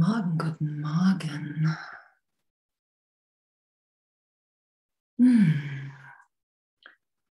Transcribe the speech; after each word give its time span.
Morgen, 0.00 0.38
guten 0.38 0.80
Morgen. 0.80 1.76
Hm. 5.18 5.52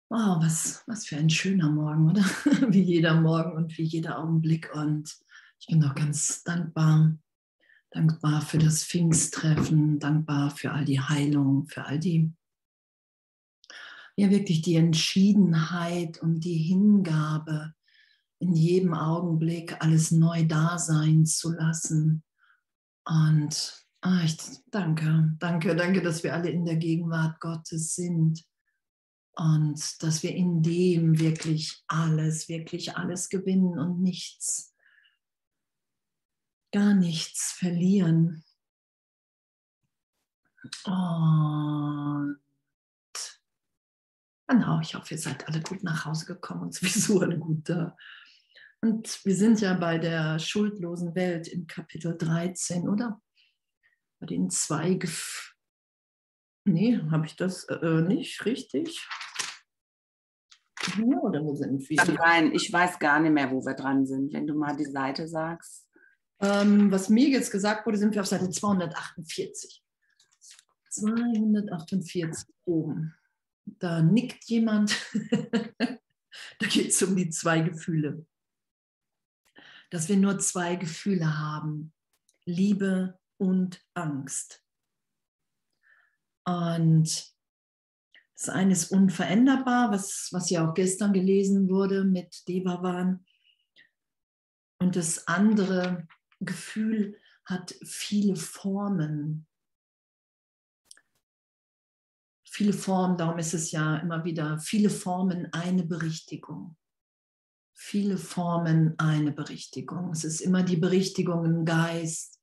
Wow, 0.09 0.43
was, 0.43 0.83
was 0.85 1.07
für 1.07 1.17
ein 1.17 1.31
schöner 1.31 1.71
Morgen, 1.71 2.07
oder? 2.11 2.21
Wie 2.71 2.83
jeder 2.83 3.19
Morgen 3.19 3.53
und 3.53 3.75
wie 3.79 3.85
jeder 3.85 4.19
Augenblick. 4.19 4.69
Und 4.75 5.17
ich 5.59 5.65
bin 5.65 5.83
auch 5.83 5.95
ganz 5.95 6.43
dankbar, 6.43 7.17
dankbar 7.89 8.43
für 8.43 8.59
das 8.59 8.83
Pfingsttreffen, 8.83 9.97
dankbar 9.97 10.51
für 10.51 10.71
all 10.71 10.85
die 10.85 11.01
Heilung, 11.01 11.65
für 11.65 11.85
all 11.85 11.97
die, 11.97 12.31
ja, 14.15 14.29
wirklich 14.29 14.61
die 14.61 14.75
Entschiedenheit 14.75 16.19
und 16.21 16.41
die 16.41 16.59
Hingabe, 16.59 17.73
in 18.37 18.53
jedem 18.53 18.93
Augenblick 18.93 19.81
alles 19.81 20.11
neu 20.11 20.45
da 20.45 20.77
sein 20.77 21.25
zu 21.25 21.51
lassen. 21.53 22.23
Und 23.05 23.85
ah, 24.01 24.21
ich 24.23 24.37
danke, 24.69 25.35
danke, 25.39 25.75
danke, 25.75 26.01
dass 26.01 26.23
wir 26.23 26.33
alle 26.33 26.49
in 26.49 26.65
der 26.65 26.77
Gegenwart 26.77 27.39
Gottes 27.39 27.95
sind 27.95 28.43
und 29.33 30.03
dass 30.03 30.23
wir 30.23 30.35
in 30.35 30.61
dem 30.61 31.19
wirklich 31.19 31.83
alles, 31.87 32.49
wirklich 32.49 32.95
alles 32.97 33.29
gewinnen 33.29 33.79
und 33.79 34.01
nichts, 34.01 34.75
gar 36.71 36.93
nichts 36.93 37.53
verlieren. 37.53 38.43
Und 40.85 42.39
genau, 44.47 44.79
ich 44.81 44.95
hoffe, 44.95 45.15
ihr 45.15 45.19
seid 45.19 45.47
alle 45.47 45.61
gut 45.61 45.83
nach 45.83 46.05
Hause 46.05 46.25
gekommen 46.25 46.63
und 46.63 46.73
sowieso 46.73 47.21
alle 47.21 47.39
gut 47.39 47.67
da. 47.67 47.97
Und 48.81 49.23
wir 49.25 49.35
sind 49.35 49.61
ja 49.61 49.75
bei 49.75 49.99
der 49.99 50.39
schuldlosen 50.39 51.13
Welt 51.13 51.47
in 51.47 51.67
Kapitel 51.67 52.17
13, 52.17 52.89
oder? 52.89 53.21
Bei 54.19 54.25
den 54.25 54.49
zwei 54.49 54.95
Gef 54.95 55.51
Nee, 56.63 56.99
habe 57.09 57.25
ich 57.25 57.35
das 57.35 57.63
äh, 57.65 58.01
nicht 58.01 58.45
richtig? 58.45 59.07
Ja, 60.97 61.17
oder 61.21 61.43
wo 61.43 61.55
sind 61.55 61.87
wir? 61.89 62.03
Nein, 62.05 62.53
ich 62.53 62.71
weiß 62.71 62.99
gar 62.99 63.19
nicht 63.19 63.31
mehr, 63.31 63.49
wo 63.51 63.65
wir 63.65 63.73
dran 63.73 64.05
sind, 64.05 64.33
wenn 64.33 64.45
du 64.45 64.53
mal 64.53 64.75
die 64.75 64.85
Seite 64.85 65.27
sagst. 65.27 65.87
Ähm, 66.39 66.91
was 66.91 67.09
mir 67.09 67.29
jetzt 67.29 67.51
gesagt 67.51 67.85
wurde, 67.85 67.97
sind 67.97 68.13
wir 68.13 68.21
auf 68.21 68.27
Seite 68.27 68.49
248. 68.49 69.83
248 70.89 72.53
oben. 72.65 73.15
Da 73.65 74.01
nickt 74.01 74.43
jemand. 74.45 74.95
da 75.79 76.67
geht 76.67 76.89
es 76.89 77.01
um 77.01 77.15
die 77.15 77.29
zwei 77.29 77.61
Gefühle 77.61 78.25
dass 79.91 80.07
wir 80.07 80.17
nur 80.17 80.39
zwei 80.39 80.77
Gefühle 80.77 81.37
haben, 81.37 81.93
Liebe 82.45 83.19
und 83.37 83.85
Angst. 83.93 84.63
Und 86.45 87.35
das 88.35 88.49
eine 88.49 88.71
ist 88.71 88.91
unveränderbar, 88.91 89.91
was, 89.91 90.29
was 90.31 90.49
ja 90.49 90.67
auch 90.67 90.73
gestern 90.73 91.13
gelesen 91.13 91.69
wurde 91.69 92.05
mit 92.05 92.47
Devavan. 92.47 93.25
Und 94.79 94.95
das 94.95 95.27
andere 95.27 96.07
Gefühl 96.39 97.19
hat 97.45 97.75
viele 97.83 98.35
Formen. 98.37 99.45
Viele 102.45 102.73
Formen, 102.73 103.17
darum 103.17 103.37
ist 103.39 103.53
es 103.53 103.71
ja 103.71 103.97
immer 103.97 104.23
wieder, 104.23 104.57
viele 104.57 104.89
Formen 104.89 105.51
eine 105.53 105.83
Berichtigung 105.83 106.77
viele 107.83 108.17
Formen 108.17 108.93
eine 108.99 109.31
Berichtigung. 109.31 110.11
Es 110.11 110.23
ist 110.23 110.39
immer 110.39 110.61
die 110.61 110.77
Berichtigung 110.77 111.43
im 111.45 111.65
Geist. 111.65 112.39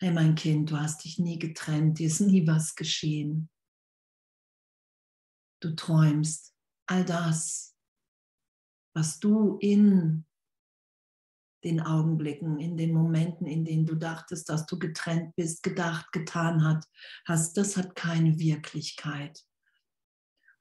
Hey 0.00 0.10
mein 0.12 0.34
Kind, 0.34 0.70
du 0.70 0.80
hast 0.80 1.04
dich 1.04 1.18
nie 1.18 1.38
getrennt, 1.38 1.98
dir 1.98 2.06
ist 2.06 2.20
nie 2.20 2.46
was 2.46 2.74
geschehen. 2.74 3.50
Du 5.60 5.74
träumst 5.76 6.54
all 6.86 7.04
das, 7.04 7.76
was 8.94 9.20
du 9.20 9.58
in 9.58 10.24
den 11.62 11.80
Augenblicken, 11.80 12.58
in 12.58 12.78
den 12.78 12.94
Momenten, 12.94 13.46
in 13.46 13.64
denen 13.64 13.84
du 13.84 13.94
dachtest, 13.94 14.48
dass 14.48 14.64
du 14.64 14.78
getrennt 14.78 15.36
bist, 15.36 15.62
gedacht, 15.62 16.12
getan 16.12 16.64
hat, 16.64 16.86
hast, 17.26 17.58
das 17.58 17.76
hat 17.76 17.94
keine 17.94 18.38
Wirklichkeit 18.38 19.46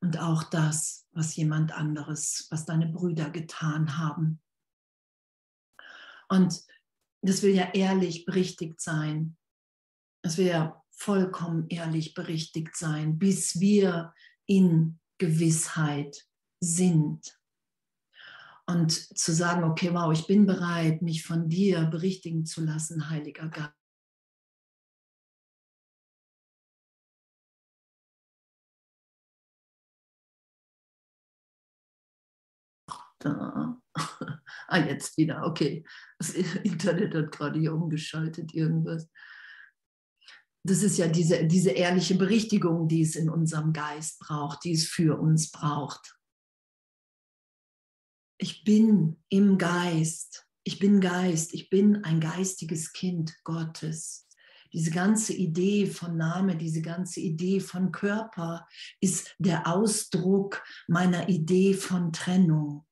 und 0.06 0.20
auch 0.20 0.44
das, 0.44 1.08
was 1.14 1.36
jemand 1.36 1.72
anderes, 1.72 2.46
was 2.52 2.64
deine 2.64 2.86
Brüder 2.86 3.32
getan 3.32 3.98
haben. 3.98 4.40
Und 6.30 6.62
das 7.24 7.42
will 7.42 7.56
ja 7.56 7.72
ehrlich 7.74 8.24
berichtigt 8.24 8.80
sein. 8.80 9.36
Es 10.22 10.38
will 10.38 10.46
ja 10.46 10.84
vollkommen 10.92 11.68
ehrlich 11.70 12.14
berichtigt 12.14 12.76
sein, 12.76 13.18
bis 13.18 13.60
wir 13.60 14.14
in 14.46 15.00
Gewissheit 15.18 16.28
sind. 16.60 17.40
Und 18.68 18.92
zu 18.92 19.34
sagen, 19.34 19.64
okay, 19.64 19.92
wow, 19.92 20.14
ich 20.14 20.28
bin 20.28 20.46
bereit, 20.46 21.02
mich 21.02 21.26
von 21.26 21.50
dir 21.50 21.86
berichtigen 21.86 22.46
zu 22.46 22.62
lassen, 22.64 23.10
Heiliger 23.10 23.50
Da. 33.26 33.82
ah, 34.68 34.78
jetzt 34.78 35.18
wieder, 35.18 35.46
okay. 35.46 35.84
Das 36.20 36.30
Internet 36.64 37.16
hat 37.16 37.32
gerade 37.32 37.60
hier 37.60 37.74
umgeschaltet, 37.74 38.54
irgendwas. 38.54 39.10
Das 40.64 40.84
ist 40.84 40.98
ja 40.98 41.08
diese, 41.08 41.46
diese 41.46 41.72
ehrliche 41.72 42.16
Berichtigung, 42.16 42.88
die 42.88 43.02
es 43.02 43.16
in 43.16 43.30
unserem 43.30 43.74
Geist 43.74 44.20
braucht, 44.20 44.64
die 44.64 44.74
es 44.74 44.88
für 44.88 45.20
uns 45.20 45.52
braucht. 45.52 46.18
Ich 48.38 48.64
bin 48.64 49.18
im 49.30 49.58
Geist. 49.58 50.48
Ich 50.64 50.80
bin 50.80 51.02
Geist. 51.02 51.54
Ich 51.54 51.70
bin 51.70 52.04
ein 52.04 52.20
geistiges 52.20 52.94
Kind 52.94 53.36
Gottes. 53.44 54.28
Diese 54.74 54.92
ganze 54.92 55.34
Idee 55.34 55.88
von 55.88 56.18
Name, 56.18 56.58
diese 56.58 56.82
ganze 56.82 57.22
Idee 57.22 57.60
von 57.60 57.92
Körper 57.92 58.68
ist 59.00 59.36
der 59.40 59.68
Ausdruck 59.68 60.64
meiner 60.88 61.30
Idee 61.30 61.74
von 61.74 62.12
Trennung. 62.12 62.86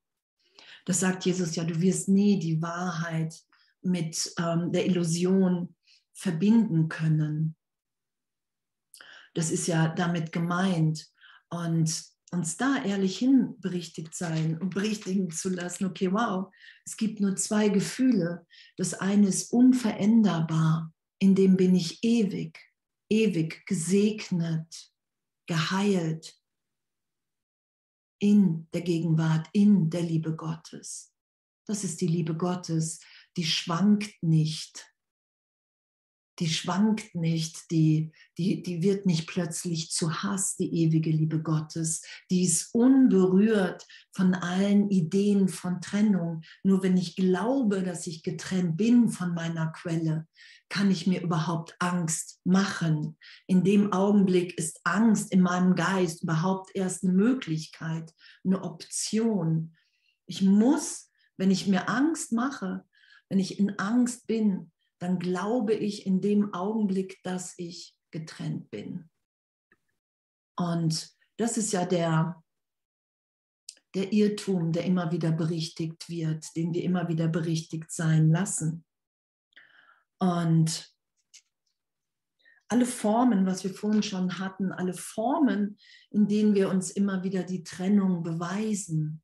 Das 0.84 1.00
sagt 1.00 1.24
Jesus 1.24 1.54
ja, 1.56 1.64
du 1.64 1.80
wirst 1.80 2.08
nie 2.08 2.38
die 2.38 2.60
Wahrheit 2.60 3.34
mit 3.82 4.32
ähm, 4.38 4.72
der 4.72 4.86
Illusion 4.86 5.74
verbinden 6.12 6.88
können. 6.88 7.56
Das 9.34 9.50
ist 9.50 9.66
ja 9.66 9.88
damit 9.88 10.32
gemeint. 10.32 11.06
Und 11.50 12.04
uns 12.34 12.56
da 12.56 12.82
ehrlich 12.84 13.18
hin 13.18 13.54
berichtigt 13.60 14.14
sein 14.14 14.58
und 14.58 14.74
berichtigen 14.74 15.30
zu 15.30 15.50
lassen, 15.50 15.86
okay, 15.86 16.12
wow, 16.12 16.52
es 16.84 16.96
gibt 16.96 17.20
nur 17.20 17.36
zwei 17.36 17.68
Gefühle. 17.68 18.46
Das 18.76 18.94
eine 18.94 19.28
ist 19.28 19.52
unveränderbar, 19.52 20.92
in 21.20 21.34
dem 21.34 21.56
bin 21.56 21.74
ich 21.74 22.02
ewig, 22.02 22.58
ewig 23.08 23.64
gesegnet, 23.66 24.90
geheilt, 25.46 26.34
in 28.24 28.68
der 28.72 28.80
Gegenwart, 28.80 29.48
in 29.52 29.90
der 29.90 30.00
Liebe 30.00 30.34
Gottes. 30.34 31.12
Das 31.66 31.84
ist 31.84 32.00
die 32.00 32.06
Liebe 32.06 32.34
Gottes, 32.34 33.00
die 33.36 33.44
schwankt 33.44 34.14
nicht. 34.22 34.93
Die 36.40 36.48
schwankt 36.48 37.14
nicht, 37.14 37.70
die, 37.70 38.12
die, 38.38 38.62
die 38.62 38.82
wird 38.82 39.06
nicht 39.06 39.28
plötzlich 39.28 39.92
zu 39.92 40.22
Hass, 40.22 40.56
die 40.56 40.82
ewige 40.82 41.10
Liebe 41.10 41.40
Gottes. 41.40 42.02
Die 42.30 42.44
ist 42.44 42.74
unberührt 42.74 43.86
von 44.12 44.34
allen 44.34 44.90
Ideen 44.90 45.48
von 45.48 45.80
Trennung. 45.80 46.42
Nur 46.64 46.82
wenn 46.82 46.96
ich 46.96 47.14
glaube, 47.14 47.82
dass 47.82 48.06
ich 48.08 48.24
getrennt 48.24 48.76
bin 48.76 49.10
von 49.10 49.32
meiner 49.34 49.68
Quelle, 49.68 50.26
kann 50.68 50.90
ich 50.90 51.06
mir 51.06 51.22
überhaupt 51.22 51.76
Angst 51.78 52.40
machen? 52.44 53.16
In 53.46 53.62
dem 53.62 53.92
Augenblick 53.92 54.58
ist 54.58 54.80
Angst 54.82 55.30
in 55.30 55.40
meinem 55.40 55.76
Geist 55.76 56.24
überhaupt 56.24 56.74
erst 56.74 57.04
eine 57.04 57.12
Möglichkeit, 57.12 58.12
eine 58.44 58.62
Option. 58.64 59.76
Ich 60.26 60.42
muss, 60.42 61.12
wenn 61.36 61.52
ich 61.52 61.68
mir 61.68 61.88
Angst 61.88 62.32
mache, 62.32 62.84
wenn 63.28 63.38
ich 63.38 63.60
in 63.60 63.78
Angst 63.78 64.26
bin, 64.26 64.72
dann 65.04 65.18
glaube 65.18 65.74
ich 65.74 66.06
in 66.06 66.22
dem 66.22 66.54
Augenblick, 66.54 67.22
dass 67.22 67.58
ich 67.58 67.94
getrennt 68.10 68.70
bin. 68.70 69.10
Und 70.56 71.14
das 71.36 71.58
ist 71.58 71.74
ja 71.74 71.84
der, 71.84 72.42
der 73.94 74.14
Irrtum, 74.14 74.72
der 74.72 74.86
immer 74.86 75.12
wieder 75.12 75.30
berichtigt 75.30 76.08
wird, 76.08 76.56
den 76.56 76.72
wir 76.72 76.82
immer 76.82 77.06
wieder 77.08 77.28
berichtigt 77.28 77.92
sein 77.92 78.30
lassen. 78.30 78.86
Und 80.18 80.90
alle 82.68 82.86
Formen, 82.86 83.44
was 83.44 83.62
wir 83.62 83.74
vorhin 83.74 84.02
schon 84.02 84.38
hatten, 84.38 84.72
alle 84.72 84.94
Formen, 84.94 85.76
in 86.08 86.28
denen 86.28 86.54
wir 86.54 86.70
uns 86.70 86.90
immer 86.92 87.22
wieder 87.22 87.42
die 87.42 87.62
Trennung 87.62 88.22
beweisen, 88.22 89.22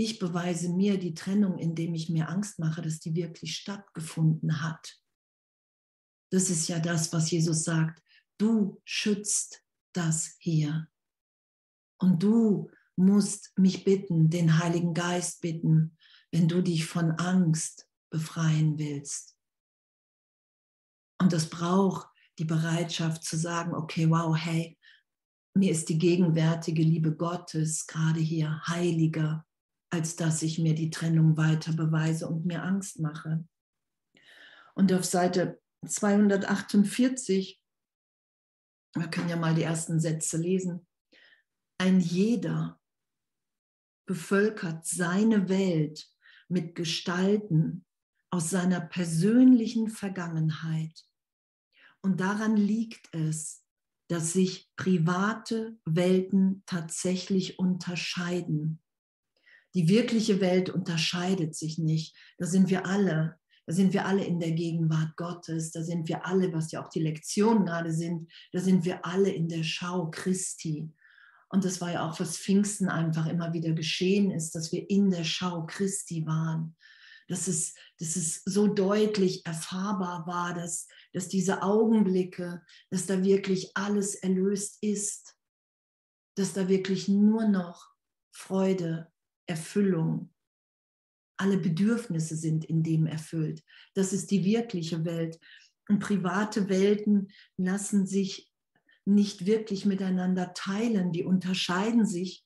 ich 0.00 0.18
beweise 0.18 0.70
mir 0.70 0.98
die 0.98 1.12
Trennung, 1.12 1.58
indem 1.58 1.94
ich 1.94 2.08
mir 2.08 2.30
Angst 2.30 2.58
mache, 2.58 2.80
dass 2.80 3.00
die 3.00 3.14
wirklich 3.14 3.54
stattgefunden 3.54 4.62
hat. 4.62 4.98
Das 6.32 6.48
ist 6.48 6.68
ja 6.68 6.78
das, 6.78 7.12
was 7.12 7.30
Jesus 7.30 7.64
sagt. 7.64 8.02
Du 8.38 8.80
schützt 8.86 9.62
das 9.92 10.36
hier. 10.38 10.88
Und 11.98 12.22
du 12.22 12.70
musst 12.96 13.52
mich 13.58 13.84
bitten, 13.84 14.30
den 14.30 14.58
Heiligen 14.58 14.94
Geist 14.94 15.42
bitten, 15.42 15.98
wenn 16.32 16.48
du 16.48 16.62
dich 16.62 16.86
von 16.86 17.10
Angst 17.12 17.86
befreien 18.10 18.78
willst. 18.78 19.36
Und 21.20 21.34
das 21.34 21.50
braucht 21.50 22.08
die 22.38 22.46
Bereitschaft 22.46 23.22
zu 23.22 23.36
sagen, 23.36 23.74
okay, 23.74 24.08
wow, 24.08 24.34
hey, 24.34 24.78
mir 25.54 25.70
ist 25.70 25.90
die 25.90 25.98
gegenwärtige 25.98 26.82
Liebe 26.82 27.14
Gottes 27.14 27.86
gerade 27.86 28.20
hier 28.20 28.62
heiliger, 28.66 29.44
als 29.90 30.16
dass 30.16 30.42
ich 30.42 30.58
mir 30.58 30.74
die 30.74 30.90
Trennung 30.90 31.36
weiter 31.36 31.72
beweise 31.72 32.28
und 32.28 32.46
mir 32.46 32.62
Angst 32.62 33.00
mache. 33.00 33.44
Und 34.74 34.92
auf 34.92 35.04
Seite 35.04 35.60
248, 35.86 37.60
wir 38.94 39.08
können 39.08 39.28
ja 39.28 39.36
mal 39.36 39.54
die 39.54 39.62
ersten 39.62 40.00
Sätze 40.00 40.36
lesen, 40.36 40.86
ein 41.78 42.00
jeder 42.00 42.80
bevölkert 44.06 44.86
seine 44.86 45.48
Welt 45.48 46.08
mit 46.48 46.74
Gestalten 46.74 47.84
aus 48.30 48.50
seiner 48.50 48.80
persönlichen 48.80 49.88
Vergangenheit. 49.88 51.04
Und 52.02 52.20
daran 52.20 52.56
liegt 52.56 53.12
es, 53.14 53.64
dass 54.08 54.32
sich 54.32 54.70
private 54.76 55.78
Welten 55.84 56.62
tatsächlich 56.66 57.58
unterscheiden. 57.58 58.82
Die 59.74 59.88
wirkliche 59.88 60.40
Welt 60.40 60.70
unterscheidet 60.70 61.54
sich 61.54 61.78
nicht. 61.78 62.16
Da 62.38 62.46
sind 62.46 62.70
wir 62.70 62.86
alle. 62.86 63.38
Da 63.66 63.74
sind 63.74 63.92
wir 63.92 64.04
alle 64.06 64.24
in 64.24 64.40
der 64.40 64.50
Gegenwart 64.52 65.16
Gottes. 65.16 65.70
Da 65.70 65.82
sind 65.82 66.08
wir 66.08 66.26
alle, 66.26 66.52
was 66.52 66.72
ja 66.72 66.84
auch 66.84 66.88
die 66.88 67.02
Lektionen 67.02 67.66
gerade 67.66 67.92
sind, 67.92 68.30
da 68.52 68.60
sind 68.60 68.84
wir 68.84 69.04
alle 69.04 69.30
in 69.30 69.48
der 69.48 69.62
Schau 69.62 70.10
Christi. 70.10 70.92
Und 71.50 71.64
das 71.64 71.80
war 71.80 71.92
ja 71.92 72.08
auch, 72.08 72.18
was 72.18 72.38
Pfingsten 72.38 72.88
einfach 72.88 73.26
immer 73.26 73.52
wieder 73.52 73.72
geschehen 73.72 74.30
ist, 74.30 74.54
dass 74.54 74.72
wir 74.72 74.88
in 74.88 75.10
der 75.10 75.24
Schau 75.24 75.66
Christi 75.66 76.24
waren. 76.26 76.76
Dass 77.28 77.46
es, 77.46 77.74
dass 77.98 78.16
es 78.16 78.42
so 78.44 78.66
deutlich 78.66 79.46
erfahrbar 79.46 80.26
war, 80.26 80.54
dass, 80.54 80.88
dass 81.12 81.28
diese 81.28 81.62
Augenblicke, 81.62 82.62
dass 82.90 83.06
da 83.06 83.22
wirklich 83.22 83.76
alles 83.76 84.16
erlöst 84.16 84.78
ist. 84.80 85.36
Dass 86.36 86.54
da 86.54 86.68
wirklich 86.68 87.08
nur 87.08 87.46
noch 87.48 87.88
Freude, 88.32 89.12
Erfüllung, 89.50 90.32
alle 91.36 91.58
Bedürfnisse 91.58 92.36
sind 92.36 92.64
in 92.64 92.82
dem 92.82 93.06
erfüllt. 93.06 93.64
Das 93.94 94.12
ist 94.12 94.30
die 94.30 94.44
wirkliche 94.44 95.04
Welt. 95.04 95.40
Und 95.88 95.98
private 95.98 96.68
Welten 96.68 97.32
lassen 97.56 98.06
sich 98.06 98.52
nicht 99.04 99.46
wirklich 99.46 99.84
miteinander 99.84 100.54
teilen. 100.54 101.12
Die 101.12 101.24
unterscheiden 101.24 102.06
sich, 102.06 102.44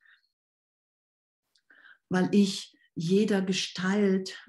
weil 2.08 2.28
ich 2.32 2.74
jeder 2.94 3.42
Gestalt, 3.42 4.40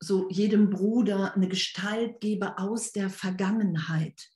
so 0.00 0.28
jedem 0.28 0.68
Bruder 0.70 1.34
eine 1.34 1.48
Gestalt 1.48 2.20
gebe 2.20 2.58
aus 2.58 2.92
der 2.92 3.08
Vergangenheit. 3.08 4.30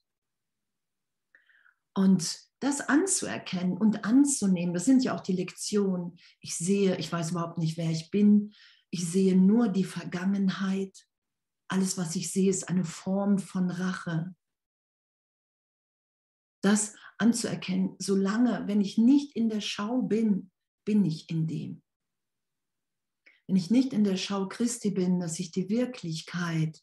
Und 1.93 2.39
das 2.65 2.81
anzuerkennen 2.81 3.77
und 3.77 4.05
anzunehmen, 4.05 4.73
das 4.73 4.85
sind 4.85 5.03
ja 5.03 5.15
auch 5.15 5.21
die 5.21 5.33
Lektionen. 5.35 6.17
Ich 6.39 6.57
sehe, 6.57 6.97
ich 6.97 7.11
weiß 7.11 7.31
überhaupt 7.31 7.59
nicht, 7.59 7.77
wer 7.77 7.91
ich 7.91 8.09
bin. 8.09 8.53
Ich 8.89 9.07
sehe 9.07 9.35
nur 9.35 9.69
die 9.69 9.83
Vergangenheit. 9.83 11.07
Alles, 11.67 11.95
was 11.95 12.15
ich 12.15 12.31
sehe, 12.31 12.49
ist 12.49 12.67
eine 12.67 12.83
Form 12.83 13.37
von 13.37 13.69
Rache. 13.69 14.35
Das 16.61 16.95
anzuerkennen, 17.19 17.97
solange, 17.99 18.67
wenn 18.67 18.81
ich 18.81 18.97
nicht 18.97 19.35
in 19.35 19.47
der 19.47 19.61
Schau 19.61 20.01
bin, 20.01 20.49
bin 20.85 21.05
ich 21.05 21.29
in 21.29 21.45
dem. 21.45 21.83
Wenn 23.45 23.57
ich 23.57 23.69
nicht 23.69 23.93
in 23.93 24.03
der 24.03 24.17
Schau 24.17 24.47
Christi 24.47 24.89
bin, 24.89 25.19
dass 25.19 25.39
ich 25.39 25.51
die 25.51 25.69
Wirklichkeit, 25.69 26.81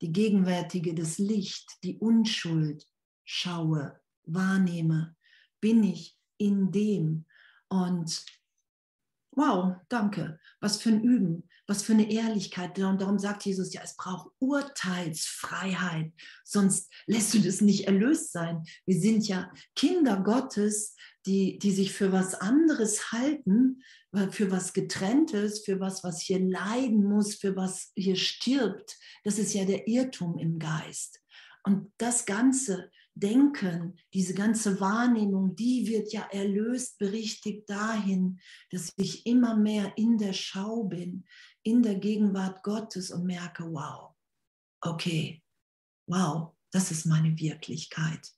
die 0.00 0.12
gegenwärtige, 0.12 0.94
das 0.94 1.18
Licht, 1.18 1.82
die 1.82 1.98
Unschuld 1.98 2.86
schaue, 3.24 4.00
wahrnehme, 4.26 5.16
bin 5.64 5.82
ich 5.82 6.14
in 6.36 6.70
dem. 6.72 7.24
Und 7.70 8.22
wow, 9.30 9.76
danke, 9.88 10.38
was 10.60 10.76
für 10.76 10.90
ein 10.90 11.02
Üben, 11.02 11.48
was 11.66 11.82
für 11.82 11.94
eine 11.94 12.12
Ehrlichkeit. 12.12 12.78
Und 12.80 13.00
darum 13.00 13.18
sagt 13.18 13.46
Jesus 13.46 13.72
ja, 13.72 13.80
es 13.82 13.96
braucht 13.96 14.30
Urteilsfreiheit, 14.40 16.12
sonst 16.44 16.92
lässt 17.06 17.32
du 17.32 17.38
das 17.38 17.62
nicht 17.62 17.86
erlöst 17.86 18.32
sein. 18.32 18.62
Wir 18.84 19.00
sind 19.00 19.26
ja 19.26 19.50
Kinder 19.74 20.22
Gottes, 20.22 20.96
die, 21.24 21.58
die 21.58 21.72
sich 21.72 21.94
für 21.94 22.12
was 22.12 22.34
anderes 22.34 23.10
halten, 23.10 23.82
für 24.32 24.50
was 24.50 24.74
getrenntes, 24.74 25.64
für 25.64 25.80
was, 25.80 26.04
was 26.04 26.20
hier 26.20 26.40
leiden 26.40 27.04
muss, 27.04 27.36
für 27.36 27.56
was 27.56 27.90
hier 27.96 28.16
stirbt. 28.16 28.98
Das 29.24 29.38
ist 29.38 29.54
ja 29.54 29.64
der 29.64 29.88
Irrtum 29.88 30.36
im 30.36 30.58
Geist. 30.58 31.22
Und 31.62 31.90
das 31.96 32.26
Ganze 32.26 32.90
Denken, 33.16 33.96
diese 34.12 34.34
ganze 34.34 34.80
Wahrnehmung, 34.80 35.54
die 35.54 35.86
wird 35.86 36.12
ja 36.12 36.26
erlöst, 36.32 36.98
berichtigt 36.98 37.70
dahin, 37.70 38.40
dass 38.70 38.92
ich 38.96 39.24
immer 39.24 39.56
mehr 39.56 39.96
in 39.96 40.18
der 40.18 40.32
Schau 40.32 40.84
bin, 40.84 41.24
in 41.62 41.82
der 41.82 41.94
Gegenwart 41.94 42.62
Gottes 42.64 43.10
und 43.12 43.24
merke, 43.24 43.64
wow, 43.72 44.14
okay, 44.80 45.42
wow, 46.06 46.54
das 46.72 46.90
ist 46.90 47.06
meine 47.06 47.38
Wirklichkeit. 47.38 48.32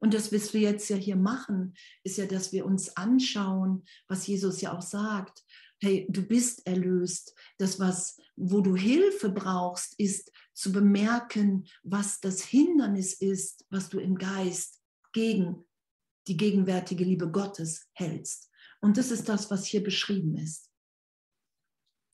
Und 0.00 0.14
das, 0.14 0.32
was 0.32 0.52
wir 0.52 0.60
jetzt 0.60 0.88
ja 0.90 0.96
hier 0.96 1.16
machen, 1.16 1.74
ist 2.04 2.18
ja, 2.18 2.26
dass 2.26 2.52
wir 2.52 2.66
uns 2.66 2.96
anschauen, 2.96 3.84
was 4.06 4.26
Jesus 4.26 4.60
ja 4.60 4.76
auch 4.76 4.82
sagt. 4.82 5.44
Hey, 5.80 6.06
du 6.08 6.22
bist 6.22 6.66
erlöst. 6.66 7.34
Das, 7.58 7.78
was, 7.78 8.16
wo 8.36 8.60
du 8.60 8.76
Hilfe 8.76 9.30
brauchst, 9.30 9.98
ist 9.98 10.30
zu 10.58 10.72
bemerken, 10.72 11.68
was 11.84 12.18
das 12.18 12.42
Hindernis 12.42 13.12
ist, 13.12 13.64
was 13.70 13.88
du 13.88 14.00
im 14.00 14.18
Geist 14.18 14.82
gegen 15.12 15.64
die 16.26 16.36
gegenwärtige 16.36 17.04
Liebe 17.04 17.30
Gottes 17.30 17.88
hältst. 17.92 18.50
Und 18.80 18.96
das 18.96 19.12
ist 19.12 19.28
das, 19.28 19.52
was 19.52 19.66
hier 19.66 19.84
beschrieben 19.84 20.36
ist. 20.36 20.72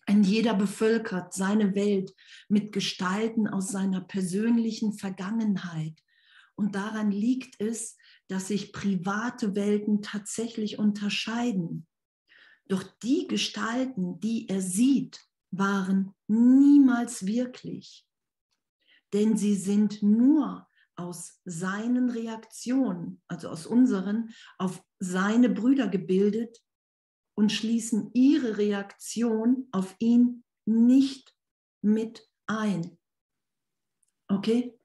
Ein 0.07 0.25
jeder 0.25 0.53
bevölkert 0.53 1.33
seine 1.33 1.75
Welt 1.75 2.15
mit 2.51 2.73
Gestalten 2.73 3.49
aus 3.49 3.69
seiner 3.69 4.03
persönlichen 4.03 4.93
Vergangenheit. 4.93 5.99
Und 6.55 6.75
daran 6.75 7.11
liegt 7.11 7.59
es, 7.63 7.97
dass 8.29 8.49
sich 8.49 8.75
private 8.75 9.55
Welten 9.55 10.03
tatsächlich 10.03 10.79
unterscheiden. 10.79 11.87
Doch 12.69 12.83
die 13.03 13.27
Gestalten, 13.27 14.21
die 14.21 14.51
er 14.51 14.61
sieht, 14.61 15.27
waren 15.51 16.15
niemals 16.29 17.25
wirklich 17.25 18.07
denn 19.15 19.37
sie 19.37 19.55
sind 19.55 20.03
nur 20.03 20.67
aus 20.97 21.41
seinen 21.45 22.11
Reaktionen, 22.11 23.23
also 23.29 23.49
aus 23.49 23.65
unseren, 23.65 24.35
auf 24.59 24.83
seine 24.99 25.49
Brüder 25.49 25.89
gebildet 25.89 26.59
und 27.37 27.53
schließen 27.53 28.11
ihre 28.13 28.59
Reaktion 28.59 29.69
auf 29.71 29.95
ihn 29.99 30.45
nicht 30.67 31.33
mit 31.81 32.29
ein. 32.47 32.99
Okay? 34.29 34.77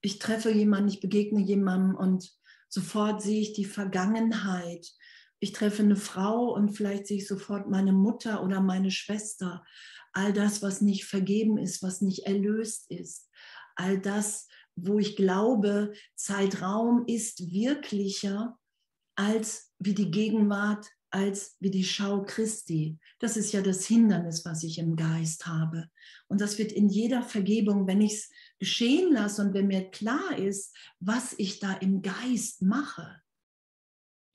Ich 0.00 0.18
treffe 0.18 0.50
jemanden, 0.50 0.88
ich 0.88 1.00
begegne 1.00 1.40
jemandem 1.40 1.94
und 1.94 2.30
sofort 2.68 3.22
sehe 3.22 3.40
ich 3.40 3.52
die 3.52 3.64
Vergangenheit. 3.64 4.92
Ich 5.40 5.52
treffe 5.52 5.82
eine 5.82 5.96
Frau 5.96 6.54
und 6.54 6.70
vielleicht 6.70 7.06
sehe 7.06 7.18
ich 7.18 7.26
sofort 7.26 7.68
meine 7.68 7.92
Mutter 7.92 8.42
oder 8.42 8.60
meine 8.60 8.90
Schwester. 8.90 9.64
All 10.12 10.32
das, 10.32 10.62
was 10.62 10.80
nicht 10.80 11.04
vergeben 11.04 11.58
ist, 11.58 11.82
was 11.82 12.00
nicht 12.00 12.26
erlöst 12.26 12.90
ist 12.90 13.28
all 13.76 13.98
das, 13.98 14.48
wo 14.76 14.98
ich 14.98 15.16
glaube, 15.16 15.92
Zeitraum 16.16 17.04
ist 17.06 17.52
wirklicher 17.52 18.58
als 19.16 19.72
wie 19.78 19.94
die 19.94 20.10
Gegenwart, 20.10 20.88
als 21.10 21.56
wie 21.60 21.70
die 21.70 21.84
Schau 21.84 22.24
Christi. 22.24 22.98
Das 23.20 23.36
ist 23.36 23.52
ja 23.52 23.62
das 23.62 23.86
Hindernis, 23.86 24.44
was 24.44 24.64
ich 24.64 24.78
im 24.78 24.96
Geist 24.96 25.46
habe. 25.46 25.88
Und 26.26 26.40
das 26.40 26.58
wird 26.58 26.72
in 26.72 26.88
jeder 26.88 27.22
Vergebung, 27.22 27.86
wenn 27.86 28.00
ich 28.00 28.14
es 28.14 28.30
geschehen 28.58 29.12
lasse 29.12 29.42
und 29.42 29.54
wenn 29.54 29.68
mir 29.68 29.90
klar 29.90 30.36
ist, 30.36 30.76
was 30.98 31.34
ich 31.38 31.60
da 31.60 31.72
im 31.74 32.02
Geist 32.02 32.62
mache, 32.62 33.22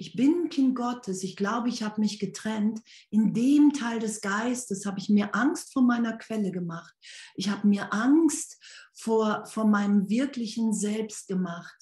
ich 0.01 0.15
bin 0.15 0.45
ein 0.45 0.49
Kind 0.49 0.75
Gottes, 0.75 1.23
ich 1.23 1.35
glaube, 1.35 1.67
ich 1.67 1.83
habe 1.83 1.99
mich 1.99 2.19
getrennt. 2.19 2.79
In 3.09 3.33
dem 3.33 3.73
Teil 3.73 3.99
des 3.99 4.21
Geistes 4.21 4.85
habe 4.85 4.97
ich 4.97 5.09
mir 5.09 5.35
Angst 5.35 5.73
vor 5.73 5.81
meiner 5.81 6.17
Quelle 6.17 6.51
gemacht. 6.51 6.95
Ich 7.35 7.49
habe 7.49 7.67
mir 7.67 7.93
Angst 7.93 8.57
vor, 8.99 9.45
vor 9.45 9.65
meinem 9.65 10.09
wirklichen 10.09 10.73
Selbst 10.73 11.27
gemacht, 11.27 11.77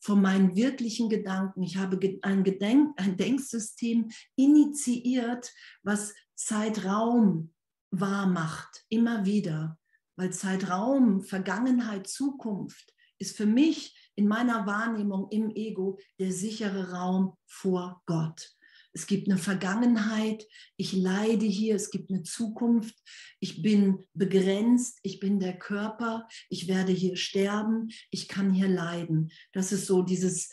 vor 0.00 0.16
meinen 0.16 0.56
wirklichen 0.56 1.08
Gedanken. 1.08 1.62
Ich 1.62 1.76
habe 1.76 1.98
ein, 2.22 2.44
Gedenk, 2.44 3.00
ein 3.00 3.16
Denksystem 3.16 4.10
initiiert, 4.36 5.52
was 5.82 6.14
Zeitraum 6.34 7.52
wahr 7.90 8.26
macht, 8.26 8.84
immer 8.88 9.24
wieder. 9.24 9.78
Weil 10.16 10.32
Zeitraum, 10.32 11.22
Vergangenheit, 11.22 12.08
Zukunft 12.08 12.92
ist 13.18 13.36
für 13.36 13.46
mich 13.46 14.10
in 14.16 14.26
meiner 14.26 14.66
Wahrnehmung 14.66 15.28
im 15.30 15.50
Ego 15.50 15.98
der 16.18 16.32
sichere 16.32 16.90
Raum 16.90 17.36
vor 17.46 18.02
Gott. 18.06 18.57
Es 18.98 19.06
gibt 19.06 19.28
eine 19.28 19.38
Vergangenheit, 19.38 20.44
ich 20.76 20.92
leide 20.92 21.46
hier, 21.46 21.76
es 21.76 21.92
gibt 21.92 22.10
eine 22.10 22.24
Zukunft, 22.24 22.96
ich 23.38 23.62
bin 23.62 24.04
begrenzt, 24.12 24.98
ich 25.04 25.20
bin 25.20 25.38
der 25.38 25.56
Körper, 25.56 26.26
ich 26.48 26.66
werde 26.66 26.90
hier 26.90 27.14
sterben, 27.14 27.90
ich 28.10 28.26
kann 28.26 28.52
hier 28.52 28.66
leiden. 28.66 29.30
Das 29.52 29.70
ist 29.70 29.86
so 29.86 30.02
dieses 30.02 30.50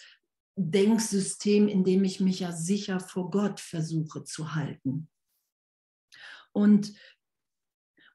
Denksystem, 0.55 1.67
in 1.67 1.83
dem 1.83 2.03
ich 2.03 2.19
mich 2.19 2.41
ja 2.41 2.51
sicher 2.51 2.99
vor 2.99 3.31
Gott 3.31 3.59
versuche 3.59 4.23
zu 4.25 4.53
halten. 4.53 5.09
Und, 6.51 6.93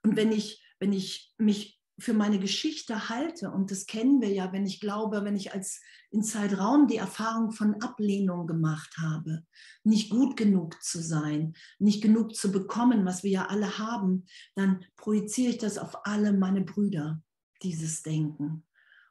und 0.05 0.15
wenn, 0.15 0.31
ich, 0.31 0.65
wenn 0.79 0.93
ich 0.93 1.35
mich 1.39 1.80
für 2.00 2.14
meine 2.14 2.38
Geschichte 2.38 3.09
halte, 3.09 3.50
und 3.50 3.71
das 3.71 3.87
kennen 3.87 4.21
wir 4.21 4.30
ja, 4.30 4.52
wenn 4.52 4.66
ich 4.66 4.80
glaube, 4.80 5.25
wenn 5.25 5.37
ich 5.37 5.52
als 5.52 5.80
in 6.11 6.23
Zeitraum 6.23 6.88
die 6.88 6.97
Erfahrung 6.97 7.52
von 7.52 7.80
Ablehnung 7.83 8.47
gemacht 8.47 8.97
habe, 8.99 9.45
nicht 9.85 10.11
gut 10.11 10.37
genug 10.37 10.83
zu 10.83 11.00
sein, 11.00 11.54
nicht 11.78 12.02
genug 12.02 12.35
zu 12.35 12.50
bekommen, 12.50 13.04
was 13.04 13.23
wir 13.23 13.30
ja 13.30 13.47
alle 13.47 13.78
haben, 13.78 14.26
dann 14.57 14.85
projiziere 14.97 15.50
ich 15.50 15.59
das 15.59 15.78
auf 15.78 16.07
alle 16.07 16.33
meine 16.33 16.62
Brüder, 16.62 17.23
dieses 17.62 18.02
Denken. 18.02 18.66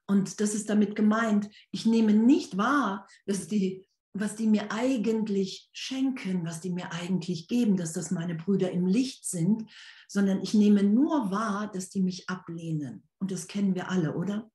Und 0.07 0.41
das 0.41 0.55
ist 0.55 0.69
damit 0.69 0.95
gemeint, 0.95 1.49
ich 1.71 1.85
nehme 1.85 2.13
nicht 2.13 2.57
wahr, 2.57 3.07
dass 3.25 3.47
die, 3.47 3.87
was 4.13 4.35
die 4.35 4.47
mir 4.47 4.71
eigentlich 4.71 5.69
schenken, 5.71 6.45
was 6.45 6.61
die 6.61 6.71
mir 6.71 6.91
eigentlich 6.91 7.47
geben, 7.47 7.77
dass 7.77 7.93
das 7.93 8.11
meine 8.11 8.35
Brüder 8.35 8.71
im 8.71 8.85
Licht 8.87 9.25
sind, 9.25 9.69
sondern 10.07 10.41
ich 10.41 10.53
nehme 10.53 10.83
nur 10.83 11.31
wahr, 11.31 11.71
dass 11.71 11.89
die 11.89 12.01
mich 12.01 12.29
ablehnen. 12.29 13.03
Und 13.19 13.31
das 13.31 13.47
kennen 13.47 13.75
wir 13.75 13.89
alle, 13.89 14.15
oder? 14.15 14.49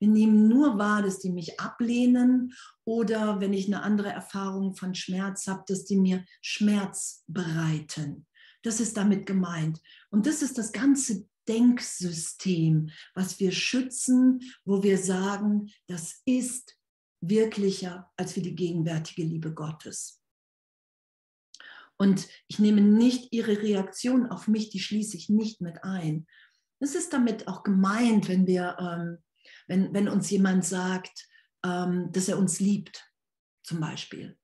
Wir 0.00 0.08
nehmen 0.08 0.48
nur 0.48 0.78
wahr, 0.78 1.02
dass 1.02 1.18
die 1.18 1.30
mich 1.30 1.58
ablehnen 1.58 2.54
oder 2.84 3.40
wenn 3.40 3.52
ich 3.52 3.66
eine 3.66 3.82
andere 3.82 4.10
Erfahrung 4.10 4.74
von 4.74 4.94
Schmerz 4.94 5.46
habe, 5.48 5.64
dass 5.66 5.84
die 5.84 5.96
mir 5.96 6.24
Schmerz 6.40 7.24
bereiten. 7.26 8.26
Das 8.62 8.80
ist 8.80 8.96
damit 8.96 9.26
gemeint. 9.26 9.80
Und 10.10 10.26
das 10.26 10.42
ist 10.42 10.58
das 10.58 10.72
ganze 10.72 11.26
Denksystem, 11.48 12.90
was 13.14 13.40
wir 13.40 13.52
schützen, 13.52 14.40
wo 14.64 14.82
wir 14.82 14.98
sagen, 14.98 15.70
das 15.86 16.20
ist 16.26 16.77
wirklicher 17.20 18.10
als 18.16 18.32
für 18.32 18.40
die 18.40 18.54
gegenwärtige 18.54 19.22
Liebe 19.22 19.52
Gottes. 19.52 20.22
Und 21.96 22.28
ich 22.46 22.58
nehme 22.58 22.80
nicht 22.80 23.32
ihre 23.32 23.60
Reaktion 23.60 24.30
auf 24.30 24.46
mich, 24.46 24.70
die 24.70 24.78
schließe 24.78 25.16
ich 25.16 25.28
nicht 25.28 25.60
mit 25.60 25.82
ein. 25.82 26.26
Es 26.78 26.94
ist 26.94 27.12
damit 27.12 27.48
auch 27.48 27.64
gemeint, 27.64 28.28
wenn 28.28 28.46
wir, 28.46 28.76
ähm, 28.78 29.18
wenn, 29.66 29.92
wenn 29.92 30.08
uns 30.08 30.30
jemand 30.30 30.64
sagt, 30.64 31.28
ähm, 31.64 32.10
dass 32.12 32.28
er 32.28 32.38
uns 32.38 32.60
liebt, 32.60 33.04
zum 33.64 33.80
Beispiel. 33.80 34.37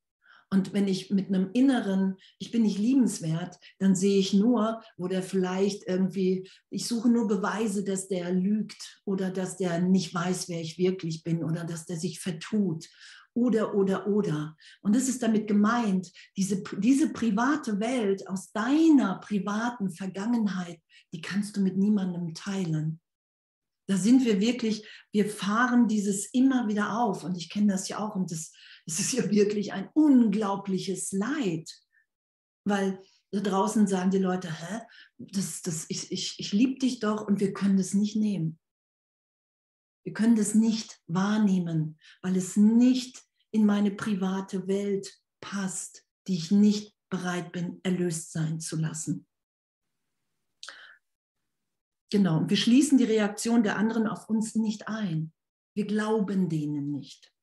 Und 0.54 0.72
wenn 0.72 0.86
ich 0.86 1.10
mit 1.10 1.26
einem 1.28 1.50
inneren, 1.52 2.16
ich 2.38 2.52
bin 2.52 2.62
nicht 2.62 2.78
liebenswert, 2.78 3.58
dann 3.80 3.96
sehe 3.96 4.20
ich 4.20 4.32
nur, 4.32 4.80
wo 4.96 5.08
der 5.08 5.24
vielleicht 5.24 5.82
irgendwie, 5.88 6.48
ich 6.70 6.86
suche 6.86 7.08
nur 7.08 7.26
Beweise, 7.26 7.82
dass 7.82 8.06
der 8.06 8.30
lügt 8.30 9.02
oder 9.04 9.30
dass 9.30 9.56
der 9.56 9.80
nicht 9.80 10.14
weiß, 10.14 10.48
wer 10.48 10.60
ich 10.60 10.78
wirklich 10.78 11.24
bin 11.24 11.42
oder 11.42 11.64
dass 11.64 11.86
der 11.86 11.96
sich 11.96 12.20
vertut 12.20 12.86
oder, 13.34 13.74
oder, 13.74 14.06
oder. 14.06 14.56
Und 14.80 14.94
das 14.94 15.08
ist 15.08 15.24
damit 15.24 15.48
gemeint, 15.48 16.12
diese, 16.36 16.62
diese 16.78 17.12
private 17.12 17.80
Welt 17.80 18.28
aus 18.28 18.52
deiner 18.52 19.18
privaten 19.18 19.90
Vergangenheit, 19.90 20.78
die 21.12 21.20
kannst 21.20 21.56
du 21.56 21.62
mit 21.62 21.76
niemandem 21.76 22.32
teilen. 22.32 23.00
Da 23.86 23.96
sind 23.96 24.24
wir 24.24 24.40
wirklich, 24.40 24.86
wir 25.12 25.28
fahren 25.28 25.88
dieses 25.88 26.26
immer 26.26 26.68
wieder 26.68 26.98
auf. 26.98 27.24
Und 27.24 27.36
ich 27.36 27.50
kenne 27.50 27.72
das 27.72 27.88
ja 27.88 27.98
auch. 27.98 28.16
Und 28.16 28.30
das, 28.30 28.52
es 28.86 29.00
ist 29.00 29.12
ja 29.12 29.30
wirklich 29.30 29.72
ein 29.72 29.88
unglaubliches 29.94 31.12
Leid, 31.12 31.70
weil 32.64 33.02
da 33.30 33.40
draußen 33.40 33.86
sagen 33.86 34.10
die 34.10 34.18
Leute, 34.18 34.48
hä, 34.48 34.80
das, 35.18 35.62
das, 35.62 35.86
ich, 35.88 36.10
ich, 36.12 36.38
ich 36.38 36.52
liebe 36.52 36.78
dich 36.78 37.00
doch 37.00 37.26
und 37.26 37.40
wir 37.40 37.52
können 37.52 37.76
das 37.76 37.94
nicht 37.94 38.16
nehmen. 38.16 38.58
Wir 40.04 40.12
können 40.12 40.36
das 40.36 40.54
nicht 40.54 41.00
wahrnehmen, 41.06 41.98
weil 42.22 42.36
es 42.36 42.56
nicht 42.56 43.22
in 43.50 43.66
meine 43.66 43.90
private 43.90 44.68
Welt 44.68 45.18
passt, 45.40 46.04
die 46.26 46.36
ich 46.36 46.50
nicht 46.50 46.94
bereit 47.08 47.52
bin, 47.52 47.80
erlöst 47.82 48.32
sein 48.32 48.60
zu 48.60 48.76
lassen. 48.76 49.26
Genau, 52.14 52.36
und 52.36 52.48
wir 52.48 52.56
schließen 52.56 52.96
die 52.96 53.02
Reaktion 53.02 53.64
der 53.64 53.76
anderen 53.76 54.06
auf 54.06 54.28
uns 54.28 54.54
nicht 54.54 54.86
ein. 54.86 55.32
Wir 55.74 55.84
glauben 55.84 56.48
denen 56.48 56.92
nicht. 56.92 57.34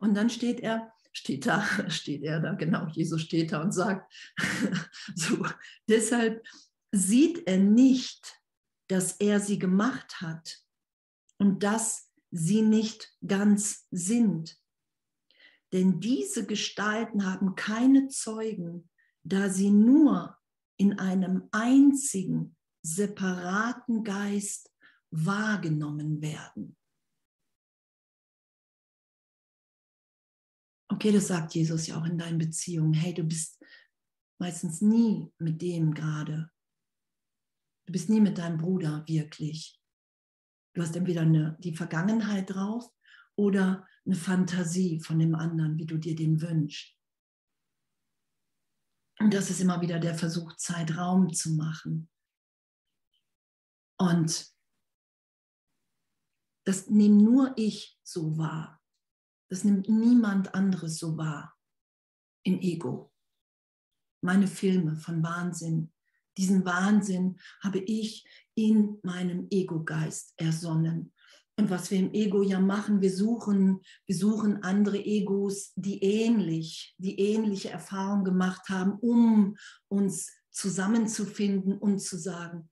Und 0.00 0.14
dann 0.14 0.30
steht 0.30 0.58
er, 0.58 0.92
steht 1.12 1.46
da, 1.46 1.62
steht 1.88 2.24
er 2.24 2.40
da, 2.40 2.54
genau, 2.54 2.88
Jesus 2.88 3.22
steht 3.22 3.52
da 3.52 3.62
und 3.62 3.70
sagt, 3.70 4.12
so, 5.14 5.46
deshalb 5.88 6.44
sieht 6.90 7.46
er 7.46 7.58
nicht, 7.58 8.42
dass 8.88 9.12
er 9.20 9.38
sie 9.38 9.60
gemacht 9.60 10.20
hat 10.20 10.58
und 11.38 11.62
dass 11.62 12.10
sie 12.32 12.62
nicht 12.62 13.16
ganz 13.24 13.86
sind. 13.92 14.60
Denn 15.72 16.00
diese 16.00 16.46
Gestalten 16.46 17.24
haben 17.24 17.54
keine 17.54 18.08
Zeugen, 18.08 18.90
da 19.22 19.48
sie 19.48 19.70
nur 19.70 20.36
in 20.78 20.98
einem 20.98 21.48
einzigen, 21.52 22.56
separaten 22.94 24.04
Geist 24.04 24.72
wahrgenommen 25.10 26.20
werden. 26.20 26.76
Okay, 30.90 31.12
das 31.12 31.28
sagt 31.28 31.54
Jesus 31.54 31.86
ja 31.86 32.00
auch 32.00 32.06
in 32.06 32.18
deinen 32.18 32.38
Beziehungen. 32.38 32.94
Hey, 32.94 33.14
du 33.14 33.22
bist 33.22 33.62
meistens 34.40 34.80
nie 34.80 35.32
mit 35.38 35.60
dem 35.62 35.94
gerade. 35.94 36.50
Du 37.86 37.92
bist 37.92 38.08
nie 38.08 38.20
mit 38.20 38.38
deinem 38.38 38.58
Bruder 38.58 39.04
wirklich. 39.06 39.80
Du 40.74 40.82
hast 40.82 40.96
entweder 40.96 41.22
eine, 41.22 41.56
die 41.60 41.74
Vergangenheit 41.74 42.50
drauf 42.50 42.90
oder 43.36 43.86
eine 44.04 44.16
Fantasie 44.16 45.00
von 45.00 45.18
dem 45.18 45.34
anderen, 45.34 45.78
wie 45.78 45.86
du 45.86 45.98
dir 45.98 46.16
den 46.16 46.40
wünschst. 46.40 46.94
Und 49.20 49.34
das 49.34 49.50
ist 49.50 49.60
immer 49.60 49.80
wieder 49.80 49.98
der 49.98 50.14
Versuch, 50.14 50.54
Zeitraum 50.56 51.32
zu 51.32 51.54
machen. 51.54 52.08
Und 53.98 54.52
das 56.64 56.88
nehme 56.88 57.22
nur 57.22 57.52
ich 57.56 57.98
so 58.02 58.38
wahr. 58.38 58.80
Das 59.50 59.64
nimmt 59.64 59.88
niemand 59.88 60.54
anderes 60.54 60.98
so 60.98 61.16
wahr 61.16 61.56
im 62.44 62.60
Ego. 62.60 63.12
Meine 64.22 64.46
Filme 64.46 64.96
von 64.96 65.22
Wahnsinn, 65.22 65.92
diesen 66.36 66.64
Wahnsinn 66.64 67.40
habe 67.62 67.78
ich 67.78 68.28
in 68.54 68.98
meinem 69.02 69.48
Ego-Geist 69.50 70.34
ersonnen. 70.36 71.12
Und 71.58 71.70
was 71.70 71.90
wir 71.90 71.98
im 71.98 72.12
Ego 72.12 72.42
ja 72.42 72.60
machen, 72.60 73.00
wir 73.00 73.12
suchen, 73.12 73.80
wir 74.06 74.16
suchen 74.16 74.62
andere 74.62 75.04
Egos, 75.04 75.72
die 75.74 76.00
ähnlich, 76.04 76.94
die 76.98 77.18
ähnliche 77.18 77.70
Erfahrungen 77.70 78.24
gemacht 78.24 78.68
haben, 78.68 78.92
um 79.00 79.56
uns 79.88 80.30
zusammenzufinden 80.50 81.76
und 81.76 81.98
zu 81.98 82.16
sagen, 82.16 82.70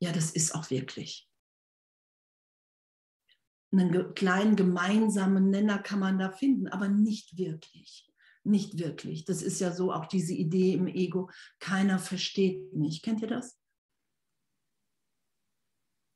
ja, 0.00 0.12
das 0.12 0.30
ist 0.30 0.54
auch 0.54 0.70
wirklich 0.70 1.26
einen 3.72 4.14
kleinen 4.14 4.56
gemeinsamen 4.56 5.50
Nenner 5.50 5.78
kann 5.78 5.98
man 5.98 6.18
da 6.18 6.30
finden, 6.30 6.68
aber 6.68 6.88
nicht 6.88 7.36
wirklich. 7.36 8.10
Nicht 8.44 8.78
wirklich. 8.78 9.24
Das 9.24 9.42
ist 9.42 9.60
ja 9.60 9.72
so 9.72 9.92
auch 9.92 10.06
diese 10.06 10.32
Idee 10.32 10.74
im 10.74 10.86
Ego, 10.86 11.30
keiner 11.58 11.98
versteht 11.98 12.72
mich. 12.74 13.02
Kennt 13.02 13.20
ihr 13.22 13.28
das? 13.28 13.58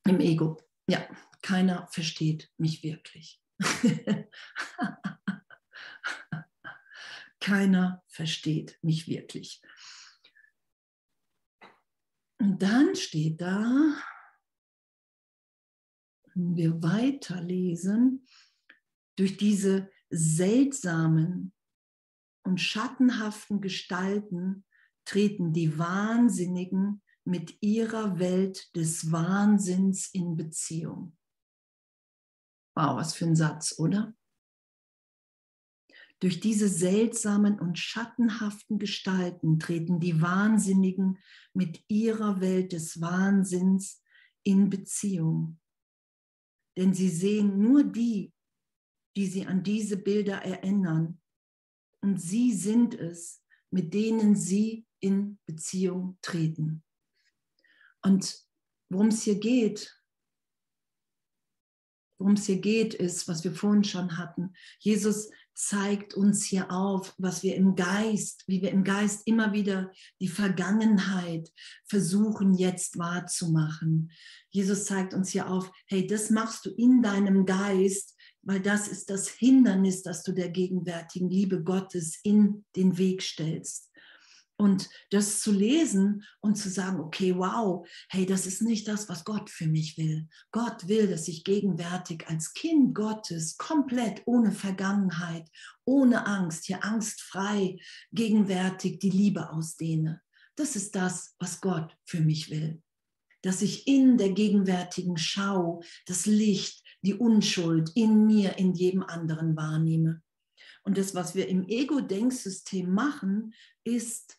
Im 0.07 0.21
Ego. 0.21 0.63
Ja, 0.89 1.05
keiner 1.43 1.89
versteht 1.89 2.53
mich 2.57 2.85
wirklich. 2.85 3.43
keiner 7.41 8.05
versteht 8.07 8.79
mich 8.83 9.09
wirklich. 9.09 9.61
Und 12.41 12.63
dann 12.63 12.97
steht 12.97 13.43
da, 13.43 13.95
wenn 16.35 16.57
wir 16.57 16.83
weiterlesen, 16.83 18.27
durch 19.17 19.37
diese 19.37 19.91
seltsamen 20.09 21.53
und 22.43 22.59
schattenhaften 22.59 23.61
Gestalten 23.61 24.65
treten 25.05 25.53
die 25.53 25.79
Wahnsinnigen 25.79 27.03
mit 27.25 27.59
ihrer 27.61 28.19
Welt 28.19 28.75
des 28.75 29.13
Wahnsinns 29.13 30.09
in 30.15 30.35
Beziehung. 30.35 31.19
Wow, 32.75 32.97
was 32.97 33.13
für 33.13 33.27
ein 33.27 33.37
Satz, 33.37 33.79
oder? 33.79 34.15
Durch 36.21 36.39
diese 36.39 36.69
seltsamen 36.69 37.59
und 37.59 37.79
schattenhaften 37.79 38.79
Gestalten 38.79 39.59
treten 39.59 40.01
die 40.01 40.21
Wahnsinnigen 40.21 41.19
mit 41.55 41.83
ihrer 41.89 42.41
Welt 42.43 42.73
des 42.73 43.01
Wahnsinns 43.01 44.03
in 44.43 44.69
Beziehung. 44.69 45.59
Denn 46.77 46.93
sie 46.93 47.09
sehen 47.09 47.59
nur 47.59 47.85
die, 47.85 48.33
die 49.17 49.27
sie 49.27 49.47
an 49.47 49.63
diese 49.63 49.97
Bilder 49.97 50.43
erinnern. 50.43 51.21
Und 52.03 52.21
sie 52.21 52.53
sind 52.55 52.95
es, 52.95 53.43
mit 53.71 53.95
denen 53.95 54.37
sie 54.37 54.87
in 55.01 55.39
Beziehung 55.47 56.19
treten. 56.23 56.83
Und 58.03 58.47
worum 58.91 59.09
es 59.09 59.23
hier 59.23 59.39
geht, 59.39 60.01
worum 62.19 62.35
es 62.35 62.47
hier 62.47 62.61
geht, 62.61 62.95
ist, 62.95 63.29
was 63.29 63.43
wir 63.45 63.55
vorhin 63.55 63.85
schon 63.85 64.19
hatten. 64.19 64.55
Jesus 64.79 65.31
zeigt 65.67 66.15
uns 66.15 66.45
hier 66.45 66.71
auf, 66.71 67.15
was 67.19 67.43
wir 67.43 67.55
im 67.55 67.75
Geist, 67.77 68.45
wie 68.47 68.63
wir 68.63 68.71
im 68.71 68.83
Geist 68.83 69.23
immer 69.27 69.53
wieder 69.53 69.91
die 70.21 70.29
Vergangenheit 70.29 71.53
versuchen 71.87 72.55
jetzt 72.55 72.99
wahrzumachen. 72.99 74.11
Jesus 74.51 74.87
zeigt 74.87 75.13
uns 75.13 75.31
hier 75.31 75.51
auf, 75.51 75.71
hey, 75.87 76.07
das 76.07 76.31
machst 76.31 76.65
du 76.65 76.71
in 76.71 77.03
deinem 77.03 77.45
Geist, 77.45 78.17
weil 78.43 78.61
das 78.61 78.89
ist 78.89 79.11
das 79.11 79.29
Hindernis, 79.29 80.03
das 80.03 80.23
du 80.23 80.33
der 80.33 80.49
gegenwärtigen 80.49 81.29
Liebe 81.29 81.63
Gottes 81.63 82.19
in 82.23 82.65
den 82.75 82.97
Weg 82.97 83.23
stellst. 83.23 83.90
Und 84.61 84.91
das 85.09 85.41
zu 85.41 85.53
lesen 85.53 86.23
und 86.41 86.57
zu 86.57 86.69
sagen, 86.69 87.01
okay, 87.01 87.35
wow, 87.35 87.89
hey, 88.11 88.27
das 88.27 88.45
ist 88.45 88.61
nicht 88.61 88.87
das, 88.89 89.09
was 89.09 89.25
Gott 89.25 89.49
für 89.49 89.67
mich 89.67 89.97
will. 89.97 90.29
Gott 90.53 90.87
will, 90.87 91.09
dass 91.09 91.29
ich 91.29 91.45
gegenwärtig 91.45 92.29
als 92.29 92.53
Kind 92.53 92.95
Gottes 92.95 93.57
komplett 93.57 94.21
ohne 94.27 94.53
Vergangenheit, 94.53 95.49
ohne 95.87 96.27
Angst, 96.27 96.67
hier 96.67 96.85
angstfrei 96.85 97.79
gegenwärtig 98.13 98.99
die 98.99 99.09
Liebe 99.09 99.49
ausdehne. 99.51 100.21
Das 100.57 100.77
ist 100.77 100.95
das, 100.95 101.35
was 101.39 101.63
Gott 101.63 101.97
für 102.05 102.21
mich 102.21 102.51
will. 102.51 102.83
Dass 103.41 103.63
ich 103.63 103.87
in 103.87 104.19
der 104.19 104.33
gegenwärtigen 104.33 105.17
Schau 105.17 105.83
das 106.05 106.27
Licht, 106.27 106.85
die 107.01 107.15
Unschuld 107.15 107.93
in 107.95 108.27
mir, 108.27 108.59
in 108.59 108.75
jedem 108.75 109.05
anderen 109.05 109.57
wahrnehme. 109.57 110.21
Und 110.83 110.99
das, 110.99 111.15
was 111.15 111.35
wir 111.35 111.49
im 111.49 111.67
Ego-Denksystem 111.67 112.93
machen, 112.93 113.55
ist, 113.85 114.37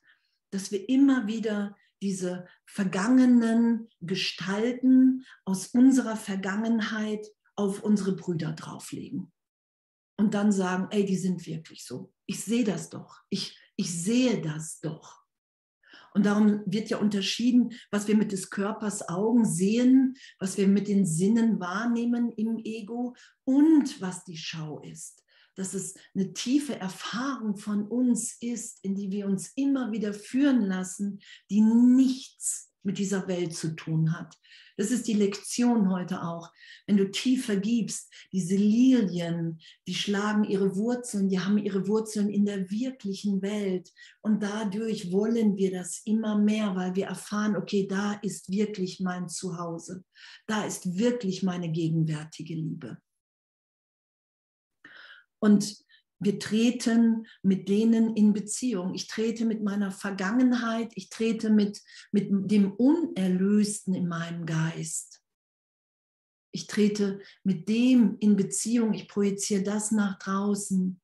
dass 0.51 0.71
wir 0.71 0.87
immer 0.87 1.27
wieder 1.27 1.75
diese 2.01 2.47
vergangenen 2.65 3.89
Gestalten 4.01 5.25
aus 5.45 5.67
unserer 5.67 6.15
Vergangenheit 6.15 7.27
auf 7.55 7.83
unsere 7.83 8.15
Brüder 8.15 8.53
drauflegen. 8.53 9.31
Und 10.17 10.33
dann 10.33 10.51
sagen, 10.51 10.87
ey, 10.91 11.05
die 11.05 11.17
sind 11.17 11.45
wirklich 11.45 11.85
so. 11.85 12.13
Ich 12.25 12.43
sehe 12.43 12.63
das 12.63 12.89
doch. 12.89 13.21
Ich, 13.29 13.57
ich 13.75 13.91
sehe 13.91 14.41
das 14.41 14.79
doch. 14.79 15.21
Und 16.13 16.25
darum 16.25 16.61
wird 16.65 16.89
ja 16.89 16.97
unterschieden, 16.97 17.73
was 17.89 18.07
wir 18.07 18.15
mit 18.15 18.31
des 18.31 18.49
Körpers 18.49 19.07
Augen 19.07 19.45
sehen, 19.45 20.15
was 20.39 20.57
wir 20.57 20.67
mit 20.67 20.87
den 20.87 21.05
Sinnen 21.05 21.59
wahrnehmen 21.59 22.31
im 22.31 22.59
Ego 22.63 23.15
und 23.45 24.01
was 24.01 24.25
die 24.25 24.37
Schau 24.37 24.79
ist 24.81 25.21
dass 25.61 25.75
es 25.75 25.93
eine 26.15 26.33
tiefe 26.33 26.75
Erfahrung 26.79 27.55
von 27.55 27.87
uns 27.87 28.35
ist, 28.41 28.83
in 28.83 28.95
die 28.95 29.11
wir 29.11 29.27
uns 29.27 29.51
immer 29.55 29.91
wieder 29.91 30.11
führen 30.11 30.61
lassen, 30.61 31.19
die 31.51 31.61
nichts 31.61 32.71
mit 32.81 32.97
dieser 32.97 33.27
Welt 33.27 33.55
zu 33.55 33.75
tun 33.75 34.11
hat. 34.11 34.35
Das 34.75 34.89
ist 34.89 35.07
die 35.07 35.13
Lektion 35.13 35.91
heute 35.91 36.23
auch. 36.23 36.51
Wenn 36.87 36.97
du 36.97 37.11
tief 37.11 37.45
vergibst, 37.45 38.11
diese 38.31 38.55
Lilien, 38.55 39.59
die 39.87 39.93
schlagen 39.93 40.45
ihre 40.45 40.75
Wurzeln, 40.75 41.29
die 41.29 41.39
haben 41.39 41.59
ihre 41.59 41.87
Wurzeln 41.87 42.29
in 42.29 42.43
der 42.43 42.71
wirklichen 42.71 43.43
Welt. 43.43 43.91
Und 44.21 44.41
dadurch 44.41 45.11
wollen 45.11 45.57
wir 45.57 45.71
das 45.71 46.01
immer 46.05 46.39
mehr, 46.39 46.75
weil 46.75 46.95
wir 46.95 47.05
erfahren, 47.05 47.55
okay, 47.55 47.85
da 47.87 48.13
ist 48.23 48.49
wirklich 48.51 48.99
mein 48.99 49.29
Zuhause. 49.29 50.03
Da 50.47 50.63
ist 50.63 50.97
wirklich 50.97 51.43
meine 51.43 51.71
gegenwärtige 51.71 52.55
Liebe. 52.55 52.97
Und 55.41 55.83
wir 56.19 56.37
treten 56.37 57.25
mit 57.41 57.67
denen 57.67 58.15
in 58.15 58.31
Beziehung. 58.31 58.93
Ich 58.93 59.07
trete 59.07 59.43
mit 59.43 59.63
meiner 59.63 59.91
Vergangenheit, 59.91 60.91
ich 60.95 61.09
trete 61.09 61.49
mit, 61.49 61.81
mit 62.11 62.29
dem 62.29 62.71
Unerlösten 62.73 63.95
in 63.95 64.07
meinem 64.07 64.45
Geist. 64.45 65.23
Ich 66.53 66.67
trete 66.67 67.21
mit 67.43 67.67
dem 67.69 68.17
in 68.19 68.35
Beziehung, 68.35 68.93
ich 68.93 69.07
projiziere 69.07 69.63
das 69.63 69.91
nach 69.91 70.19
draußen, 70.19 71.01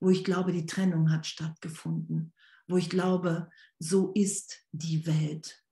wo 0.00 0.10
ich 0.10 0.24
glaube, 0.24 0.52
die 0.52 0.66
Trennung 0.66 1.12
hat 1.12 1.26
stattgefunden, 1.26 2.34
wo 2.66 2.76
ich 2.76 2.90
glaube, 2.90 3.48
so 3.78 4.12
ist 4.12 4.66
die 4.72 5.06
Welt. 5.06 5.62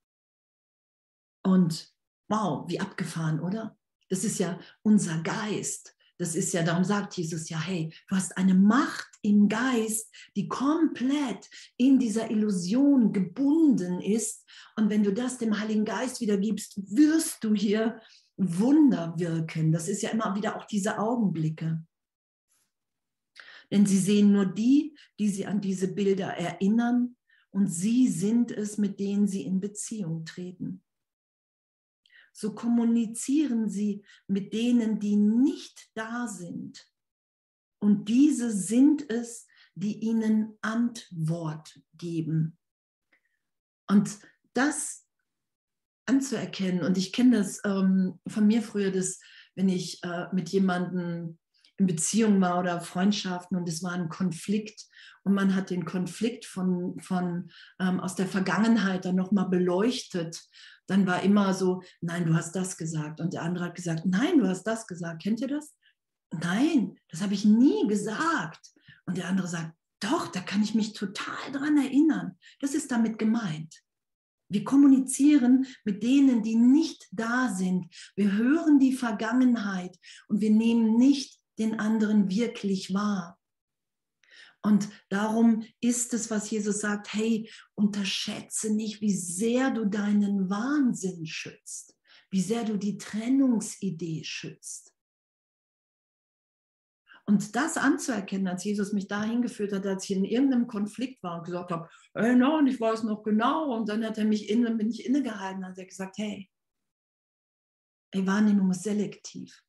Und 1.43 1.93
wow, 2.29 2.69
wie 2.69 2.79
abgefahren, 2.79 3.41
oder? 3.41 3.77
Das 4.11 4.23
ist 4.23 4.39
ja 4.39 4.61
unser 4.83 5.23
Geist. 5.23 5.94
Das 6.19 6.37
ist 6.37 6.53
ja, 6.53 6.63
darum 6.63 6.85
sagt 6.85 7.17
Jesus 7.17 7.49
ja, 7.49 7.61
hey, 7.61 7.93
du 8.09 8.17
hast 8.17 8.37
eine 8.37 8.55
Macht 8.55 9.09
im 9.23 9.49
Geist, 9.49 10.15
die 10.37 10.49
komplett 10.49 11.51
in 11.77 11.99
dieser 11.99 12.31
Illusion 12.31 13.13
gebunden 13.13 14.01
ist. 14.01 14.45
Und 14.77 14.91
wenn 14.91 15.03
du 15.03 15.13
das 15.13 15.39
dem 15.39 15.59
Heiligen 15.59 15.85
Geist 15.85 16.21
wieder 16.21 16.37
gibst, 16.37 16.77
wirst 16.97 17.43
du 17.43 17.55
hier 17.55 18.01
Wunder 18.37 19.15
wirken. 19.17 19.73
Das 19.73 19.89
ist 19.89 20.03
ja 20.03 20.11
immer 20.11 20.35
wieder 20.37 20.57
auch 20.57 20.67
diese 20.67 20.99
Augenblicke. 20.99 21.85
Denn 23.71 23.87
sie 23.87 23.99
sehen 23.99 24.31
nur 24.31 24.47
die, 24.47 24.97
die 25.19 25.29
sie 25.29 25.47
an 25.47 25.61
diese 25.61 25.89
Bilder 25.89 26.29
erinnern 26.29 27.17
und 27.51 27.69
sie 27.69 28.09
sind 28.09 28.53
es, 28.53 28.79
mit 28.79 29.01
denen 29.01 29.27
sie 29.27 29.43
in 29.43 29.61
Beziehung 29.61 30.25
treten 30.25 30.85
so 32.35 32.55
kommunizieren 32.55 33.71
sie 33.71 34.05
mit 34.27 34.53
denen, 34.53 34.99
die 34.99 35.17
nicht 35.17 35.89
da 35.95 36.27
sind. 36.27 36.87
Und 37.79 38.09
diese 38.09 38.51
sind 38.51 39.09
es, 39.11 39.47
die 39.75 40.01
ihnen 40.01 40.59
Antwort 40.61 41.81
geben. 41.95 42.59
Und 43.87 44.19
das 44.53 45.07
anzuerkennen, 46.07 46.83
und 46.83 46.99
ich 46.99 47.13
kenne 47.13 47.39
das 47.39 47.61
ähm, 47.65 48.21
von 48.27 48.47
mir 48.47 48.63
früher, 48.63 48.91
dass 48.91 49.21
wenn 49.55 49.69
ich 49.69 50.03
äh, 50.03 50.27
mit 50.33 50.49
jemandem 50.51 51.39
in 51.77 51.87
Beziehung 51.87 52.41
war 52.41 52.61
oder 52.61 52.81
Freundschaften 52.81 53.57
und 53.57 53.69
es 53.69 53.83
war 53.83 53.93
ein 53.93 54.09
Konflikt 54.09 54.87
und 55.25 55.35
man 55.35 55.55
hat 55.55 55.71
den 55.71 55.85
Konflikt 55.85 56.45
von, 56.45 56.99
von 57.01 57.51
ähm, 57.81 58.01
aus 58.01 58.15
der 58.15 58.27
Vergangenheit 58.27 59.05
dann 59.05 59.17
nochmal 59.17 59.49
beleuchtet 59.49 60.41
dann 60.87 61.07
war 61.07 61.23
immer 61.23 61.55
so, 61.55 61.83
nein, 62.01 62.27
du 62.27 62.35
hast 62.35 62.53
das 62.53 62.77
gesagt. 62.77 63.21
Und 63.21 63.33
der 63.33 63.43
andere 63.43 63.67
hat 63.67 63.75
gesagt, 63.75 64.05
nein, 64.05 64.39
du 64.39 64.47
hast 64.47 64.65
das 64.65 64.87
gesagt. 64.87 65.23
Kennt 65.23 65.41
ihr 65.41 65.49
das? 65.49 65.75
Nein, 66.31 66.97
das 67.09 67.23
habe 67.23 67.35
ich 67.35 67.45
nie 67.45 67.87
gesagt. 67.89 68.73
Und 69.07 69.17
der 69.17 69.29
andere 69.29 69.49
sagt, 69.49 69.73
doch, 70.01 70.29
da 70.29 70.41
kann 70.41 70.63
ich 70.63 70.75
mich 70.75 70.93
total 70.93 71.53
dran 71.53 71.79
erinnern. 71.79 72.37
Das 72.61 72.75
ist 72.75 72.91
damit 72.91 73.19
gemeint. 73.19 73.83
Wir 74.49 74.65
kommunizieren 74.65 75.67
mit 75.85 76.03
denen, 76.03 76.43
die 76.43 76.57
nicht 76.57 77.09
da 77.13 77.53
sind. 77.55 77.87
Wir 78.15 78.33
hören 78.33 78.79
die 78.79 78.93
Vergangenheit 78.93 79.97
und 80.29 80.41
wir 80.41 80.51
nehmen 80.51 80.97
nicht 80.97 81.41
den 81.59 81.79
anderen 81.81 82.29
wirklich 82.31 82.93
wahr. 82.93 83.39
Und 84.65 84.89
darum 85.11 85.67
ist 85.81 86.15
es, 86.15 86.31
was 86.31 86.51
Jesus 86.51 86.81
sagt, 86.81 87.13
hey, 87.13 87.51
unterschätze 87.75 88.73
nicht, 88.75 89.03
wie 89.03 89.15
sehr 89.15 89.71
du 89.71 89.85
deinen 89.85 90.49
Wahnsinn 90.49 91.27
schützt, 91.27 91.95
wie 92.31 92.41
sehr 92.41 92.65
du 92.65 92.79
die 92.79 92.97
Trennungsidee 92.97 94.25
schützt. 94.25 94.95
Und 97.27 97.55
das 97.57 97.77
anzuerkennen, 97.77 98.49
als 98.49 98.65
Jesus 98.65 98.95
mich 98.95 99.07
dahin 99.07 99.43
geführt 99.43 99.73
hat, 99.73 99.87
als 99.87 100.05
ich 100.05 100.17
in 100.17 100.25
irgendeinem 100.25 100.67
Konflikt 100.67 101.23
war 101.23 101.39
und 101.39 101.45
gesagt 101.45 101.71
habe, 101.71 101.89
hey, 102.15 102.43
und 102.43 102.67
ich 102.67 102.81
weiß 102.81 103.03
noch 103.03 103.23
genau, 103.23 103.75
und 103.75 103.89
dann 103.89 104.05
hat 104.05 104.17
er 104.17 104.25
mich 104.25 104.49
inne, 104.49 104.75
bin 104.75 104.91
ich 104.91 105.05
innegehalten, 105.05 105.67
hat 105.67 105.77
er 105.79 105.87
gesagt, 105.87 106.17
hey, 106.17 106.51
ey, 108.13 108.27
Wahrnehmung 108.27 108.71
ist 108.71 108.83
selektiv. 108.83 109.64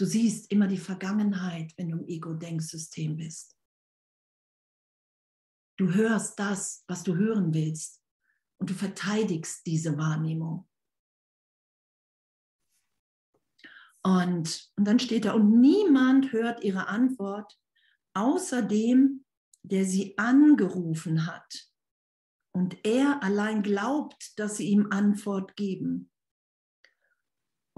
Du 0.00 0.06
siehst 0.06 0.50
immer 0.50 0.66
die 0.66 0.78
Vergangenheit, 0.78 1.76
wenn 1.76 1.90
du 1.90 1.98
im 1.98 2.08
Ego-Denksystem 2.08 3.18
bist. 3.18 3.54
Du 5.76 5.92
hörst 5.92 6.38
das, 6.38 6.84
was 6.88 7.02
du 7.02 7.16
hören 7.16 7.52
willst 7.52 8.02
und 8.58 8.70
du 8.70 8.74
verteidigst 8.74 9.66
diese 9.66 9.98
Wahrnehmung. 9.98 10.66
Und, 14.02 14.72
und 14.76 14.84
dann 14.86 14.98
steht 14.98 15.26
da, 15.26 15.34
und 15.34 15.60
niemand 15.60 16.32
hört 16.32 16.64
ihre 16.64 16.86
Antwort, 16.86 17.60
außer 18.14 18.62
dem, 18.62 19.26
der 19.62 19.84
sie 19.84 20.16
angerufen 20.16 21.26
hat. 21.26 21.68
Und 22.54 22.86
er 22.86 23.22
allein 23.22 23.62
glaubt, 23.62 24.38
dass 24.38 24.56
sie 24.56 24.68
ihm 24.70 24.86
Antwort 24.90 25.56
geben. 25.56 26.10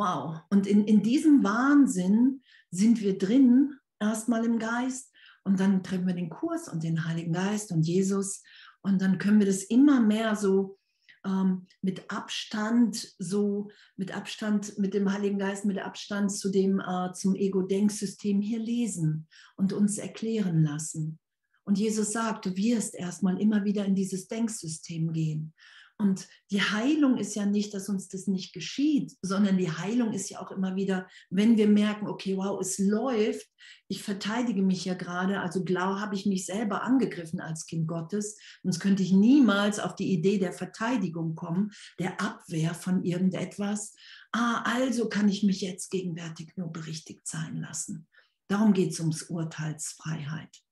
Wow. 0.03 0.41
Und 0.51 0.67
in, 0.67 0.85
in 0.85 1.03
diesem 1.03 1.45
Wahnsinn 1.45 2.43
sind 2.73 3.01
wir 3.01 3.19
drin, 3.19 3.79
erstmal 4.01 4.45
im 4.45 4.59
Geist 4.59 5.13
und 5.45 5.61
dann 5.61 5.85
treffen 5.85 6.09
wir 6.09 6.15
den 6.15 6.29
Kurs 6.29 6.67
und 6.69 6.83
den 6.83 7.05
Heiligen 7.05 7.33
Geist 7.33 7.71
und 7.71 7.83
Jesus 7.83 8.43
und 8.83 9.01
dann 9.01 9.19
können 9.19 9.39
wir 9.39 9.47
das 9.47 9.63
immer 9.63 10.01
mehr 10.01 10.35
so 10.35 10.77
ähm, 11.25 11.69
mit 11.83 12.11
Abstand, 12.11 13.15
so 13.21 13.71
mit 13.97 14.13
Abstand 14.13 14.77
mit 14.77 14.93
dem 14.93 15.13
Heiligen 15.13 15.39
Geist, 15.39 15.65
mit 15.67 15.79
Abstand 15.79 16.33
zu 16.33 16.51
dem, 16.51 16.81
äh, 16.81 17.13
zum 17.13 17.37
Ego-Denksystem 17.37 18.41
hier 18.41 18.59
lesen 18.59 19.29
und 19.55 19.73
uns 19.73 19.99
erklären 19.99 20.65
lassen. 20.65 21.21
Und 21.63 21.79
Jesus 21.79 22.11
sagt, 22.11 22.47
du 22.47 22.57
wirst 22.57 22.97
erstmal 22.97 23.41
immer 23.41 23.65
wieder 23.65 23.85
in 23.85 23.95
dieses 23.95 24.27
Denksystem 24.27 25.13
gehen. 25.13 25.55
Und 26.03 26.29
die 26.51 26.61
Heilung 26.61 27.17
ist 27.17 27.37
ja 27.37 27.47
nicht, 27.47 27.73
dass 27.73 27.89
uns 27.89 28.09
das 28.09 28.27
nicht 28.27 28.53
geschieht, 28.53 29.17
sondern 29.23 29.57
die 29.57 29.71
Heilung 29.71 30.13
ist 30.13 30.31
ja 30.31 30.41
auch 30.41 30.51
immer 30.51 30.75
wieder, 30.75 31.09
wenn 31.31 31.57
wir 31.57 31.69
merken, 31.69 32.09
okay, 32.09 32.37
wow, 32.37 32.61
es 32.61 32.81
läuft, 32.81 33.47
ich 33.87 34.03
verteidige 34.03 34.63
mich 34.63 34.85
ja 34.85 34.95
gerade, 34.95 35.39
also 35.39 35.63
blau 35.63 36.01
habe 36.01 36.17
ich 36.17 36.27
mich 36.27 36.45
selber 36.45 36.83
angegriffen 36.83 37.41
als 37.41 37.67
Kind 37.67 37.87
Gottes, 37.87 38.37
sonst 38.65 38.81
könnte 38.81 39.05
ich 39.05 39.13
niemals 39.13 39.79
auf 39.79 39.95
die 39.95 40.13
Idee 40.13 40.39
der 40.39 40.53
Verteidigung 40.53 41.37
kommen, 41.37 41.71
der 42.01 42.21
Abwehr 42.21 42.75
von 42.75 43.05
irgendetwas. 43.05 43.95
Ah, 44.33 44.63
also 44.65 45.09
kann 45.09 45.29
ich 45.29 45.45
mich 45.45 45.61
jetzt 45.61 45.89
gegenwärtig 45.91 46.57
nur 46.57 46.73
berichtigt 46.73 47.29
sein 47.29 47.59
lassen. 47.59 48.09
Darum 48.49 48.73
geht 48.73 48.91
es 48.91 48.99
ums 48.99 49.23
Urteilsfreiheit. 49.23 50.65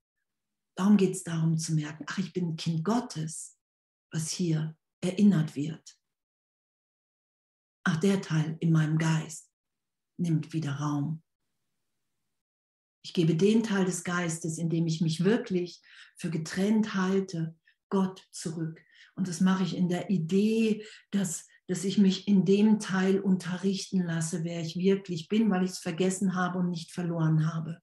Darum 0.77 0.97
geht 0.97 1.15
es 1.15 1.23
darum 1.23 1.57
zu 1.57 1.75
merken, 1.75 2.05
ach, 2.09 2.19
ich 2.19 2.33
bin 2.33 2.57
Kind 2.57 2.83
Gottes, 2.85 3.57
was 4.11 4.31
hier 4.31 4.77
erinnert 5.01 5.57
wird. 5.57 5.99
Ach, 7.85 7.97
der 7.97 8.21
Teil 8.21 8.57
in 8.61 8.73
meinem 8.73 8.99
Geist 8.99 9.51
nimmt 10.19 10.53
wieder 10.53 10.73
Raum. 10.73 11.23
Ich 13.03 13.15
gebe 13.15 13.35
den 13.35 13.63
Teil 13.63 13.87
des 13.87 14.05
Geistes, 14.05 14.59
in 14.59 14.69
dem 14.69 14.87
ich 14.87 15.01
mich 15.01 15.25
wirklich 15.25 15.81
für 16.17 16.31
getrennt 16.31 16.95
halte, 16.95 17.57
Gott 17.89 18.29
zurück. 18.31 18.81
Und 19.15 19.27
das 19.27 19.41
mache 19.41 19.65
ich 19.65 19.77
in 19.77 19.89
der 19.89 20.11
Idee, 20.11 20.85
dass, 21.11 21.47
dass 21.67 21.85
ich 21.85 21.99
mich 21.99 22.29
in 22.29 22.45
dem 22.45 22.79
Teil 22.79 23.21
unterrichten 23.21 24.03
lasse, 24.03 24.45
wer 24.45 24.61
ich 24.61 24.77
wirklich 24.77 25.29
bin, 25.29 25.51
weil 25.51 25.65
ich 25.65 25.71
es 25.73 25.79
vergessen 25.79 26.35
habe 26.35 26.59
und 26.59 26.71
nicht 26.71 26.93
verloren 26.93 27.53
habe. 27.53 27.81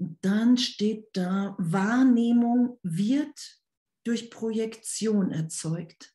Dann 0.00 0.56
steht 0.56 1.14
da, 1.14 1.54
Wahrnehmung 1.58 2.78
wird 2.82 3.60
durch 4.04 4.30
Projektion 4.30 5.30
erzeugt. 5.30 6.14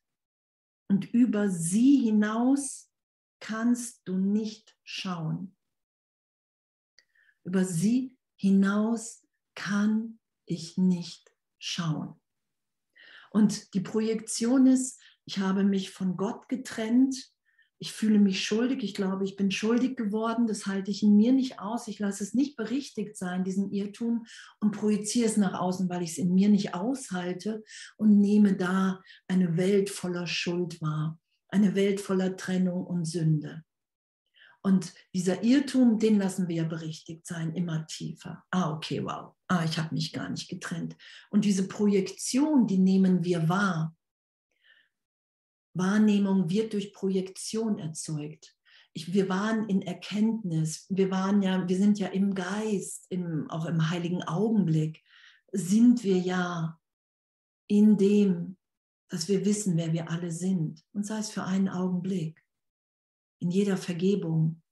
Und 0.88 1.12
über 1.12 1.48
sie 1.48 1.98
hinaus 1.98 2.90
kannst 3.40 4.02
du 4.06 4.16
nicht 4.16 4.76
schauen. 4.82 5.56
Über 7.44 7.64
sie 7.64 8.16
hinaus 8.36 9.24
kann 9.54 10.18
ich 10.46 10.76
nicht 10.76 11.32
schauen. 11.58 12.20
Und 13.30 13.72
die 13.74 13.80
Projektion 13.80 14.66
ist, 14.66 15.00
ich 15.26 15.38
habe 15.38 15.62
mich 15.62 15.90
von 15.90 16.16
Gott 16.16 16.48
getrennt 16.48 17.32
ich 17.78 17.92
fühle 17.92 18.18
mich 18.18 18.44
schuldig, 18.44 18.82
ich 18.82 18.94
glaube, 18.94 19.24
ich 19.24 19.36
bin 19.36 19.50
schuldig 19.50 19.96
geworden, 19.96 20.46
das 20.46 20.66
halte 20.66 20.90
ich 20.90 21.02
in 21.02 21.16
mir 21.16 21.32
nicht 21.32 21.58
aus, 21.58 21.88
ich 21.88 21.98
lasse 21.98 22.24
es 22.24 22.34
nicht 22.34 22.56
berichtigt 22.56 23.16
sein, 23.16 23.44
diesen 23.44 23.70
Irrtum, 23.70 24.26
und 24.60 24.72
projiziere 24.72 25.28
es 25.28 25.36
nach 25.36 25.54
außen, 25.54 25.88
weil 25.88 26.02
ich 26.02 26.12
es 26.12 26.18
in 26.18 26.32
mir 26.32 26.48
nicht 26.48 26.74
aushalte 26.74 27.62
und 27.96 28.20
nehme 28.20 28.56
da 28.56 29.02
eine 29.28 29.56
Welt 29.56 29.90
voller 29.90 30.26
Schuld 30.26 30.80
wahr, 30.80 31.18
eine 31.48 31.74
Welt 31.74 32.00
voller 32.00 32.36
Trennung 32.36 32.86
und 32.86 33.04
Sünde. 33.04 33.62
Und 34.62 34.94
dieser 35.14 35.44
Irrtum, 35.44 36.00
den 36.00 36.18
lassen 36.18 36.48
wir 36.48 36.56
ja 36.56 36.64
berichtigt 36.64 37.24
sein, 37.24 37.54
immer 37.54 37.86
tiefer. 37.86 38.42
Ah, 38.50 38.72
okay, 38.72 39.04
wow. 39.04 39.32
Ah, 39.46 39.64
ich 39.64 39.78
habe 39.78 39.94
mich 39.94 40.12
gar 40.12 40.28
nicht 40.28 40.48
getrennt. 40.48 40.96
Und 41.30 41.44
diese 41.44 41.68
Projektion, 41.68 42.66
die 42.66 42.78
nehmen 42.78 43.22
wir 43.22 43.48
wahr. 43.48 43.95
Wahrnehmung 45.78 46.50
wird 46.50 46.72
durch 46.72 46.92
Projektion 46.92 47.78
erzeugt. 47.78 48.56
Ich, 48.92 49.12
wir 49.12 49.28
waren 49.28 49.68
in 49.68 49.82
Erkenntnis, 49.82 50.86
wir 50.88 51.10
waren 51.10 51.42
ja, 51.42 51.68
wir 51.68 51.76
sind 51.76 51.98
ja 51.98 52.08
im 52.08 52.34
Geist, 52.34 53.06
im, 53.10 53.50
auch 53.50 53.66
im 53.66 53.90
heiligen 53.90 54.22
Augenblick, 54.22 55.02
sind 55.52 56.02
wir 56.02 56.18
ja 56.18 56.78
in 57.68 57.96
dem, 57.96 58.56
dass 59.08 59.28
wir 59.28 59.44
wissen, 59.44 59.76
wer 59.76 59.92
wir 59.92 60.10
alle 60.10 60.32
sind. 60.32 60.82
Und 60.92 61.06
sei 61.06 61.18
es 61.18 61.30
für 61.30 61.44
einen 61.44 61.68
Augenblick, 61.68 62.42
in 63.38 63.50
jeder 63.50 63.76
Vergebung, 63.76 64.62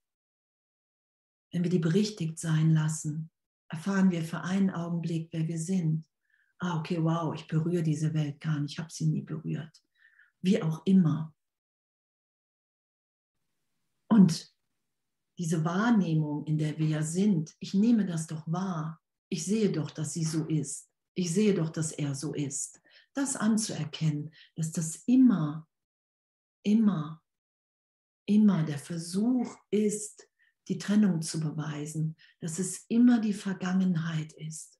wenn 1.51 1.63
wir 1.63 1.69
die 1.69 1.79
berichtigt 1.79 2.39
sein 2.39 2.73
lassen, 2.73 3.29
erfahren 3.69 4.11
wir 4.11 4.23
für 4.23 4.41
einen 4.41 4.71
Augenblick, 4.71 5.29
wer 5.31 5.47
wir 5.47 5.59
sind. 5.59 6.05
Ah, 6.59 6.79
okay, 6.79 7.01
wow, 7.01 7.33
ich 7.35 7.47
berühre 7.47 7.83
diese 7.83 8.13
Welt 8.13 8.41
gar 8.41 8.59
nicht, 8.59 8.73
ich 8.73 8.79
habe 8.79 8.91
sie 8.91 9.05
nie 9.05 9.21
berührt 9.21 9.84
wie 10.45 10.61
auch 10.61 10.85
immer. 10.85 11.33
Und 14.09 14.53
diese 15.37 15.65
Wahrnehmung, 15.65 16.45
in 16.45 16.57
der 16.57 16.77
wir 16.77 16.87
ja 16.87 17.01
sind, 17.01 17.53
ich 17.59 17.73
nehme 17.73 18.05
das 18.05 18.27
doch 18.27 18.49
wahr. 18.49 19.01
Ich 19.29 19.43
sehe 19.43 19.71
doch, 19.71 19.91
dass 19.91 20.13
sie 20.13 20.23
so 20.23 20.45
ist. 20.45 20.89
Ich 21.15 21.33
sehe 21.33 21.53
doch, 21.53 21.69
dass 21.69 21.91
er 21.91 22.15
so 22.15 22.33
ist. 22.33 22.81
Das 23.13 23.35
anzuerkennen, 23.35 24.33
dass 24.55 24.71
das 24.71 24.95
immer, 25.07 25.67
immer, 26.63 27.21
immer 28.25 28.63
der 28.63 28.77
Versuch 28.77 29.57
ist, 29.71 30.29
die 30.67 30.77
Trennung 30.77 31.21
zu 31.21 31.39
beweisen, 31.39 32.15
dass 32.39 32.59
es 32.59 32.85
immer 32.87 33.19
die 33.19 33.33
Vergangenheit 33.33 34.31
ist. 34.33 34.79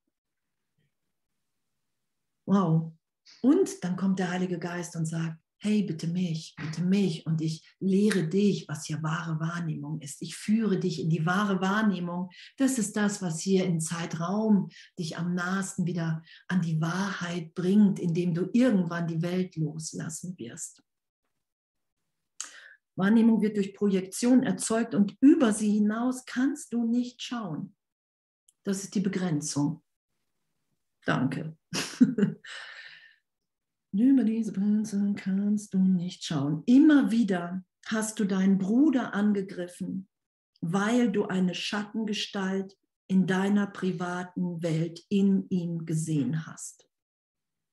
Wow. 2.47 2.93
Und 3.41 3.84
dann 3.84 3.95
kommt 3.95 4.19
der 4.19 4.30
Heilige 4.30 4.60
Geist 4.60 4.95
und 4.95 5.06
sagt, 5.06 5.44
hey, 5.60 5.84
bitte 5.84 6.08
mich, 6.08 6.56
bitte 6.58 6.84
mich 6.84 7.26
und 7.26 7.41
ich 7.41 7.76
lehre 7.80 8.28
dich, 8.28 8.68
was 8.68 8.86
hier 8.86 9.02
wahre 9.02 9.39
Wahrnehmung 9.39 10.00
ist. 10.02 10.22
Ich 10.22 10.36
führe 10.36 10.80
dich 10.80 11.02
in 11.02 11.10
die 11.10 11.26
wahre 11.26 11.62
Wahrnehmung. 11.62 12.30
Das 12.58 12.78
ist 12.78 12.96
das, 12.96 13.22
was 13.22 13.39
hier 13.39 13.65
im 13.65 13.80
Zeitraum 13.80 14.70
dich 15.00 15.18
am 15.18 15.34
nahesten 15.34 15.86
wieder 15.86 16.22
an 16.48 16.62
die 16.62 16.80
Wahrheit 16.82 17.54
bringt, 17.56 18.00
indem 18.00 18.34
du 18.34 18.50
irgendwann 18.54 19.08
die 19.08 19.22
Welt 19.22 19.56
loslassen 19.56 20.38
wirst. 20.38 20.84
Wahrnehmung 22.96 23.41
wird 23.41 23.58
durch 23.58 23.74
Projektion 23.74 24.44
erzeugt 24.44 24.96
und 24.96 25.18
über 25.20 25.52
sie 25.54 25.72
hinaus 25.72 26.26
kannst 26.26 26.74
du 26.74 26.86
nicht 26.86 27.22
schauen. 27.22 27.76
Das 28.63 28.84
ist 28.84 28.96
die 28.96 29.02
Begrenzung. 29.02 29.84
Danke. 31.06 31.58
Über 33.97 34.25
diese 34.25 34.51
Grenze 34.51 35.13
kannst 35.15 35.73
du 35.73 35.77
nicht 35.77 36.25
schauen. 36.25 36.63
Immer 36.65 37.12
wieder 37.12 37.63
hast 37.86 38.19
du 38.19 38.25
deinen 38.25 38.58
Bruder 38.58 39.13
angegriffen, 39.13 40.10
weil 40.60 41.13
du 41.13 41.27
eine 41.27 41.55
Schattengestalt 41.55 42.75
in 43.08 43.25
deiner 43.25 43.67
privaten 43.67 44.62
Welt 44.62 44.99
in 45.08 45.47
ihm 45.47 45.86
gesehen 45.86 46.45
hast. 46.45 46.89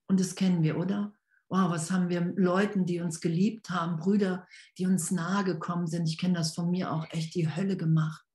Und 0.07 0.21
das 0.21 0.35
kennen 0.35 0.63
wir, 0.63 0.77
oder? 0.77 1.13
Wow, 1.49 1.69
was 1.69 1.91
haben 1.91 2.07
wir 2.07 2.21
Leuten, 2.37 2.85
die 2.85 3.01
uns 3.01 3.19
geliebt 3.19 3.69
haben, 3.69 3.97
Brüder, 3.97 4.47
die 4.77 4.85
uns 4.85 5.11
nahe 5.11 5.43
gekommen 5.43 5.87
sind. 5.87 6.07
Ich 6.07 6.17
kenne 6.17 6.35
das 6.35 6.55
von 6.55 6.71
mir 6.71 6.93
auch 6.93 7.05
echt 7.11 7.35
die 7.35 7.53
Hölle 7.53 7.75
gemacht. 7.75 8.25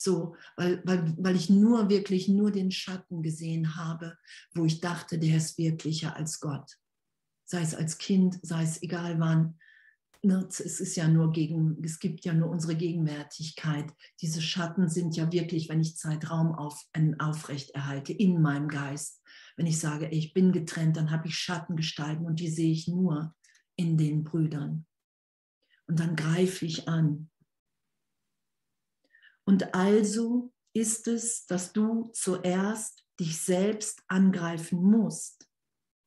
So, 0.00 0.36
weil, 0.56 0.80
weil, 0.86 1.14
weil 1.18 1.36
ich 1.36 1.50
nur 1.50 1.90
wirklich 1.90 2.28
nur 2.28 2.50
den 2.50 2.70
Schatten 2.70 3.22
gesehen 3.22 3.76
habe, 3.76 4.16
wo 4.54 4.64
ich 4.64 4.80
dachte, 4.80 5.18
der 5.18 5.36
ist 5.36 5.58
wirklicher 5.58 6.16
als 6.16 6.40
Gott 6.40 6.80
sei 7.50 7.62
es 7.62 7.74
als 7.74 7.98
Kind, 7.98 8.38
sei 8.42 8.62
es 8.62 8.80
egal 8.80 9.18
wann. 9.18 9.58
Ne, 10.22 10.46
es 10.48 10.60
ist 10.60 10.96
ja 10.96 11.08
nur 11.08 11.32
gegen, 11.32 11.82
es 11.82 11.98
gibt 11.98 12.24
ja 12.24 12.32
nur 12.32 12.50
unsere 12.50 12.76
Gegenwärtigkeit. 12.76 13.92
Diese 14.20 14.40
Schatten 14.40 14.88
sind 14.88 15.16
ja 15.16 15.32
wirklich, 15.32 15.68
wenn 15.68 15.80
ich 15.80 15.96
Zeitraum 15.96 16.54
auf, 16.54 16.86
aufrecht 17.18 17.72
in 18.08 18.40
meinem 18.40 18.68
Geist. 18.68 19.22
Wenn 19.56 19.66
ich 19.66 19.80
sage, 19.80 20.08
ich 20.08 20.32
bin 20.32 20.52
getrennt, 20.52 20.96
dann 20.96 21.10
habe 21.10 21.26
ich 21.26 21.36
Schattengestalten 21.36 22.24
und 22.24 22.38
die 22.38 22.50
sehe 22.50 22.70
ich 22.70 22.86
nur 22.86 23.34
in 23.76 23.96
den 23.96 24.22
Brüdern. 24.22 24.86
Und 25.86 25.98
dann 25.98 26.14
greife 26.14 26.66
ich 26.66 26.86
an. 26.86 27.30
Und 29.44 29.74
also 29.74 30.52
ist 30.72 31.08
es, 31.08 31.46
dass 31.46 31.72
du 31.72 32.10
zuerst 32.12 33.04
dich 33.18 33.40
selbst 33.40 34.02
angreifen 34.06 34.82
musst. 34.82 35.49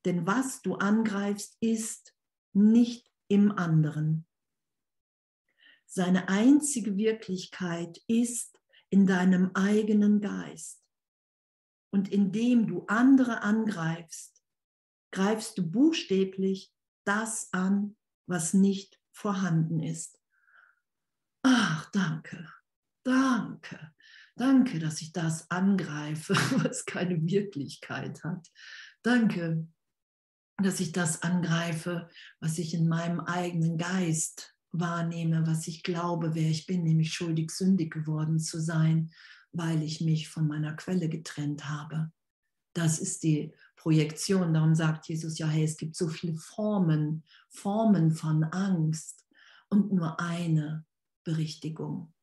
Denn 0.05 0.27
was 0.27 0.61
du 0.61 0.75
angreifst, 0.75 1.57
ist 1.59 2.13
nicht 2.53 3.11
im 3.27 3.51
anderen. 3.51 4.25
Seine 5.85 6.27
einzige 6.27 6.97
Wirklichkeit 6.97 8.01
ist 8.07 8.59
in 8.89 9.07
deinem 9.07 9.51
eigenen 9.53 10.21
Geist. 10.21 10.83
Und 11.91 12.11
indem 12.11 12.67
du 12.67 12.85
andere 12.87 13.43
angreifst, 13.43 14.43
greifst 15.11 15.57
du 15.57 15.69
buchstäblich 15.69 16.73
das 17.05 17.53
an, 17.53 17.95
was 18.25 18.53
nicht 18.53 18.99
vorhanden 19.11 19.79
ist. 19.81 20.19
Ach, 21.43 21.89
danke. 21.91 22.51
Danke. 23.03 23.93
Danke, 24.35 24.79
dass 24.79 25.01
ich 25.01 25.13
das 25.13 25.51
angreife, 25.51 26.33
was 26.63 26.85
keine 26.85 27.21
Wirklichkeit 27.23 28.23
hat. 28.23 28.47
Danke, 29.03 29.67
dass 30.57 30.79
ich 30.79 30.91
das 30.91 31.23
angreife, 31.23 32.09
was 32.39 32.57
ich 32.57 32.73
in 32.73 32.87
meinem 32.87 33.19
eigenen 33.19 33.77
Geist 33.77 34.55
wahrnehme, 34.71 35.45
was 35.47 35.67
ich 35.67 35.83
glaube, 35.83 36.35
wer 36.35 36.49
ich 36.49 36.65
bin, 36.65 36.83
nämlich 36.83 37.13
schuldig, 37.13 37.51
sündig 37.51 37.93
geworden 37.93 38.39
zu 38.39 38.59
sein, 38.59 39.11
weil 39.51 39.81
ich 39.83 40.01
mich 40.01 40.29
von 40.29 40.47
meiner 40.47 40.73
Quelle 40.73 41.09
getrennt 41.09 41.69
habe. 41.69 42.11
Das 42.73 42.99
ist 42.99 43.23
die 43.23 43.53
Projektion. 43.75 44.53
Darum 44.53 44.73
sagt 44.73 45.07
Jesus 45.07 45.37
ja, 45.37 45.47
hey, 45.47 45.63
es 45.63 45.77
gibt 45.77 45.95
so 45.95 46.07
viele 46.07 46.35
Formen, 46.35 47.23
Formen 47.49 48.11
von 48.11 48.43
Angst 48.45 49.25
und 49.69 49.93
nur 49.93 50.19
eine 50.19 50.85
Berichtigung. 51.23 52.13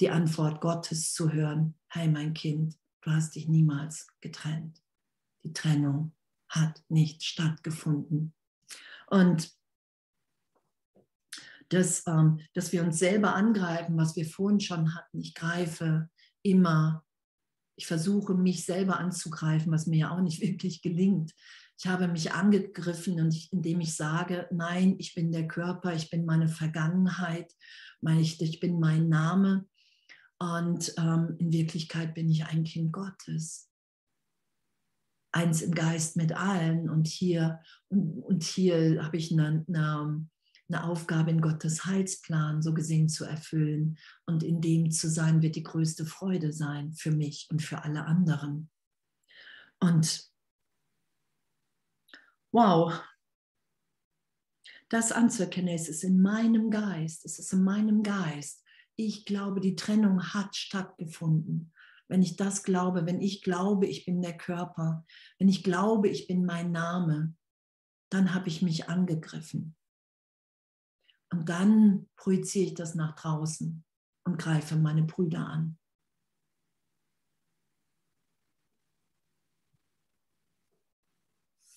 Die 0.00 0.10
Antwort 0.10 0.60
Gottes 0.60 1.12
zu 1.12 1.32
hören, 1.32 1.74
hey 1.88 2.08
mein 2.08 2.34
Kind, 2.34 2.78
du 3.02 3.10
hast 3.10 3.34
dich 3.34 3.48
niemals 3.48 4.08
getrennt. 4.20 4.82
Die 5.44 5.52
Trennung 5.52 6.13
hat 6.54 6.82
nicht 6.88 7.24
stattgefunden. 7.24 8.34
Und 9.06 9.52
dass, 11.68 12.06
ähm, 12.06 12.40
dass 12.52 12.72
wir 12.72 12.82
uns 12.82 12.98
selber 12.98 13.34
angreifen, 13.34 13.96
was 13.96 14.16
wir 14.16 14.26
vorhin 14.26 14.60
schon 14.60 14.94
hatten. 14.94 15.20
Ich 15.20 15.34
greife 15.34 16.08
immer, 16.42 17.04
ich 17.76 17.86
versuche 17.86 18.34
mich 18.34 18.64
selber 18.64 18.98
anzugreifen, 18.98 19.72
was 19.72 19.86
mir 19.86 19.98
ja 19.98 20.10
auch 20.10 20.20
nicht 20.20 20.40
wirklich 20.42 20.82
gelingt. 20.82 21.34
Ich 21.76 21.86
habe 21.86 22.06
mich 22.06 22.32
angegriffen, 22.32 23.20
und 23.20 23.34
ich, 23.34 23.52
indem 23.52 23.80
ich 23.80 23.96
sage, 23.96 24.46
nein, 24.52 24.94
ich 24.98 25.14
bin 25.14 25.32
der 25.32 25.48
Körper, 25.48 25.92
ich 25.92 26.08
bin 26.08 26.24
meine 26.24 26.48
Vergangenheit, 26.48 27.52
ich, 28.20 28.40
ich 28.40 28.60
bin 28.60 28.78
mein 28.78 29.08
Name. 29.08 29.66
Und 30.38 30.92
ähm, 30.98 31.36
in 31.38 31.52
Wirklichkeit 31.52 32.14
bin 32.14 32.28
ich 32.28 32.44
ein 32.44 32.64
Kind 32.64 32.92
Gottes. 32.92 33.70
Eins 35.34 35.62
im 35.62 35.74
Geist 35.74 36.16
mit 36.16 36.32
allen. 36.32 36.88
Und 36.88 37.08
hier, 37.08 37.60
und, 37.88 38.22
und 38.22 38.44
hier 38.44 39.04
habe 39.04 39.16
ich 39.16 39.32
eine, 39.32 39.64
eine, 39.66 40.28
eine 40.68 40.84
Aufgabe 40.84 41.32
in 41.32 41.40
Gottes 41.40 41.84
Heilsplan 41.84 42.62
so 42.62 42.72
gesehen 42.72 43.08
zu 43.08 43.24
erfüllen. 43.24 43.98
Und 44.26 44.44
in 44.44 44.60
dem 44.60 44.92
zu 44.92 45.10
sein, 45.10 45.42
wird 45.42 45.56
die 45.56 45.64
größte 45.64 46.06
Freude 46.06 46.52
sein 46.52 46.92
für 46.92 47.10
mich 47.10 47.48
und 47.50 47.62
für 47.62 47.82
alle 47.82 48.04
anderen. 48.04 48.70
Und 49.80 50.30
wow, 52.52 52.94
das 54.88 55.10
anzuerkennen, 55.10 55.74
es 55.74 55.88
ist 55.88 56.04
in 56.04 56.22
meinem 56.22 56.70
Geist, 56.70 57.24
es 57.24 57.40
ist 57.40 57.52
in 57.52 57.64
meinem 57.64 58.04
Geist. 58.04 58.62
Ich 58.94 59.24
glaube, 59.24 59.60
die 59.60 59.74
Trennung 59.74 60.22
hat 60.32 60.54
stattgefunden. 60.54 61.72
Wenn 62.08 62.22
ich 62.22 62.36
das 62.36 62.62
glaube, 62.62 63.06
wenn 63.06 63.20
ich 63.20 63.42
glaube, 63.42 63.86
ich 63.86 64.04
bin 64.04 64.20
der 64.20 64.36
Körper, 64.36 65.04
wenn 65.38 65.48
ich 65.48 65.62
glaube, 65.62 66.08
ich 66.08 66.26
bin 66.26 66.44
mein 66.44 66.70
Name, 66.70 67.34
dann 68.10 68.34
habe 68.34 68.48
ich 68.48 68.62
mich 68.62 68.88
angegriffen. 68.88 69.74
Und 71.30 71.48
dann 71.48 72.08
projiziere 72.16 72.66
ich 72.66 72.74
das 72.74 72.94
nach 72.94 73.16
draußen 73.16 73.84
und 74.24 74.38
greife 74.38 74.76
meine 74.76 75.02
Brüder 75.02 75.46
an. 75.46 75.78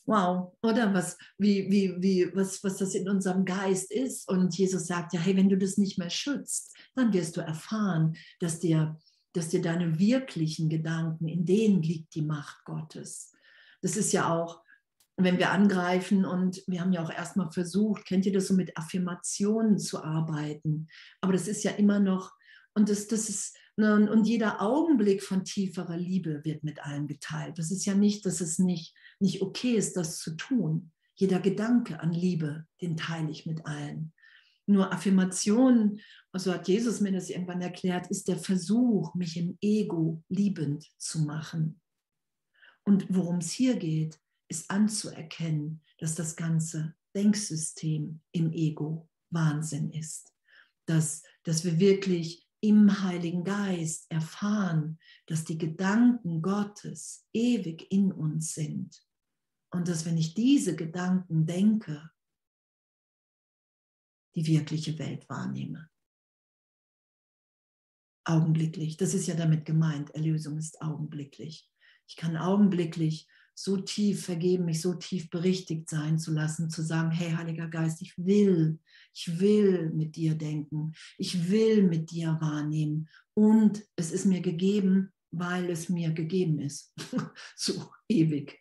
Wow, 0.07 0.55
oder 0.61 0.93
was, 0.93 1.17
wie, 1.37 1.69
wie, 1.69 2.01
wie, 2.01 2.33
was, 2.33 2.63
was 2.63 2.77
das 2.77 2.95
in 2.95 3.09
unserem 3.09 3.43
Geist 3.43 3.91
ist. 3.91 4.29
Und 4.29 4.57
Jesus 4.57 4.87
sagt 4.87 5.11
ja, 5.11 5.19
hey, 5.19 5.35
wenn 5.35 5.49
du 5.49 5.57
das 5.57 5.77
nicht 5.77 5.97
mehr 5.97 6.09
schützt, 6.09 6.77
dann 6.95 7.11
wirst 7.11 7.35
du 7.35 7.41
erfahren, 7.41 8.15
dass 8.39 8.61
dir, 8.61 8.97
dass 9.37 9.49
dir 9.49 9.61
deine 9.61 9.99
wirklichen 9.99 10.69
Gedanken, 10.69 11.27
in 11.27 11.45
denen 11.45 11.81
liegt 11.81 12.15
die 12.15 12.21
Macht 12.21 12.65
Gottes. 12.65 13.31
Das 13.81 13.95
ist 13.95 14.11
ja 14.11 14.33
auch 14.33 14.61
wenn 15.17 15.39
wir 15.39 15.51
angreifen 15.51 16.25
und 16.25 16.61
wir 16.67 16.79
haben 16.79 16.93
ja 16.93 17.03
auch 17.03 17.11
erstmal 17.11 17.51
versucht, 17.51 18.05
kennt 18.05 18.25
ihr 18.27 18.33
das 18.33 18.47
so 18.47 18.53
mit 18.53 18.77
Affirmationen 18.77 19.79
zu 19.79 20.03
arbeiten, 20.03 20.87
aber 21.21 21.33
das 21.33 21.47
ist 21.47 21.63
ja 21.63 21.71
immer 21.71 21.99
noch, 21.99 22.33
und 22.75 22.89
das, 22.89 23.07
das 23.07 23.27
ist, 23.27 23.57
ne, 23.75 24.09
und 24.11 24.27
jeder 24.27 24.61
Augenblick 24.61 25.23
von 25.23 25.43
tieferer 25.43 25.97
Liebe 25.97 26.45
wird 26.45 26.63
mit 26.63 26.85
allen 26.85 27.07
geteilt. 27.07 27.57
Das 27.57 27.71
ist 27.71 27.85
ja 27.85 27.95
nicht, 27.95 28.27
dass 28.27 28.39
es 28.39 28.59
nicht, 28.59 28.93
nicht 29.19 29.41
okay 29.41 29.71
ist, 29.71 29.97
das 29.97 30.19
zu 30.19 30.35
tun. 30.35 30.91
Jeder 31.15 31.39
Gedanke 31.39 31.99
an 31.99 32.13
Liebe, 32.13 32.67
den 32.81 32.95
teile 32.95 33.31
ich 33.31 33.47
mit 33.47 33.65
allen. 33.65 34.13
Nur 34.67 34.91
Affirmationen, 34.91 36.01
so 36.33 36.53
hat 36.53 36.67
Jesus 36.67 36.99
mir 37.01 37.11
das 37.11 37.29
irgendwann 37.29 37.61
erklärt, 37.61 38.11
ist 38.11 38.27
der 38.27 38.37
Versuch, 38.37 39.15
mich 39.15 39.37
im 39.37 39.57
Ego 39.61 40.23
liebend 40.29 40.85
zu 40.97 41.21
machen. 41.21 41.81
Und 42.83 43.05
worum 43.09 43.37
es 43.37 43.51
hier 43.51 43.77
geht, 43.77 44.19
ist 44.49 44.69
anzuerkennen, 44.69 45.83
dass 45.97 46.15
das 46.15 46.35
ganze 46.35 46.95
Denksystem 47.15 48.21
im 48.31 48.51
Ego 48.53 49.09
Wahnsinn 49.29 49.91
ist. 49.91 50.33
Dass, 50.85 51.23
dass 51.43 51.65
wir 51.65 51.79
wirklich 51.79 52.47
im 52.61 53.03
Heiligen 53.03 53.43
Geist 53.43 54.09
erfahren, 54.09 54.99
dass 55.27 55.43
die 55.43 55.57
Gedanken 55.57 56.41
Gottes 56.41 57.25
ewig 57.33 57.91
in 57.91 58.11
uns 58.11 58.53
sind. 58.53 59.03
Und 59.71 59.87
dass 59.87 60.05
wenn 60.05 60.17
ich 60.17 60.33
diese 60.33 60.75
Gedanken 60.75 61.45
denke, 61.45 62.09
die 64.37 64.45
wirkliche 64.45 64.97
Welt 64.99 65.27
wahrnehme. 65.29 65.89
Augenblicklich. 68.23 68.95
Das 68.95 69.15
ist 69.15 69.27
ja 69.27 69.33
damit 69.33 69.65
gemeint. 69.65 70.11
Erlösung 70.11 70.59
ist 70.59 70.79
augenblicklich. 70.79 71.67
Ich 72.07 72.15
kann 72.15 72.37
augenblicklich 72.37 73.27
so 73.55 73.77
tief 73.77 74.25
vergeben, 74.25 74.65
mich 74.65 74.81
so 74.81 74.93
tief 74.93 75.31
berichtigt 75.31 75.89
sein 75.89 76.19
zu 76.19 76.31
lassen, 76.31 76.69
zu 76.69 76.83
sagen, 76.83 77.09
hey 77.09 77.31
Heiliger 77.31 77.67
Geist, 77.67 78.03
ich 78.03 78.15
will, 78.15 78.77
ich 79.11 79.39
will 79.39 79.89
mit 79.89 80.15
dir 80.15 80.35
denken, 80.35 80.93
ich 81.17 81.49
will 81.49 81.81
mit 81.81 82.11
dir 82.11 82.37
wahrnehmen 82.39 83.09
und 83.33 83.83
es 83.95 84.11
ist 84.11 84.25
mir 84.25 84.41
gegeben, 84.41 85.11
weil 85.31 85.71
es 85.71 85.89
mir 85.89 86.11
gegeben 86.11 86.59
ist, 86.59 86.93
so 87.55 87.91
ewig, 88.07 88.59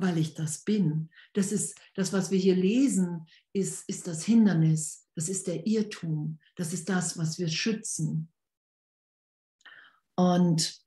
weil 0.00 0.18
ich 0.18 0.34
das 0.34 0.64
bin. 0.64 1.10
Das 1.32 1.52
ist 1.52 1.78
das, 1.94 2.12
was 2.12 2.30
wir 2.30 2.38
hier 2.38 2.56
lesen, 2.56 3.26
ist, 3.52 3.88
ist 3.88 4.06
das 4.06 4.24
Hindernis, 4.24 5.08
das 5.14 5.28
ist 5.28 5.46
der 5.46 5.66
Irrtum, 5.66 6.38
das 6.56 6.72
ist 6.72 6.88
das, 6.88 7.18
was 7.18 7.38
wir 7.38 7.48
schützen. 7.48 8.32
Und 10.16 10.80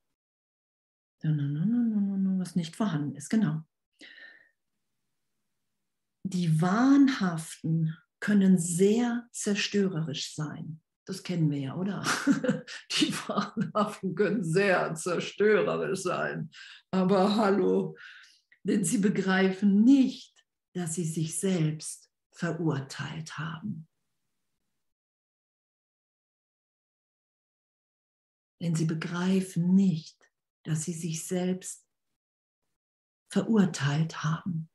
was 1.24 2.56
nicht 2.56 2.76
vorhanden 2.76 3.16
ist, 3.16 3.30
genau. 3.30 3.64
Die 6.24 6.62
Wahnhaften 6.62 7.98
können 8.20 8.58
sehr 8.58 9.28
zerstörerisch 9.32 10.36
sein. 10.36 10.82
Das 11.06 11.24
kennen 11.24 11.50
wir 11.50 11.60
ja, 11.60 11.76
oder? 11.76 12.04
Die 13.00 13.12
Wahnhaften 13.28 14.16
können 14.16 14.44
sehr 14.44 14.94
zerstörerisch 14.96 16.02
sein. 16.04 16.52
Aber 16.92 17.36
hallo, 17.36 17.98
denn 18.64 18.84
sie 18.84 19.00
begreifen 19.00 19.84
nicht, 19.84 20.46
dass 20.74 20.96
sie 20.96 21.06
sich 21.06 21.40
selbst 21.40 22.12
verurteilt 22.32 23.38
haben. 23.38 23.88
Denn 28.62 28.76
sie 28.76 28.86
begreifen 28.86 29.74
nicht, 29.74 30.18
dass 30.64 30.84
sie 30.84 30.94
sich 30.94 31.26
selbst 31.26 31.86
verurteilt 33.32 34.24
haben. 34.24 34.70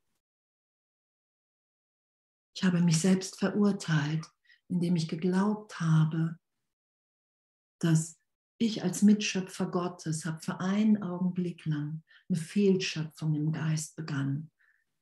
Ich 2.57 2.65
habe 2.65 2.81
mich 2.81 3.01
selbst 3.01 3.39
verurteilt, 3.39 4.27
indem 4.69 4.97
ich 4.97 5.09
geglaubt 5.09 5.79
habe, 5.79 6.39
dass 7.81 8.19
ich 8.59 8.83
als 8.83 9.03
Mitschöpfer 9.03 9.67
Gottes 9.67 10.25
habe 10.25 10.41
für 10.41 10.61
einen 10.61 11.03
Augenblick 11.03 11.67
lang 11.67 12.03
eine 12.29 12.39
Fehlschöpfung 12.39 13.35
im 13.35 13.53
Geist 13.53 13.97
begangen. 13.97 14.51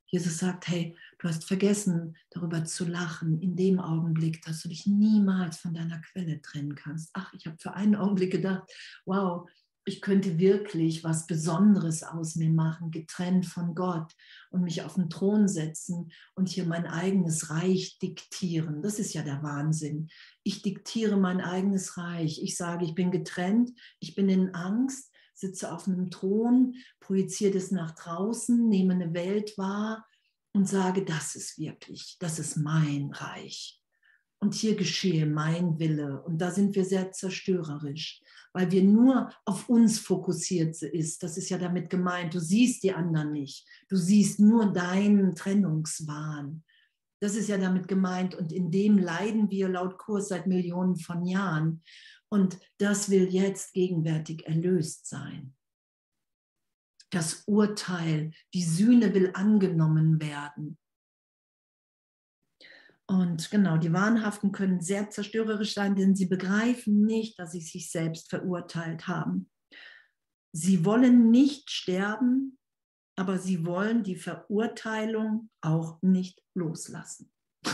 Jesus 0.07 0.39
sagt, 0.39 0.69
hey, 0.69 0.97
du 1.19 1.29
hast 1.29 1.45
vergessen, 1.45 2.17
darüber 2.31 2.65
zu 2.65 2.85
lachen 2.85 3.41
in 3.41 3.57
dem 3.57 3.81
Augenblick, 3.81 4.43
dass 4.43 4.63
du 4.63 4.69
dich 4.69 4.87
niemals 4.87 5.57
von 5.57 5.75
deiner 5.75 6.01
Quelle 6.01 6.41
trennen 6.41 6.75
kannst. 6.75 7.11
Ach, 7.15 7.33
ich 7.33 7.47
habe 7.47 7.57
für 7.59 7.75
einen 7.75 7.97
Augenblick 7.97 8.31
gedacht, 8.31 8.71
wow, 9.07 9.49
ich 9.87 10.01
könnte 10.01 10.39
wirklich 10.39 11.05
was 11.05 11.27
Besonderes 11.27 12.03
aus 12.03 12.37
mir 12.37 12.51
machen, 12.51 12.91
getrennt 12.91 13.47
von 13.47 13.75
Gott 13.75 14.13
und 14.51 14.63
mich 14.63 14.83
auf 14.83 14.95
den 14.95 15.11
Thron 15.11 15.47
setzen 15.47 16.11
und 16.35 16.49
hier 16.49 16.65
mein 16.65 16.87
eigenes 16.87 17.51
Reich 17.51 17.99
diktieren. 17.99 18.83
Das 18.83 18.99
ist 18.99 19.13
ja 19.13 19.23
der 19.23 19.43
Wahnsinn. 19.43 20.09
Ich 20.43 20.63
diktiere 20.63 21.17
mein 21.17 21.41
eigenes 21.41 21.99
Reich. 21.99 22.43
Ich 22.43 22.57
sage, 22.57 22.85
ich 22.85 22.95
bin 22.95 23.11
getrennt, 23.11 23.73
ich 24.01 24.15
bin 24.15 24.29
in 24.29 24.55
Angst, 24.55 25.13
sitze 25.35 25.73
auf 25.73 25.87
einem 25.87 26.11
Thron, 26.11 26.77
projiziere 27.01 27.53
das 27.53 27.71
nach 27.71 27.95
draußen, 27.95 28.69
nehme 28.69 28.95
eine 28.95 29.13
Welt 29.13 29.59
wahr 29.59 30.07
und 30.55 30.69
sage, 30.69 31.05
das 31.05 31.35
ist 31.35 31.59
wirklich, 31.59 32.17
das 32.21 32.39
ist 32.39 32.57
mein 32.57 33.11
Reich. 33.13 33.84
Und 34.45 34.53
hier 34.53 34.77
geschehe 34.77 35.25
mein 35.25 35.79
Wille. 35.79 36.23
Und 36.23 36.37
da 36.37 36.51
sind 36.51 36.75
wir 36.75 36.85
sehr 36.85 37.11
zerstörerisch, 37.13 38.23
weil 38.53 38.71
wir 38.71 38.83
nur 38.83 39.31
auf 39.47 39.71
uns 39.71 39.99
fokussiert 39.99 40.83
ist. 40.83 41.23
Das 41.23 41.39
ist 41.39 41.49
ja 41.49 41.57
damit 41.57 41.89
gemeint. 41.89 42.35
Du 42.35 42.41
siehst 42.41 42.83
die 42.83 42.93
anderen 42.93 43.33
nicht. 43.33 43.67
Du 43.89 43.97
siehst 43.97 44.41
nur 44.41 44.71
deinen 44.71 45.35
Trennungswahn. 45.35 46.63
Das 47.21 47.37
ist 47.37 47.49
ja 47.49 47.57
damit 47.57 47.89
gemeint. 47.89 48.35
Und 48.35 48.53
in 48.53 48.71
dem 48.71 48.99
leiden 48.99 49.51
wir 49.51 49.67
laut 49.71 49.97
Kurs 49.97 50.29
seit 50.29 50.47
Millionen 50.47 50.97
von 50.97 51.25
Jahren. 51.25 51.83
Und 52.29 52.59
das 52.77 53.09
will 53.09 53.33
jetzt 53.33 53.73
gegenwärtig 53.73 54.47
erlöst 54.47 55.07
sein. 55.07 55.55
Das 57.09 57.45
Urteil, 57.47 58.33
die 58.53 58.65
Sühne 58.65 59.15
will 59.15 59.31
angenommen 59.33 60.21
werden. 60.21 60.77
Und 63.07 63.51
genau, 63.51 63.77
die 63.77 63.93
Wahnhaften 63.93 64.51
können 64.53 64.81
sehr 64.81 65.11
zerstörerisch 65.11 65.75
sein, 65.75 65.95
denn 65.95 66.15
sie 66.15 66.27
begreifen 66.27 67.05
nicht, 67.05 67.39
dass 67.39 67.53
sie 67.53 67.61
sich 67.61 67.91
selbst 67.91 68.31
verurteilt 68.31 69.07
haben. 69.07 69.51
Sie 70.53 70.85
wollen 70.85 71.31
nicht 71.31 71.71
sterben, 71.71 72.59
aber 73.17 73.39
sie 73.39 73.67
wollen 73.67 74.03
die 74.05 74.17
Verurteilung 74.17 75.51
auch 75.61 76.01
nicht 76.01 76.43
loslassen. 76.55 77.31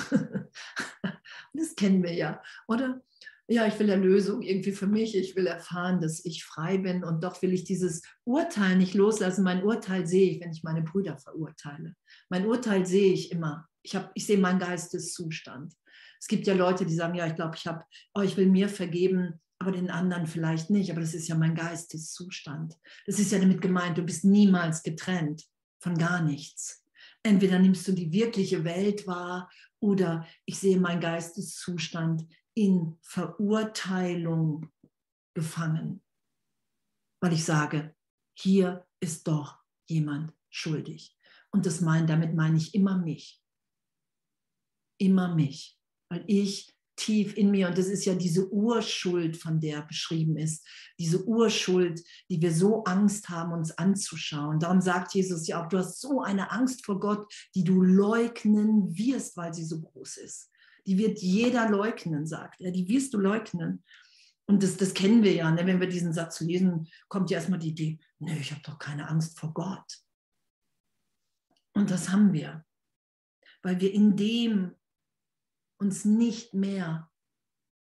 das 1.53 1.75
kennen 1.77 2.03
wir 2.03 2.15
ja, 2.15 2.43
oder? 2.67 3.01
Ja, 3.47 3.67
ich 3.67 3.79
will 3.81 3.89
Erlösung 3.89 4.43
irgendwie 4.43 4.71
für 4.71 4.87
mich. 4.87 5.17
Ich 5.17 5.35
will 5.35 5.47
erfahren, 5.47 6.01
dass 6.01 6.25
ich 6.25 6.45
frei 6.45 6.79
bin 6.79 7.03
und 7.03 7.25
doch 7.25 7.43
will 7.43 7.53
ich 7.53 7.65
dieses 7.65 8.03
Urteil 8.25 8.77
nicht 8.77 8.95
loslassen. 8.95 9.43
Mein 9.43 9.65
Urteil 9.65 10.07
sehe 10.07 10.31
ich, 10.31 10.41
wenn 10.41 10.53
ich 10.53 10.63
meine 10.63 10.83
Brüder 10.83 11.19
verurteile. 11.19 11.97
Mein 12.29 12.47
Urteil 12.47 12.87
sehe 12.87 13.13
ich 13.13 13.33
immer 13.33 13.69
ich, 13.83 13.99
ich 14.15 14.27
sehe 14.27 14.39
meinen 14.39 14.59
Geisteszustand. 14.59 15.75
Es 16.21 16.29
gibt 16.29 16.47
ja 16.47 16.55
Leute, 16.55 16.85
die 16.85 16.95
sagen, 16.95 17.15
ja, 17.15 17.27
ich 17.27 17.35
glaube, 17.35 17.57
ich 17.57 17.67
habe, 17.67 17.85
oh, 18.15 18.21
ich 18.21 18.37
will 18.37 18.47
mir 18.47 18.69
vergeben, 18.69 19.41
aber 19.59 19.73
den 19.73 19.91
anderen 19.91 20.27
vielleicht 20.27 20.71
nicht. 20.71 20.91
Aber 20.91 21.01
das 21.01 21.15
ist 21.15 21.29
ja 21.29 21.35
mein 21.35 21.55
Geisteszustand. 21.55 22.79
Das 23.07 23.19
ist 23.19 23.33
ja 23.33 23.39
damit 23.39 23.61
gemeint, 23.61 23.99
du 23.99 24.03
bist 24.03 24.25
niemals 24.25 24.83
getrennt 24.83 25.45
von 25.83 25.97
gar 25.97 26.23
nichts. 26.23 26.85
Entweder 27.23 27.59
nimmst 27.59 27.87
du 27.89 27.93
die 27.93 28.13
wirkliche 28.13 28.65
Welt 28.65 29.07
wahr 29.07 29.51
oder 29.81 30.27
ich 30.47 30.59
sehe 30.59 30.79
meinen 30.79 31.01
Geisteszustand 31.01 32.27
in 32.55 32.99
Verurteilung 33.03 34.71
gefangen, 35.35 36.03
weil 37.21 37.33
ich 37.33 37.45
sage, 37.45 37.95
hier 38.35 38.87
ist 39.01 39.29
doch 39.29 39.59
jemand 39.87 40.33
schuldig. 40.51 41.17
Und 41.51 41.67
das 41.67 41.81
mein, 41.81 42.07
damit 42.07 42.35
meine 42.35 42.57
ich 42.57 42.75
immer 42.75 42.97
mich 42.99 43.40
immer 45.01 45.35
mich, 45.35 45.79
weil 46.09 46.25
ich 46.27 46.75
tief 47.01 47.37
in 47.37 47.51
mir, 47.51 47.69
und 47.69 47.79
das 47.79 47.87
ist 47.87 48.05
ja 48.05 48.15
diese 48.15 48.53
Urschuld, 48.53 49.37
von 49.37 49.59
der 49.59 49.83
beschrieben 49.83 50.37
ist, 50.37 50.67
diese 50.99 51.25
Urschuld, 51.27 52.03
die 52.29 52.41
wir 52.43 52.53
so 52.53 52.85
Angst 52.85 53.31
haben, 53.31 53.53
uns 53.53 53.73
anzuschauen. 53.73 54.61
Darum 54.61 54.81
sagt 54.81 55.15
Jesus 55.15 55.47
ja 55.47 55.63
auch, 55.63 55.69
du 55.69 55.79
hast 55.79 56.01
so 56.01 56.21
eine 56.21 56.51
Angst 56.53 56.85
vor 56.85 57.01
Gott, 57.01 57.33
die 57.55 57.65
du 57.65 57.81
leugnen 57.81 58.97
wirst, 58.97 59.37
weil 59.37 59.55
sie 59.55 59.65
so 59.65 59.81
groß 59.81 60.19
ist. 60.19 60.51
Die 60.87 60.99
wird 60.99 61.21
jeder 61.21 61.71
leugnen, 61.71 62.27
sagt 62.27 62.61
er, 62.61 62.71
die 62.71 62.89
wirst 62.89 63.15
du 63.15 63.19
leugnen. 63.19 63.83
Und 64.47 64.63
das, 64.63 64.77
das 64.77 64.93
kennen 64.93 65.23
wir 65.23 65.33
ja, 65.33 65.51
ne? 65.51 65.67
wenn 65.67 65.81
wir 65.81 65.89
diesen 65.89 66.13
Satz 66.13 66.41
lesen, 66.41 66.89
kommt 67.09 67.31
ja 67.31 67.39
erstmal 67.39 67.61
die 67.61 67.69
Idee, 67.69 67.99
nee, 68.19 68.39
ich 68.41 68.51
habe 68.51 68.63
doch 68.63 68.79
keine 68.79 69.09
Angst 69.09 69.39
vor 69.39 69.55
Gott. 69.55 70.03
Und 71.73 71.91
das 71.91 72.11
haben 72.11 72.33
wir, 72.33 72.65
weil 73.63 73.81
wir 73.81 73.93
in 73.93 74.17
dem 74.17 74.75
uns 75.81 76.05
nicht 76.05 76.55
mehr 76.55 77.11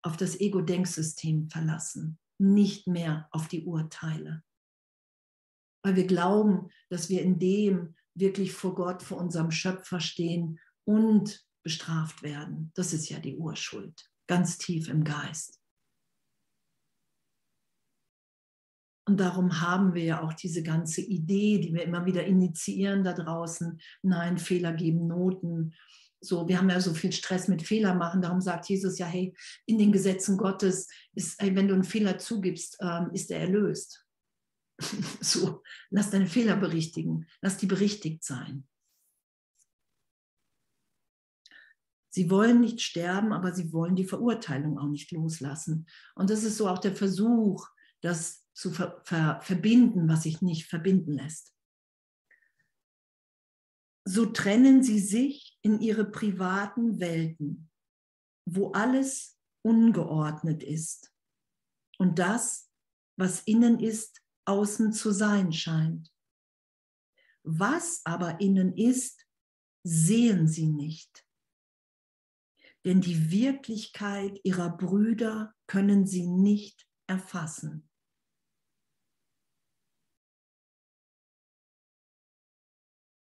auf 0.04 0.17
das 0.17 0.39
Ego-Denksystem 0.39 1.49
verlassen, 1.49 2.17
nicht 2.39 2.88
mehr 2.88 3.27
auf 3.32 3.47
die 3.47 3.65
Urteile. 3.65 4.43
Weil 5.84 5.95
wir 5.95 6.08
glauben, 6.08 6.69
dass 6.89 7.10
wir 7.10 7.21
in 7.21 7.38
dem 7.38 7.95
wirklich 8.15 8.54
vor 8.54 8.75
Gott, 8.75 9.04
vor 9.04 9.17
unserem 9.17 9.51
Schöpfer 9.51 9.99
stehen 9.99 10.60
und 10.86 11.45
bestraft 11.63 12.23
werden. 12.23 12.71
Das 12.75 12.93
ist 12.93 13.10
ja 13.10 13.19
die 13.19 13.38
Urschuld, 13.38 14.10
ganz 14.27 14.58
tief 14.58 14.89
im 14.89 15.04
Geist. 15.04 15.60
Und 19.08 19.19
darum 19.19 19.60
haben 19.60 19.93
wir 19.93 20.04
ja 20.04 20.23
auch 20.23 20.34
diese 20.34 20.63
ganze 20.63 21.01
Idee, 21.01 21.60
die 21.60 21.73
wir 21.73 21.84
immer 21.84 22.06
wieder 22.06 22.23
initiieren 22.25 23.04
da 23.04 23.13
draußen. 23.13 23.80
Nein, 24.04 24.38
Fehler 24.38 24.73
geben 24.73 25.08
Noten 25.08 25.73
so, 26.22 26.48
wir 26.48 26.58
haben 26.58 26.70
ja 26.70 26.80
so 26.80 26.94
viel 26.94 27.12
Stress 27.12 27.48
mit 27.48 27.64
Fehler 27.64 27.96
machen. 27.96 28.22
Darum 28.22 28.42
sagt 28.42 28.70
Jesus 28.70 28.98
ja, 28.98 29.08
hey, 29.08 29.36
in 29.66 29.78
den 29.78 29.92
Gesetzen 29.92 30.38
Gottes 30.38 30.88
ist, 31.14 31.42
wenn 31.42 31.68
du 31.68 31.74
einen 31.74 31.84
Fehler 31.84 32.18
zugibst, 32.20 32.78
ähm, 32.80 33.10
ist 33.14 33.32
er 33.32 33.42
erlöst. 33.42 34.06
so, 35.22 35.64
lass 35.90 36.12
deine 36.12 36.28
Fehler 36.28 36.56
berichtigen, 36.56 37.28
lass 37.42 37.58
die 37.58 37.66
berichtigt 37.66 38.24
sein. 38.24 38.68
Sie 42.14 42.30
wollen 42.30 42.60
nicht 42.60 42.82
sterben, 42.82 43.32
aber 43.32 43.54
sie 43.54 43.72
wollen 43.72 43.96
die 43.96 44.06
Verurteilung 44.06 44.78
auch 44.78 44.90
nicht 44.90 45.12
loslassen. 45.12 45.88
Und 46.14 46.30
das 46.30 46.44
ist 46.44 46.58
so 46.58 46.68
auch 46.68 46.80
der 46.80 46.96
Versuch, 46.96 47.68
das 48.02 48.46
zu 48.54 48.72
ver 48.72 49.02
ver 49.06 49.40
verbinden, 49.42 50.10
was 50.10 50.24
sich 50.24 50.42
nicht 50.42 50.66
verbinden 50.66 51.14
lässt 51.14 51.52
so 54.06 54.26
trennen 54.28 54.84
sie 54.84 55.00
sich 55.00 55.51
in 55.62 55.80
ihre 55.80 56.06
privaten 56.06 57.00
Welten, 57.00 57.69
wo 58.45 58.71
alles 58.71 59.38
ungeordnet 59.63 60.63
ist 60.63 61.13
und 62.00 62.17
das, 62.17 62.69
was 63.17 63.41
innen 63.43 63.80
ist, 63.80 64.24
außen 64.45 64.91
zu 64.93 65.12
sein 65.12 65.54
scheint. 65.54 66.12
Was 67.43 68.02
aber 68.06 68.41
innen 68.41 68.76
ist, 68.76 69.28
sehen 69.84 70.47
sie 70.47 70.67
nicht. 70.67 71.28
Denn 72.86 73.02
die 73.02 73.30
Wirklichkeit 73.30 74.39
ihrer 74.43 74.76
Brüder 74.76 75.54
können 75.67 76.08
sie 76.08 76.26
nicht 76.26 76.88
erfassen. 77.08 77.90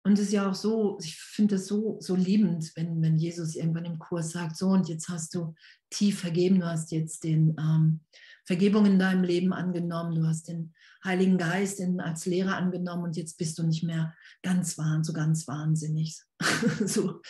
Und 0.06 0.18
es 0.18 0.26
ist 0.26 0.32
ja 0.32 0.50
auch 0.50 0.54
so, 0.54 0.98
ich 1.02 1.16
finde 1.16 1.54
das 1.54 1.66
so, 1.66 1.96
so 1.98 2.14
liebend, 2.14 2.72
wenn, 2.76 3.00
wenn 3.00 3.16
Jesus 3.16 3.56
irgendwann 3.56 3.86
im 3.86 3.98
Kurs 3.98 4.32
sagt, 4.32 4.54
so 4.56 4.68
und 4.68 4.86
jetzt 4.86 5.08
hast 5.08 5.34
du 5.34 5.54
tief 5.88 6.20
vergeben, 6.20 6.60
du 6.60 6.66
hast 6.66 6.92
jetzt 6.92 7.24
den 7.24 7.56
ähm, 7.58 8.00
Vergebung 8.44 8.84
in 8.84 8.98
deinem 8.98 9.24
Leben 9.24 9.54
angenommen, 9.54 10.14
du 10.14 10.26
hast 10.26 10.48
den 10.48 10.74
Heiligen 11.02 11.38
Geist 11.38 11.80
in, 11.80 12.00
als 12.00 12.26
Lehrer 12.26 12.56
angenommen 12.56 13.04
und 13.04 13.16
jetzt 13.16 13.38
bist 13.38 13.58
du 13.58 13.62
nicht 13.62 13.82
mehr 13.82 14.14
ganz 14.42 14.76
wahn, 14.76 15.04
so 15.04 15.14
ganz 15.14 15.48
wahnsinnig. 15.48 16.20
so, 16.84 17.22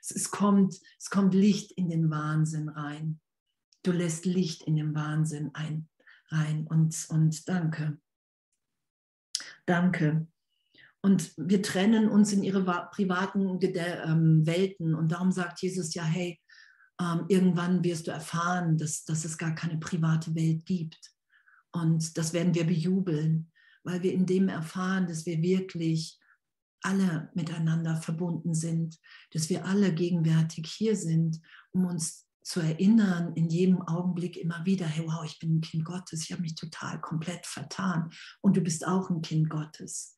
es, 0.00 0.12
es, 0.12 0.30
kommt, 0.30 0.76
es 1.00 1.10
kommt 1.10 1.34
Licht 1.34 1.72
in 1.72 1.88
den 1.88 2.08
Wahnsinn 2.08 2.68
rein. 2.68 3.20
Du 3.82 3.90
lässt 3.90 4.26
Licht 4.26 4.62
in 4.62 4.76
den 4.76 4.94
Wahnsinn 4.94 5.50
ein, 5.54 5.88
rein 6.28 6.68
und, 6.68 7.06
und 7.08 7.48
danke. 7.48 7.98
Danke. 9.66 10.28
Und 11.06 11.32
wir 11.36 11.62
trennen 11.62 12.08
uns 12.08 12.32
in 12.32 12.42
ihre 12.42 12.64
privaten 12.90 13.60
ähm, 13.62 14.44
Welten. 14.44 14.92
Und 14.92 15.12
darum 15.12 15.30
sagt 15.30 15.62
Jesus 15.62 15.94
ja, 15.94 16.02
hey, 16.02 16.40
ähm, 17.00 17.26
irgendwann 17.28 17.84
wirst 17.84 18.08
du 18.08 18.10
erfahren, 18.10 18.76
dass, 18.76 19.04
dass 19.04 19.24
es 19.24 19.38
gar 19.38 19.54
keine 19.54 19.78
private 19.78 20.34
Welt 20.34 20.66
gibt. 20.66 21.14
Und 21.70 22.18
das 22.18 22.32
werden 22.32 22.56
wir 22.56 22.66
bejubeln, 22.66 23.52
weil 23.84 24.02
wir 24.02 24.12
in 24.12 24.26
dem 24.26 24.48
erfahren, 24.48 25.06
dass 25.06 25.26
wir 25.26 25.40
wirklich 25.42 26.18
alle 26.82 27.30
miteinander 27.34 27.98
verbunden 27.98 28.54
sind, 28.54 28.98
dass 29.30 29.48
wir 29.48 29.64
alle 29.64 29.94
gegenwärtig 29.94 30.66
hier 30.66 30.96
sind, 30.96 31.40
um 31.70 31.86
uns 31.86 32.26
zu 32.42 32.58
erinnern, 32.58 33.32
in 33.34 33.48
jedem 33.48 33.80
Augenblick 33.80 34.36
immer 34.36 34.64
wieder, 34.64 34.86
hey, 34.86 35.06
wow, 35.06 35.24
ich 35.24 35.38
bin 35.38 35.58
ein 35.58 35.60
Kind 35.60 35.84
Gottes, 35.84 36.24
ich 36.24 36.32
habe 36.32 36.42
mich 36.42 36.56
total 36.56 37.00
komplett 37.00 37.46
vertan 37.46 38.10
und 38.40 38.56
du 38.56 38.60
bist 38.60 38.84
auch 38.84 39.08
ein 39.08 39.22
Kind 39.22 39.48
Gottes 39.48 40.15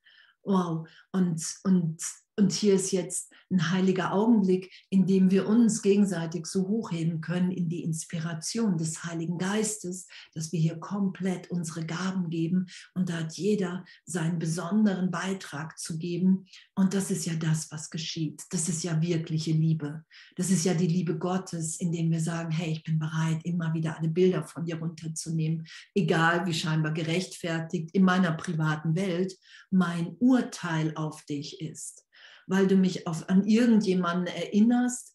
wow, 0.49 0.89
und, 1.13 1.43
und, 1.65 2.03
und 2.39 2.53
hier 2.53 2.75
ist 2.75 2.93
jetzt 2.93 3.33
ein 3.51 3.71
heiliger 3.73 4.13
Augenblick, 4.13 4.71
in 4.91 5.07
dem 5.07 5.31
wir 5.31 5.49
uns 5.49 5.83
gegenseitig 5.83 6.47
so 6.47 6.69
hochheben 6.69 7.21
können 7.21 7.51
in 7.51 7.69
die 7.69 7.83
Inspiration 7.83 8.77
des 8.77 9.05
Heiligen 9.05 9.39
Geistes, 9.39 10.07
dass 10.35 10.53
wir 10.53 10.61
hier 10.61 10.79
komplett 10.79 11.51
unsere 11.51 11.85
Gaben 11.85 12.29
geben. 12.31 12.67
Und 12.95 13.09
da 13.09 13.21
hat 13.21 13.33
jeder 13.35 13.85
seinen 14.05 14.39
besonderen 14.39 15.11
Beitrag 15.11 15.79
zu 15.79 15.99
geben. 15.99 16.47
Und 16.75 16.95
das 16.95 17.11
ist 17.11 17.27
ja 17.27 17.35
das, 17.35 17.73
was 17.73 17.91
geschieht. 17.91 18.43
Das 18.51 18.69
ist 18.69 18.85
ja 18.85 19.01
wirkliche 19.01 19.53
Liebe. 19.53 20.05
Das 20.37 20.51
ist 20.51 20.65
ja 20.65 20.75
die 20.75 20.87
Liebe 20.87 21.19
Gottes, 21.19 21.81
indem 21.81 22.11
wir 22.11 22.21
sagen, 22.21 22.51
hey, 22.51 22.73
ich 22.73 22.85
bin 22.85 22.99
bereit, 22.99 23.41
immer 23.45 23.73
wieder 23.73 23.99
alle 23.99 24.09
Bilder 24.09 24.45
von 24.45 24.65
dir 24.65 24.79
runterzunehmen, 24.79 25.67
egal 25.95 26.47
wie 26.47 26.55
scheinbar 26.55 26.93
gerechtfertigt 26.93 27.91
in 27.95 28.05
meiner 28.05 28.33
privaten 28.33 28.95
Welt 28.95 29.35
mein 29.71 30.17
Urteil 30.19 30.93
auf 30.95 31.25
dich 31.25 31.61
ist 31.61 32.08
weil 32.49 32.67
du 32.67 32.77
mich 32.77 33.07
auf, 33.07 33.29
an 33.29 33.45
irgendjemanden 33.45 34.27
erinnerst, 34.27 35.15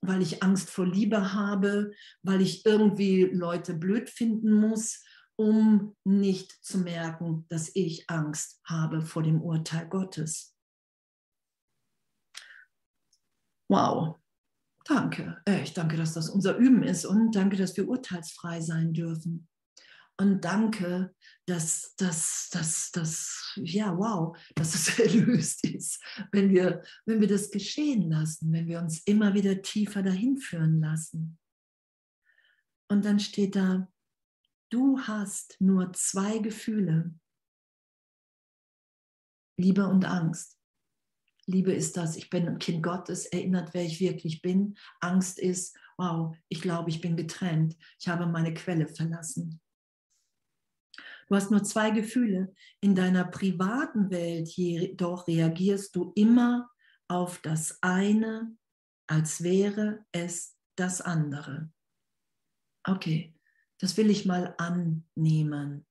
weil 0.00 0.22
ich 0.22 0.42
Angst 0.42 0.70
vor 0.70 0.86
Liebe 0.86 1.32
habe, 1.34 1.92
weil 2.22 2.40
ich 2.40 2.64
irgendwie 2.64 3.24
Leute 3.24 3.74
blöd 3.74 4.08
finden 4.08 4.52
muss, 4.52 5.04
um 5.36 5.96
nicht 6.04 6.52
zu 6.64 6.78
merken, 6.78 7.46
dass 7.48 7.70
ich 7.74 8.08
Angst 8.08 8.60
habe 8.64 9.02
vor 9.02 9.22
dem 9.22 9.42
Urteil 9.42 9.88
Gottes. 9.88 10.54
Wow, 13.70 14.16
danke, 14.84 15.42
echt 15.44 15.76
danke, 15.76 15.96
dass 15.96 16.14
das 16.14 16.30
unser 16.30 16.56
Üben 16.56 16.82
ist 16.82 17.04
und 17.04 17.34
danke, 17.34 17.56
dass 17.56 17.76
wir 17.76 17.88
urteilsfrei 17.88 18.60
sein 18.60 18.94
dürfen. 18.94 19.48
Und 20.20 20.40
danke, 20.40 21.14
dass 21.46 21.94
das, 21.96 22.48
dass, 22.50 22.90
dass, 22.90 23.52
ja, 23.56 23.96
wow, 23.96 24.36
dass 24.56 24.74
es 24.74 24.98
erlöst 24.98 25.64
ist, 25.64 26.02
wenn 26.32 26.50
wir, 26.50 26.82
wenn 27.06 27.20
wir 27.20 27.28
das 27.28 27.50
geschehen 27.50 28.10
lassen, 28.10 28.52
wenn 28.52 28.66
wir 28.66 28.80
uns 28.80 28.98
immer 29.04 29.32
wieder 29.34 29.62
tiefer 29.62 30.02
dahin 30.02 30.36
führen 30.36 30.80
lassen. 30.80 31.38
Und 32.90 33.04
dann 33.04 33.20
steht 33.20 33.54
da, 33.54 33.88
du 34.70 34.98
hast 34.98 35.56
nur 35.60 35.92
zwei 35.92 36.38
Gefühle, 36.38 37.14
Liebe 39.56 39.86
und 39.86 40.04
Angst. 40.04 40.58
Liebe 41.46 41.72
ist 41.72 41.96
das, 41.96 42.16
ich 42.16 42.28
bin 42.28 42.48
ein 42.48 42.58
Kind 42.58 42.82
Gottes, 42.82 43.26
erinnert, 43.26 43.72
wer 43.72 43.84
ich 43.84 44.00
wirklich 44.00 44.42
bin. 44.42 44.76
Angst 45.00 45.38
ist, 45.38 45.76
wow, 45.96 46.36
ich 46.48 46.60
glaube, 46.60 46.90
ich 46.90 47.00
bin 47.00 47.16
getrennt. 47.16 47.76
Ich 48.00 48.08
habe 48.08 48.26
meine 48.26 48.52
Quelle 48.52 48.86
verlassen. 48.86 49.60
Du 51.28 51.36
hast 51.36 51.50
nur 51.50 51.62
zwei 51.62 51.90
Gefühle. 51.90 52.54
In 52.80 52.94
deiner 52.94 53.24
privaten 53.24 54.10
Welt 54.10 54.48
jedoch 54.48 55.26
reagierst 55.28 55.94
du 55.94 56.12
immer 56.14 56.70
auf 57.06 57.38
das 57.40 57.78
eine, 57.82 58.56
als 59.06 59.42
wäre 59.42 60.04
es 60.12 60.56
das 60.76 61.00
andere. 61.00 61.70
Okay, 62.84 63.34
das 63.78 63.96
will 63.96 64.10
ich 64.10 64.24
mal 64.24 64.54
annehmen, 64.58 65.86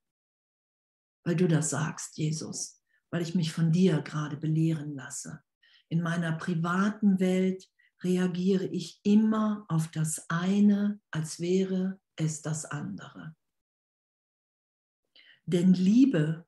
weil 1.23 1.35
du 1.35 1.47
das 1.47 1.69
sagst, 1.69 2.17
Jesus, 2.17 2.81
weil 3.11 3.21
ich 3.21 3.35
mich 3.35 3.51
von 3.53 3.71
dir 3.71 4.01
gerade 4.01 4.37
belehren 4.37 4.95
lasse. 4.95 5.43
In 5.89 6.01
meiner 6.01 6.33
privaten 6.33 7.19
Welt 7.19 7.69
reagiere 8.03 8.65
ich 8.65 8.99
immer 9.03 9.65
auf 9.69 9.89
das 9.89 10.29
eine, 10.29 10.99
als 11.11 11.39
wäre 11.39 11.99
es 12.15 12.41
das 12.41 12.65
andere. 12.65 13.35
Denn 15.47 15.73
Liebe 15.73 16.45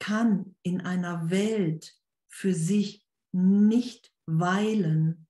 kann 0.00 0.56
in 0.62 0.80
einer 0.80 1.30
Welt 1.30 1.94
für 2.28 2.52
sich 2.52 3.06
nicht 3.32 4.12
weilen, 4.26 5.28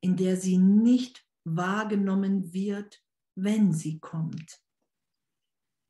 in 0.00 0.16
der 0.16 0.38
sie 0.38 0.56
nicht 0.56 1.26
wahrgenommen 1.44 2.54
wird, 2.54 3.02
wenn 3.34 3.72
sie 3.72 4.00
kommt. 4.00 4.62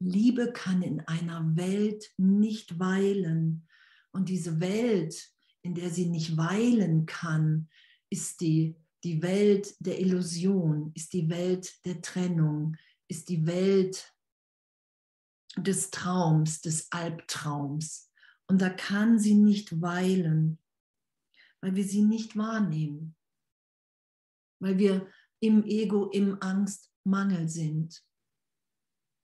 Liebe 0.00 0.52
kann 0.52 0.82
in 0.82 1.00
einer 1.02 1.56
Welt 1.56 2.12
nicht 2.16 2.80
weilen. 2.80 3.68
Und 4.10 4.28
diese 4.28 4.60
Welt, 4.60 5.30
in 5.62 5.74
der 5.74 5.90
sie 5.90 6.06
nicht 6.06 6.36
weilen 6.36 7.06
kann, 7.06 7.68
ist 8.10 8.40
die, 8.40 8.76
die 9.04 9.22
Welt 9.22 9.76
der 9.78 10.00
Illusion, 10.00 10.90
ist 10.94 11.12
die 11.12 11.30
Welt 11.30 11.84
der 11.86 12.02
Trennung, 12.02 12.76
ist 13.08 13.28
die 13.28 13.46
Welt 13.46 14.11
des 15.56 15.90
Traums, 15.90 16.60
des 16.60 16.90
Albtraums. 16.90 18.10
Und 18.46 18.60
da 18.60 18.70
kann 18.70 19.18
sie 19.18 19.34
nicht 19.34 19.80
weilen, 19.80 20.58
weil 21.60 21.74
wir 21.76 21.84
sie 21.84 22.02
nicht 22.02 22.36
wahrnehmen, 22.36 23.16
weil 24.60 24.78
wir 24.78 25.06
im 25.40 25.64
Ego, 25.64 26.08
im 26.10 26.40
Angstmangel 26.40 27.48
sind, 27.48 28.04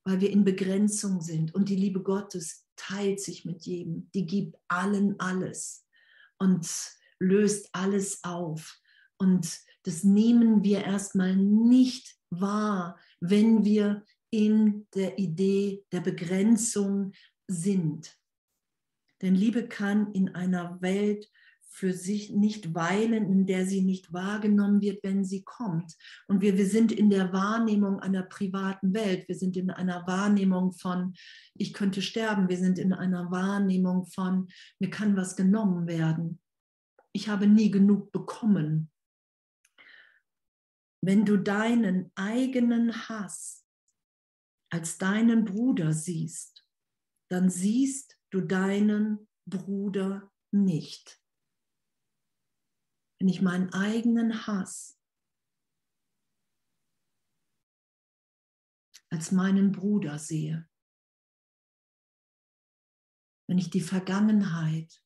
weil 0.05 0.21
wir 0.21 0.31
in 0.31 0.45
Begrenzung 0.45 1.21
sind. 1.21 1.55
Und 1.55 1.69
die 1.69 1.77
Liebe 1.77 2.03
Gottes 2.03 2.67
teilt 2.77 3.21
sich 3.21 3.45
mit 3.45 3.67
jedem, 3.67 4.11
die 4.15 4.27
gibt 4.27 4.57
allen 4.69 5.19
alles 5.21 5.87
und 6.39 6.69
löst 7.19 7.69
alles 7.73 8.23
auf. 8.25 8.81
Und 9.19 9.61
das 9.83 10.05
nehmen 10.05 10.63
wir 10.63 10.85
erstmal 10.85 11.37
nicht 11.37 12.17
wahr, 12.31 12.99
wenn 13.21 13.65
wir 13.65 14.05
in 14.31 14.87
der 14.95 15.19
Idee 15.19 15.85
der 15.93 16.01
Begrenzung 16.01 17.13
sind. 17.47 18.17
Denn 19.23 19.35
Liebe 19.35 19.67
kann 19.67 20.13
in 20.13 20.35
einer 20.35 20.81
Welt 20.81 21.29
für 21.71 21.93
sich 21.93 22.31
nicht 22.31 22.75
weilen, 22.75 23.31
in 23.31 23.47
der 23.47 23.65
sie 23.65 23.83
nicht 23.83 24.13
wahrgenommen 24.13 24.81
wird, 24.81 25.03
wenn 25.05 25.25
sie 25.25 25.43
kommt. 25.45 25.97
Und 26.27 26.41
wir, 26.41 26.57
wir 26.57 26.67
sind 26.67 26.91
in 26.91 27.09
der 27.09 27.33
Wahrnehmung 27.33 28.01
einer 28.01 28.23
privaten 28.23 28.95
Welt. 28.95 29.29
Wir 29.29 29.37
sind 29.37 29.57
in 29.57 29.71
einer 29.71 30.07
Wahrnehmung 30.07 30.73
von, 30.73 31.15
ich 31.55 31.73
könnte 31.73 32.03
sterben. 32.03 32.49
Wir 32.49 32.57
sind 32.57 32.79
in 32.79 32.93
einer 32.93 33.31
Wahrnehmung 33.31 34.07
von, 34.07 34.49
mir 34.81 34.91
kann 34.91 35.17
was 35.17 35.37
genommen 35.37 35.87
werden. 35.87 36.41
Ich 37.13 37.29
habe 37.29 37.47
nie 37.47 37.71
genug 37.71 38.11
bekommen. 38.11 38.91
Wenn 41.01 41.25
du 41.25 41.37
deinen 41.37 42.11
eigenen 42.17 43.09
Hass 43.09 43.68
als 44.71 44.99
deinen 44.99 45.45
Bruder 45.45 45.93
siehst, 45.93 46.67
dann 47.31 47.51
siehst 47.51 48.19
du 48.31 48.41
deinen 48.41 49.29
Bruder 49.47 50.31
nicht. 50.51 51.23
Wenn 53.21 53.29
ich 53.29 53.43
meinen 53.43 53.73
eigenen 53.73 54.47
Hass 54.47 55.01
als 59.11 59.33
meinen 59.33 59.73
Bruder 59.73 60.19
sehe, 60.19 60.69
wenn 63.49 63.59
ich 63.59 63.71
die 63.71 63.81
Vergangenheit, 63.81 65.03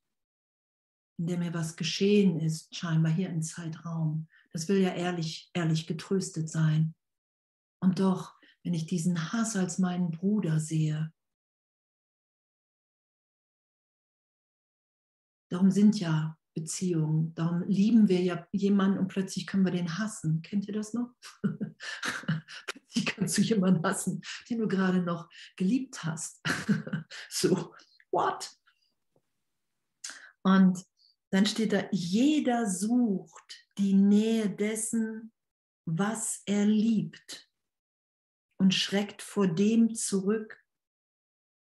in 1.18 1.26
der 1.28 1.38
mir 1.38 1.54
was 1.54 1.76
geschehen 1.76 2.40
ist, 2.40 2.74
scheinbar 2.74 3.12
hier 3.12 3.28
im 3.28 3.42
Zeitraum, 3.42 4.28
das 4.52 4.68
will 4.68 4.80
ja 4.80 4.92
ehrlich, 4.94 5.50
ehrlich 5.54 5.86
getröstet 5.86 6.50
sein. 6.50 6.94
Und 7.80 8.00
doch 8.00 8.41
wenn 8.64 8.74
ich 8.74 8.86
diesen 8.86 9.32
Hass 9.32 9.56
als 9.56 9.78
meinen 9.78 10.10
Bruder 10.10 10.60
sehe. 10.60 11.12
Darum 15.50 15.70
sind 15.70 15.98
ja 15.98 16.38
Beziehungen, 16.54 17.34
darum 17.34 17.62
lieben 17.62 18.08
wir 18.08 18.20
ja 18.20 18.46
jemanden 18.52 18.98
und 18.98 19.08
plötzlich 19.08 19.46
können 19.46 19.64
wir 19.64 19.72
den 19.72 19.98
hassen. 19.98 20.42
Kennt 20.42 20.66
ihr 20.66 20.74
das 20.74 20.94
noch? 20.94 21.14
plötzlich 22.66 23.06
kannst 23.06 23.38
du 23.38 23.42
jemanden 23.42 23.84
hassen, 23.84 24.22
den 24.48 24.58
du 24.58 24.68
gerade 24.68 25.02
noch 25.02 25.28
geliebt 25.56 26.04
hast. 26.04 26.40
so, 27.28 27.74
what? 28.10 28.50
Und 30.42 30.84
dann 31.30 31.46
steht 31.46 31.72
da, 31.72 31.84
jeder 31.90 32.68
sucht 32.68 33.66
die 33.78 33.94
Nähe 33.94 34.50
dessen, 34.50 35.32
was 35.86 36.42
er 36.46 36.66
liebt 36.66 37.51
und 38.62 38.72
schreckt 38.72 39.22
vor 39.22 39.48
dem 39.48 39.92
zurück, 39.92 40.64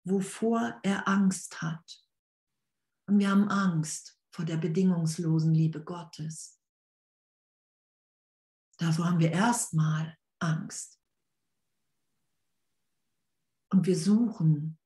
wovor 0.05 0.80
er 0.82 1.07
Angst 1.07 1.62
hat. 1.62 2.05
Und 3.07 3.20
wir 3.20 3.30
haben 3.30 3.49
Angst 3.49 4.20
vor 4.34 4.44
der 4.44 4.57
bedingungslosen 4.57 5.55
Liebe 5.55 5.84
Gottes. 5.84 6.61
Davor 8.78 9.05
haben 9.05 9.20
wir 9.20 9.30
erstmal 9.30 10.18
Angst. 10.40 11.01
Und 13.70 13.86
wir 13.86 13.96
suchen 13.96 14.76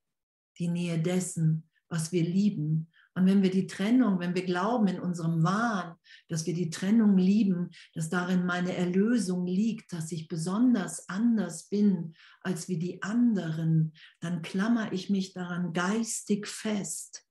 die 0.59 0.69
Nähe 0.69 1.01
dessen, 1.01 1.71
was 1.89 2.13
wir 2.13 2.25
lieben, 2.25 2.92
und 3.15 3.27
wenn 3.27 3.43
wir 3.43 3.51
die 3.51 3.67
Trennung, 3.67 4.21
wenn 4.21 4.35
wir 4.35 4.45
glauben 4.45 4.89
in 4.89 4.99
unserem 4.99 5.43
Wahn, 5.43 5.97
dass 6.29 6.47
wir 6.47 6.55
die 6.55 6.71
Trennung 6.71 7.19
lieben, 7.19 7.71
dass 7.95 8.09
darin 8.09 8.47
meine 8.47 8.75
Erlösung 8.75 9.47
liegt, 9.47 9.93
dass 9.93 10.13
ich 10.13 10.29
besonders 10.29 11.09
anders 11.09 11.69
bin 11.69 12.15
als 12.41 12.69
wie 12.69 12.79
die 12.79 13.03
anderen, 13.03 13.93
dann 14.21 14.41
klammer 14.41 14.93
ich 14.93 15.11
mich 15.11 15.35
daran 15.35 15.75
geistig 15.75 16.47
fest 16.47 17.27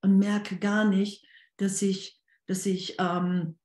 und 0.00 0.18
merke 0.18 0.58
gar 0.58 0.86
nicht, 0.86 1.26
dass 1.58 1.82
ich, 1.82 2.18
dass 2.46 2.64
ich, 2.64 2.96
ähm, 2.98 3.58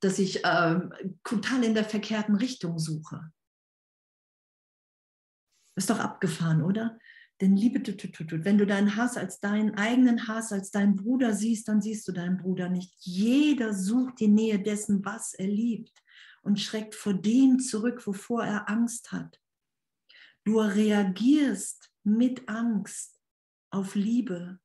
dass 0.00 0.18
ich 0.18 0.40
ähm, 0.44 0.92
total 1.22 1.62
in 1.62 1.74
der 1.74 1.84
verkehrten 1.84 2.34
Richtung 2.34 2.80
suche. 2.80 3.32
Ist 5.76 5.90
doch 5.90 6.00
abgefahren, 6.00 6.62
oder? 6.62 6.98
Denn 7.40 7.54
Liebe, 7.54 7.80
wenn 7.82 8.58
du 8.58 8.66
deinen 8.66 8.96
Hass 8.96 9.18
als 9.18 9.40
deinen 9.40 9.74
eigenen 9.74 10.26
Hass, 10.26 10.52
als 10.52 10.70
deinen 10.70 10.96
Bruder 10.96 11.34
siehst, 11.34 11.68
dann 11.68 11.82
siehst 11.82 12.08
du 12.08 12.12
deinen 12.12 12.38
Bruder 12.38 12.70
nicht. 12.70 12.94
Jeder 13.00 13.74
sucht 13.74 14.20
die 14.20 14.28
Nähe 14.28 14.58
dessen, 14.58 15.04
was 15.04 15.34
er 15.34 15.46
liebt 15.46 16.02
und 16.42 16.58
schreckt 16.58 16.94
vor 16.94 17.12
dem 17.12 17.58
zurück, 17.58 18.06
wovor 18.06 18.44
er 18.44 18.70
Angst 18.70 19.12
hat. 19.12 19.38
Du 20.44 20.60
reagierst 20.60 21.90
mit 22.04 22.48
Angst 22.48 23.20
auf 23.70 23.94
Liebe 23.94 24.58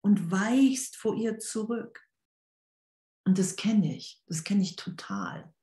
und 0.00 0.32
weichst 0.32 0.96
vor 0.96 1.14
ihr 1.14 1.38
zurück. 1.38 2.08
Und 3.24 3.38
das 3.38 3.54
kenne 3.54 3.96
ich, 3.96 4.20
das 4.26 4.42
kenne 4.42 4.62
ich 4.62 4.74
total. 4.74 5.53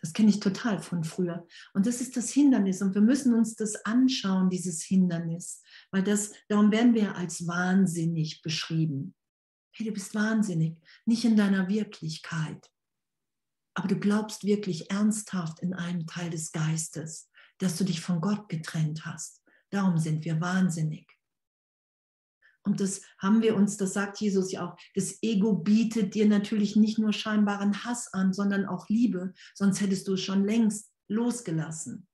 Das 0.00 0.12
kenne 0.12 0.30
ich 0.30 0.40
total 0.40 0.80
von 0.80 1.02
früher. 1.02 1.46
Und 1.74 1.86
das 1.86 2.00
ist 2.00 2.16
das 2.16 2.30
Hindernis. 2.30 2.82
Und 2.82 2.94
wir 2.94 3.02
müssen 3.02 3.34
uns 3.34 3.56
das 3.56 3.84
anschauen, 3.84 4.48
dieses 4.48 4.82
Hindernis. 4.82 5.62
Weil 5.90 6.04
das, 6.04 6.32
darum 6.48 6.70
werden 6.70 6.94
wir 6.94 7.16
als 7.16 7.46
wahnsinnig 7.46 8.42
beschrieben. 8.42 9.14
Hey, 9.72 9.86
du 9.86 9.92
bist 9.92 10.14
wahnsinnig. 10.14 10.76
Nicht 11.04 11.24
in 11.24 11.36
deiner 11.36 11.68
Wirklichkeit. 11.68 12.70
Aber 13.74 13.88
du 13.88 13.96
glaubst 13.96 14.44
wirklich 14.44 14.90
ernsthaft 14.90 15.60
in 15.60 15.74
einem 15.74 16.06
Teil 16.06 16.30
des 16.30 16.52
Geistes, 16.52 17.30
dass 17.58 17.76
du 17.76 17.84
dich 17.84 18.00
von 18.00 18.20
Gott 18.20 18.48
getrennt 18.48 19.04
hast. 19.04 19.42
Darum 19.70 19.98
sind 19.98 20.24
wir 20.24 20.40
wahnsinnig. 20.40 21.17
Und 22.68 22.80
das 22.80 23.00
haben 23.16 23.40
wir 23.40 23.56
uns, 23.56 23.78
das 23.78 23.94
sagt 23.94 24.20
Jesus 24.20 24.52
ja 24.52 24.68
auch, 24.68 24.76
das 24.94 25.22
Ego 25.22 25.54
bietet 25.54 26.14
dir 26.14 26.28
natürlich 26.28 26.76
nicht 26.76 26.98
nur 26.98 27.14
scheinbaren 27.14 27.82
Hass 27.82 28.12
an, 28.12 28.34
sondern 28.34 28.66
auch 28.66 28.90
Liebe, 28.90 29.32
sonst 29.54 29.80
hättest 29.80 30.06
du 30.06 30.12
es 30.12 30.20
schon 30.20 30.44
längst 30.44 30.92
losgelassen. 31.08 32.06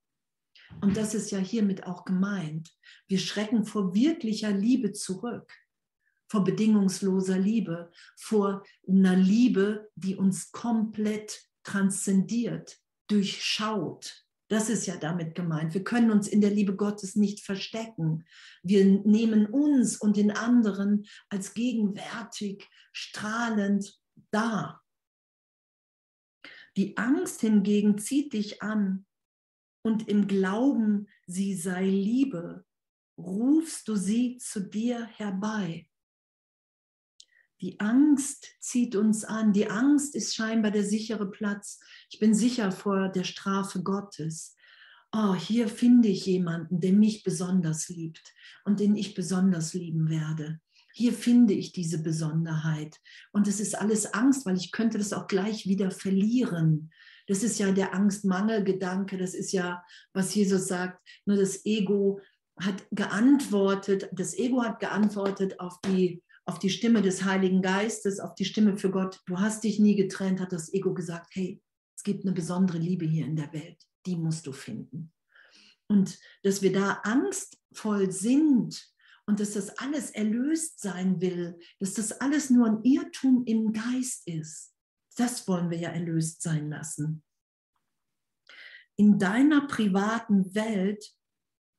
Und 0.81 0.97
das 0.97 1.13
ist 1.13 1.33
ja 1.33 1.41
hiermit 1.41 1.89
auch 1.89 2.05
gemeint. 2.05 2.71
Wir 3.09 3.19
schrecken 3.19 3.65
vor 3.65 3.97
wirklicher 3.97 4.53
Liebe 4.53 4.93
zurück, 4.93 5.53
vor 6.29 6.45
bedingungsloser 6.45 7.37
Liebe, 7.37 7.91
vor 8.17 8.63
einer 8.89 9.17
Liebe, 9.17 9.91
die 9.97 10.15
uns 10.15 10.53
komplett 10.53 11.49
transzendiert, 11.65 12.79
durchschaut, 13.09 14.24
das 14.49 14.69
ist 14.69 14.87
ja 14.87 14.97
damit 14.97 15.35
gemeint. 15.35 15.75
Wir 15.75 15.85
können 15.85 16.11
uns 16.11 16.29
in 16.29 16.41
der 16.41 16.51
Liebe 16.51 16.77
Gottes 16.77 17.17
nicht 17.17 17.41
verstecken. 17.41 18.25
Wir 18.63 18.85
nehmen 18.85 19.47
uns 19.47 19.97
und 19.97 20.17
den 20.17 20.31
anderen 20.31 21.07
als 21.29 21.55
gegenwärtig, 21.55 22.69
strahlend 22.93 23.99
dar. 24.31 24.83
Die 26.77 26.97
Angst 26.97 27.41
hingegen 27.41 27.99
zieht 27.99 28.33
dich 28.33 28.63
an 28.63 29.07
und 29.83 30.09
im 30.09 30.27
Glauben, 30.27 31.09
sie 31.27 31.55
sei 31.55 31.85
Liebe, 31.85 32.65
rufst 33.17 33.89
du 33.89 33.97
sie 33.97 34.39
zu 34.39 34.61
dir 34.61 35.07
herbei. 35.07 35.89
Die 37.65 37.81
Angst 37.81 38.47
zieht 38.61 38.95
uns 38.95 39.25
an. 39.25 39.55
Die 39.55 39.71
Angst 39.71 40.15
ist 40.15 40.35
scheinbar 40.35 40.71
der 40.71 40.85
sichere 40.85 41.31
Platz. 41.31 41.81
Ich 42.11 42.19
bin 42.19 42.35
sicher 42.35 42.71
vor 42.71 43.09
der 43.09 43.25
Strafe 43.25 43.83
Gottes. 43.83 44.55
Oh, 45.13 45.35
hier 45.35 45.69
finde 45.69 46.09
ich 46.09 46.27
jemanden, 46.27 46.81
der 46.81 46.93
mich 46.93 47.23
besonders 47.23 47.89
liebt 47.89 48.35
und 48.67 48.81
den 48.81 48.97
ich 48.97 49.15
besonders 49.15 49.73
lieben 49.73 50.11
werde. 50.11 50.61
Hier 50.93 51.15
finde 51.15 51.55
ich 51.55 51.73
diese 51.73 52.03
Besonderheit. 52.03 53.01
Und 53.33 53.49
es 53.49 53.61
ist 53.61 53.79
alles 53.79 54.13
Angst, 54.13 54.45
weil 54.45 54.59
ich 54.59 54.71
könnte 54.71 54.99
das 54.99 55.15
auch 55.15 55.27
gleich 55.27 55.67
wieder 55.67 55.91
verlieren. 55.91 56.93
Das 57.29 57.43
ist 57.43 57.59
ja 57.59 57.73
der 57.73 57.95
Angstmangelgedanke. 57.95 59.17
Das 59.17 59.33
ist 59.33 59.53
ja, 59.53 59.83
was 60.13 60.35
Jesus 60.35 60.69
sagt. 60.69 61.01
Nur 61.25 61.39
das 61.39 61.65
Ego 61.65 62.21
hat 62.61 62.85
geantwortet, 62.91 64.11
das 64.13 64.37
Ego 64.37 64.63
hat 64.63 64.81
geantwortet 64.81 65.59
auf 65.61 65.81
die 65.81 66.23
auf 66.47 66.59
die 66.59 66.71
Stimme 66.71 67.03
des 67.03 67.25
Heiligen 67.25 67.63
Geistes, 67.63 68.21
auf 68.21 68.35
die 68.35 68.45
Stimme 68.45 68.77
für 68.77 68.91
Gott. 68.91 69.21
Du 69.27 69.39
hast 69.39 69.65
dich 69.65 69.79
nie 69.79 69.97
getrennt, 69.97 70.41
hat 70.41 70.53
das 70.53 70.73
Ego 70.73 70.93
gesagt, 70.93 71.35
hey, 71.35 71.63
es 71.97 72.03
gibt 72.03 72.25
eine 72.25 72.35
besondere 72.35 72.79
Liebe 72.79 73.07
hier 73.07 73.27
in 73.27 73.37
der 73.37 73.53
Welt, 73.53 73.83
die 74.07 74.17
musst 74.17 74.47
du 74.47 74.53
finden. 74.53 75.13
Und 75.89 76.19
dass 76.43 76.63
wir 76.63 76.73
da 76.73 77.01
angstvoll 77.03 78.11
sind 78.11 78.91
und 79.27 79.41
dass 79.41 79.53
das 79.53 79.71
alles 79.79 80.11
erlöst 80.11 80.81
sein 80.81 81.21
will, 81.21 81.59
dass 81.79 81.95
das 81.95 82.21
alles 82.21 82.51
nur 82.51 82.67
ein 82.67 82.83
Irrtum 82.83 83.45
im 83.47 83.73
Geist 83.73 84.27
ist, 84.27 84.75
das 85.17 85.47
wollen 85.47 85.71
wir 85.71 85.79
ja 85.79 85.91
erlöst 85.91 86.43
sein 86.43 86.71
lassen. 86.71 87.23
In 88.97 89.19
deiner 89.19 89.67
privaten 89.67 90.55
Welt 90.55 91.15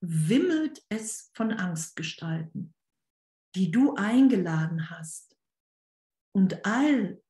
wimmelt 0.01 0.83
es 0.89 1.31
von 1.33 1.51
Angstgestalten 1.51 2.74
die 3.55 3.71
du 3.71 3.95
eingeladen 3.95 4.89
hast 4.89 5.35
und 6.33 6.65
all 6.65 7.21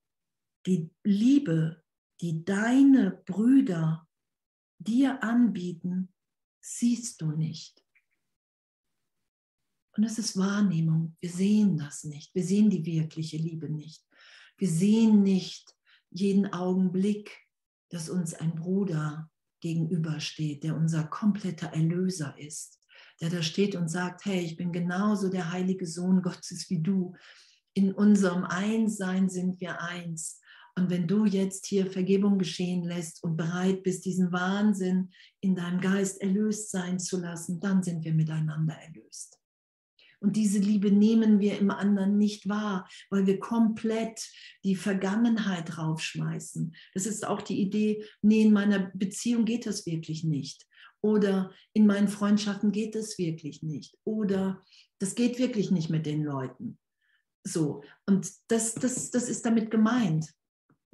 die 0.66 0.90
Liebe, 1.04 1.84
die 2.22 2.44
deine 2.44 3.12
Brüder 3.26 4.08
dir 4.80 5.24
anbieten, 5.24 6.12
siehst 6.60 7.22
du 7.22 7.32
nicht. 7.32 7.84
Und 9.96 10.04
es 10.04 10.18
ist 10.18 10.38
Wahrnehmung. 10.38 11.16
Wir 11.22 11.30
sehen 11.30 11.78
das 11.78 12.04
nicht. 12.04 12.34
Wir 12.34 12.44
sehen 12.44 12.70
die 12.70 12.86
wirkliche 12.86 13.38
Liebe 13.38 13.70
nicht. 13.70 14.04
Wir 14.58 14.70
sehen 14.70 15.22
nicht 15.24 15.74
jeden 16.10 16.52
Augenblick, 16.52 17.48
dass 17.90 18.10
uns 18.10 18.34
ein 18.34 18.56
Bruder 18.56 19.30
gegenübersteht, 19.62 20.64
der 20.64 20.76
unser 20.76 21.06
kompletter 21.06 21.68
Erlöser 21.68 22.38
ist 22.38 22.80
der 23.22 23.30
da 23.30 23.42
steht 23.42 23.76
und 23.76 23.90
sagt, 23.90 24.26
hey, 24.26 24.42
ich 24.42 24.58
bin 24.58 24.72
genauso 24.72 25.30
der 25.30 25.52
heilige 25.52 25.88
Sohn 25.88 26.22
Gottes 26.22 26.70
wie 26.70 26.82
du. 26.82 27.16
In 27.74 27.94
unserem 27.94 28.44
Einssein 28.44 29.30
sind 29.30 29.60
wir 29.60 29.82
eins. 29.82 30.40
Und 30.78 30.90
wenn 30.90 31.08
du 31.08 31.26
jetzt 31.26 31.66
hier 31.68 31.90
Vergebung 31.90 32.38
geschehen 32.38 32.84
lässt 32.84 33.24
und 33.24 33.38
bereit 33.38 33.84
bist, 33.84 34.04
diesen 34.06 34.34
Wahnsinn 34.34 35.12
in 35.40 35.56
deinem 35.56 35.80
Geist 35.80 36.22
erlöst 36.22 36.70
sein 36.72 37.00
zu 37.00 37.20
lassen, 37.20 37.62
dann 37.62 37.82
sind 37.82 38.04
wir 38.04 38.14
miteinander 38.14 38.76
erlöst. 38.76 39.40
Und 40.20 40.36
diese 40.36 40.60
Liebe 40.60 40.92
nehmen 40.92 41.40
wir 41.40 41.60
im 41.60 41.70
anderen 41.72 42.18
nicht 42.18 42.50
wahr, 42.50 42.90
weil 43.10 43.26
wir 43.26 43.40
komplett 43.40 44.28
die 44.64 44.76
Vergangenheit 44.76 45.78
raufschmeißen. 45.78 46.76
Das 46.94 47.06
ist 47.06 47.28
auch 47.28 47.42
die 47.42 47.62
Idee, 47.62 48.04
nee, 48.22 48.42
in 48.42 48.52
meiner 48.52 48.92
Beziehung 48.94 49.46
geht 49.46 49.66
das 49.66 49.86
wirklich 49.86 50.24
nicht. 50.24 50.66
Oder 51.06 51.52
in 51.74 51.86
meinen 51.86 52.08
Freundschaften 52.08 52.72
geht 52.72 52.96
es 52.96 53.20
wirklich 53.20 53.62
nicht. 53.62 53.96
Oder 54.06 54.64
das 54.98 55.14
geht 55.14 55.38
wirklich 55.38 55.70
nicht 55.70 55.92
mit 55.92 56.08
den 56.08 56.24
Leuten. 56.24 56.80
So, 57.44 57.84
und 58.08 58.28
das, 58.48 58.74
das, 58.74 59.12
das 59.12 59.30
ist 59.30 59.46
damit 59.46 59.70
gemeint. 59.70 60.34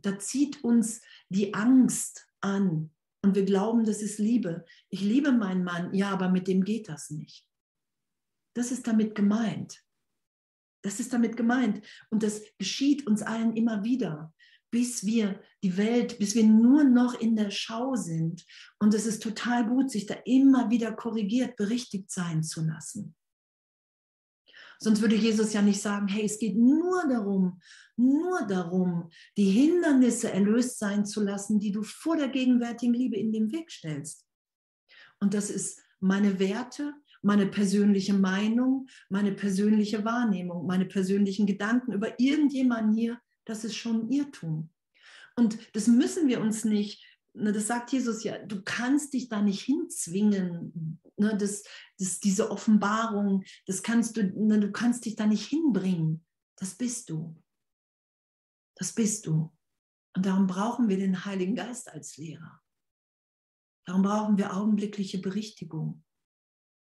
Da 0.01 0.19
zieht 0.19 0.65
uns 0.65 0.99
die 1.29 1.53
Angst 1.53 2.27
an 2.41 2.91
und 3.21 3.35
wir 3.35 3.45
glauben, 3.45 3.85
das 3.85 4.01
ist 4.01 4.19
Liebe. 4.19 4.65
Ich 4.89 4.99
liebe 4.99 5.31
meinen 5.31 5.63
Mann, 5.63 5.93
ja, 5.93 6.09
aber 6.09 6.27
mit 6.27 6.49
dem 6.49 6.65
geht 6.65 6.89
das 6.89 7.09
nicht. 7.09 7.47
Das 8.53 8.69
ist 8.73 8.85
damit 8.87 9.15
gemeint. 9.15 9.81
Das 10.81 10.99
ist 10.99 11.13
damit 11.13 11.37
gemeint. 11.37 11.87
Und 12.09 12.21
das 12.21 12.41
geschieht 12.57 13.07
uns 13.07 13.21
allen 13.21 13.55
immer 13.55 13.85
wieder 13.85 14.33
bis 14.71 15.05
wir 15.05 15.41
die 15.63 15.77
Welt, 15.77 16.17
bis 16.17 16.33
wir 16.33 16.45
nur 16.45 16.83
noch 16.83 17.19
in 17.19 17.35
der 17.35 17.51
Schau 17.51 17.95
sind. 17.95 18.45
Und 18.79 18.93
es 18.93 19.05
ist 19.05 19.21
total 19.21 19.67
gut, 19.67 19.91
sich 19.91 20.05
da 20.05 20.15
immer 20.25 20.69
wieder 20.69 20.93
korrigiert, 20.93 21.55
berichtigt 21.57 22.09
sein 22.09 22.41
zu 22.41 22.61
lassen. 22.65 23.15
Sonst 24.79 25.01
würde 25.01 25.15
Jesus 25.15 25.53
ja 25.53 25.61
nicht 25.61 25.79
sagen, 25.79 26.07
hey, 26.07 26.25
es 26.25 26.39
geht 26.39 26.57
nur 26.57 27.07
darum, 27.07 27.61
nur 27.97 28.47
darum, 28.47 29.11
die 29.37 29.51
Hindernisse 29.51 30.31
erlöst 30.31 30.79
sein 30.79 31.05
zu 31.05 31.21
lassen, 31.21 31.59
die 31.59 31.71
du 31.71 31.83
vor 31.83 32.17
der 32.17 32.29
gegenwärtigen 32.29 32.95
Liebe 32.95 33.15
in 33.15 33.31
den 33.31 33.51
Weg 33.51 33.69
stellst. 33.69 34.25
Und 35.19 35.35
das 35.35 35.51
ist 35.51 35.79
meine 35.99 36.39
Werte, 36.39 36.95
meine 37.21 37.45
persönliche 37.45 38.15
Meinung, 38.15 38.87
meine 39.09 39.33
persönliche 39.33 40.03
Wahrnehmung, 40.03 40.65
meine 40.65 40.85
persönlichen 40.85 41.45
Gedanken 41.45 41.93
über 41.93 42.19
irgendjemanden 42.19 42.95
hier, 42.95 43.21
das 43.45 43.63
ist 43.63 43.75
schon 43.75 44.09
Irrtum. 44.09 44.69
Und 45.35 45.57
das 45.75 45.87
müssen 45.87 46.27
wir 46.27 46.41
uns 46.41 46.65
nicht, 46.65 47.03
ne, 47.33 47.51
das 47.51 47.67
sagt 47.67 47.91
Jesus 47.91 48.23
ja, 48.23 48.37
du 48.39 48.61
kannst 48.63 49.13
dich 49.13 49.29
da 49.29 49.41
nicht 49.41 49.61
hinzwingen. 49.61 50.99
Ne, 51.17 51.37
das, 51.37 51.63
das, 51.97 52.19
diese 52.19 52.51
Offenbarung, 52.51 53.43
das 53.65 53.83
kannst 53.83 54.17
du, 54.17 54.23
ne, 54.23 54.59
du 54.59 54.71
kannst 54.71 55.05
dich 55.05 55.15
da 55.15 55.25
nicht 55.25 55.45
hinbringen. 55.47 56.25
Das 56.57 56.75
bist 56.75 57.09
du. 57.09 57.41
Das 58.75 58.93
bist 58.93 59.25
du. 59.25 59.55
Und 60.15 60.25
darum 60.25 60.47
brauchen 60.47 60.89
wir 60.89 60.97
den 60.97 61.25
Heiligen 61.25 61.55
Geist 61.55 61.89
als 61.89 62.17
Lehrer. 62.17 62.61
Darum 63.85 64.01
brauchen 64.03 64.37
wir 64.37 64.55
augenblickliche 64.55 65.19
Berichtigung. 65.19 66.03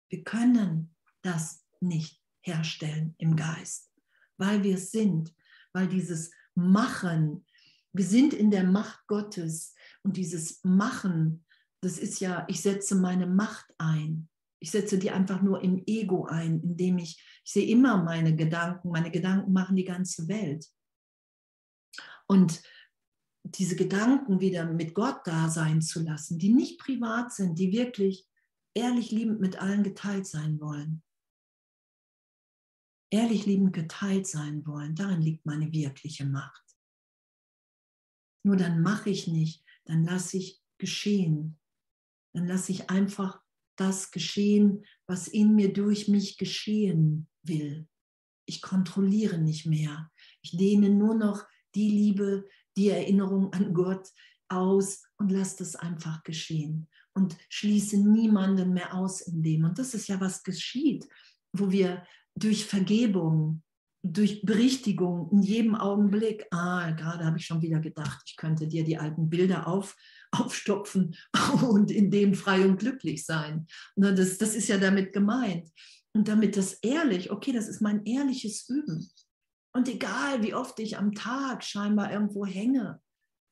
Wir 0.09 0.25
können 0.25 0.97
das 1.23 1.65
nicht 1.81 2.23
herstellen 2.41 3.15
im 3.19 3.37
Geist, 3.37 3.93
weil 4.37 4.63
wir 4.63 4.77
es 4.77 4.91
sind, 4.91 5.35
weil 5.73 5.87
dieses 5.87 6.33
Machen. 6.59 7.47
Wir 7.93 8.05
sind 8.05 8.35
in 8.35 8.51
der 8.51 8.65
Macht 8.65 9.07
Gottes 9.07 9.75
und 10.03 10.17
dieses 10.17 10.63
Machen, 10.65 11.45
das 11.81 11.99
ist 11.99 12.21
ja, 12.21 12.45
ich 12.49 12.61
setze 12.61 12.97
meine 12.97 13.27
Macht 13.27 13.67
ein. 13.79 14.29
Ich 14.61 14.73
setze 14.73 14.99
die 14.99 15.11
einfach 15.11 15.41
nur 15.41 15.63
im 15.63 15.83
Ego 15.87 16.27
ein, 16.27 16.61
indem 16.61 16.99
ich, 16.99 17.23
ich 17.45 17.53
sehe 17.53 17.69
immer 17.69 18.03
meine 18.03 18.35
Gedanken, 18.35 18.91
meine 18.91 19.11
Gedanken 19.11 19.53
machen 19.53 19.77
die 19.77 19.85
ganze 19.85 20.27
Welt. 20.27 20.67
Und 22.27 22.63
diese 23.45 23.77
Gedanken 23.77 24.41
wieder 24.41 24.67
mit 24.67 24.95
Gott 24.95 25.21
da 25.25 25.49
sein 25.49 25.81
zu 25.81 26.03
lassen, 26.03 26.39
die 26.39 26.53
nicht 26.53 26.81
privat 26.81 27.33
sind, 27.33 27.59
die 27.59 27.73
wirklich 27.73 28.27
ehrlich 28.75 29.11
liebend 29.11 29.41
mit 29.41 29.61
allen 29.61 29.83
geteilt 29.83 30.27
sein 30.27 30.61
wollen. 30.61 31.03
Ehrlich 33.11 33.47
liebend 33.47 33.73
geteilt 33.73 34.27
sein 34.27 34.67
wollen, 34.67 34.95
darin 34.95 35.23
liegt 35.23 35.47
meine 35.47 35.73
wirkliche 35.73 36.25
Macht. 36.25 36.63
Nur 38.45 38.57
dann 38.57 38.83
mache 38.83 39.11
ich 39.11 39.27
nicht, 39.27 39.65
dann 39.85 40.05
lasse 40.05 40.39
ich 40.39 40.61
geschehen. 40.79 41.59
Dann 42.35 42.47
lasse 42.47 42.73
ich 42.73 42.91
einfach 42.91 43.41
das 43.77 44.11
geschehen, 44.11 44.85
was 45.07 45.29
in 45.29 45.55
mir 45.55 45.73
durch 45.73 46.09
mich 46.09 46.37
geschehen 46.37 47.29
will. 47.43 47.89
Ich 48.47 48.63
kontrolliere 48.63 49.39
nicht 49.39 49.67
mehr. 49.67 50.11
Ich 50.43 50.57
dehne 50.57 50.91
nur 50.91 51.15
noch 51.15 51.47
die 51.75 51.91
Liebe, 51.91 52.49
die 52.77 52.89
Erinnerung 52.89 53.53
an 53.53 53.75
Gott 53.75 54.09
aus 54.49 55.03
und 55.17 55.31
lasse 55.31 55.59
das 55.59 55.77
einfach 55.77 56.23
geschehen 56.23 56.89
und 57.15 57.37
schließe 57.49 57.99
niemanden 57.99 58.73
mehr 58.73 58.95
aus 58.95 59.21
in 59.21 59.43
dem. 59.43 59.65
Und 59.65 59.79
das 59.79 59.95
ist 59.95 60.09
ja, 60.09 60.21
was 60.21 60.43
geschieht, 60.43 61.07
wo 61.53 61.71
wir 61.71 62.07
durch 62.39 62.67
Vergebung, 62.67 63.63
durch 64.03 64.43
Berichtigung 64.43 65.31
in 65.33 65.43
jedem 65.43 65.75
Augenblick, 65.75 66.47
ah, 66.51 66.91
gerade 66.93 67.25
habe 67.25 67.39
ich 67.39 67.47
schon 67.47 67.63
wieder 67.63 67.81
gedacht, 67.81 68.23
ich 68.27 68.37
könnte 68.37 68.69
dir 68.69 68.85
die 68.85 68.99
alten 68.99 69.29
Bilder 69.29 69.67
auf, 69.67 69.97
aufstopfen 70.31 71.17
und 71.69 71.91
in 71.91 72.11
dem 72.11 72.35
frei 72.35 72.65
und 72.65 72.79
glücklich 72.79 73.25
sein. 73.25 73.67
Das, 73.97 74.39
das 74.39 74.55
ist 74.55 74.69
ja 74.69 74.79
damit 74.79 75.13
gemeint. 75.13 75.71
Und 76.15 76.29
damit 76.29 76.57
das 76.57 76.75
ehrlich, 76.75 77.31
okay, 77.31 77.53
das 77.53 77.69
ist 77.69 77.81
mein 77.81 78.05
ehrliches 78.05 78.69
Üben. 78.69 79.09
Und 79.75 79.89
egal, 79.89 80.43
wie 80.43 80.55
oft 80.55 80.79
ich 80.81 80.97
am 80.97 81.13
Tag 81.13 81.63
scheinbar 81.63 82.13
irgendwo 82.13 82.47
hänge, 82.47 83.01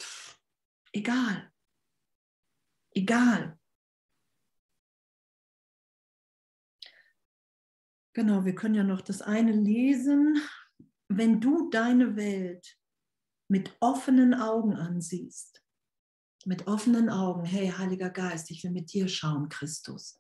pff, 0.00 0.38
egal. 0.92 1.52
Egal. 2.94 3.58
Genau, 8.16 8.46
wir 8.46 8.54
können 8.54 8.74
ja 8.74 8.82
noch 8.82 9.02
das 9.02 9.20
eine 9.20 9.52
lesen. 9.52 10.40
Wenn 11.06 11.38
du 11.38 11.68
deine 11.68 12.16
Welt 12.16 12.78
mit 13.46 13.76
offenen 13.80 14.32
Augen 14.32 14.74
ansiehst, 14.74 15.62
mit 16.46 16.66
offenen 16.66 17.10
Augen, 17.10 17.44
hey 17.44 17.68
Heiliger 17.76 18.08
Geist, 18.08 18.50
ich 18.50 18.64
will 18.64 18.70
mit 18.70 18.90
dir 18.94 19.06
schauen, 19.08 19.50
Christus, 19.50 20.18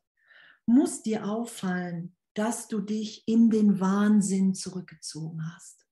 muss 0.66 1.04
dir 1.04 1.24
auffallen, 1.26 2.14
dass 2.34 2.68
du 2.68 2.82
dich 2.82 3.26
in 3.26 3.48
den 3.48 3.80
Wahnsinn 3.80 4.54
zurückgezogen 4.54 5.50
hast. 5.54 5.86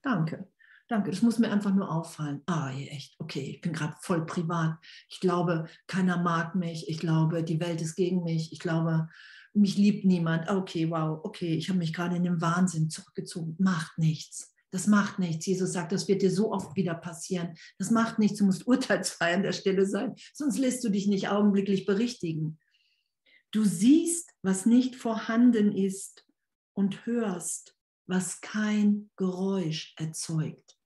Danke, 0.00 0.50
danke. 0.88 1.10
Das 1.10 1.20
muss 1.20 1.38
mir 1.38 1.52
einfach 1.52 1.74
nur 1.74 1.92
auffallen. 1.92 2.42
Ah, 2.46 2.72
echt, 2.72 3.20
okay, 3.20 3.50
ich 3.50 3.60
bin 3.60 3.74
gerade 3.74 3.96
voll 4.00 4.24
privat. 4.24 4.78
Ich 5.10 5.20
glaube, 5.20 5.68
keiner 5.86 6.22
mag 6.22 6.54
mich. 6.54 6.88
Ich 6.88 7.00
glaube, 7.00 7.44
die 7.44 7.60
Welt 7.60 7.82
ist 7.82 7.96
gegen 7.96 8.24
mich. 8.24 8.50
Ich 8.50 8.60
glaube, 8.60 9.10
mich 9.54 9.76
liebt 9.76 10.04
niemand. 10.04 10.48
Okay, 10.48 10.90
wow, 10.90 11.20
okay, 11.24 11.54
ich 11.54 11.68
habe 11.68 11.78
mich 11.78 11.92
gerade 11.92 12.16
in 12.16 12.24
den 12.24 12.40
Wahnsinn 12.40 12.90
zurückgezogen. 12.90 13.56
Macht 13.58 13.98
nichts. 13.98 14.52
Das 14.70 14.86
macht 14.86 15.18
nichts. 15.18 15.44
Jesus 15.44 15.72
sagt, 15.72 15.92
das 15.92 16.08
wird 16.08 16.22
dir 16.22 16.30
so 16.30 16.50
oft 16.50 16.74
wieder 16.76 16.94
passieren. 16.94 17.54
Das 17.78 17.90
macht 17.90 18.18
nichts. 18.18 18.38
Du 18.38 18.46
musst 18.46 18.66
urteilsfrei 18.66 19.34
an 19.34 19.42
der 19.42 19.52
Stelle 19.52 19.86
sein, 19.86 20.14
sonst 20.32 20.58
lässt 20.58 20.82
du 20.82 20.88
dich 20.88 21.06
nicht 21.06 21.28
augenblicklich 21.28 21.84
berichtigen. 21.84 22.58
Du 23.50 23.64
siehst, 23.64 24.30
was 24.42 24.64
nicht 24.64 24.96
vorhanden 24.96 25.72
ist 25.72 26.26
und 26.72 27.04
hörst, 27.04 27.76
was 28.06 28.40
kein 28.40 29.10
Geräusch 29.16 29.94
erzeugt. 29.98 30.78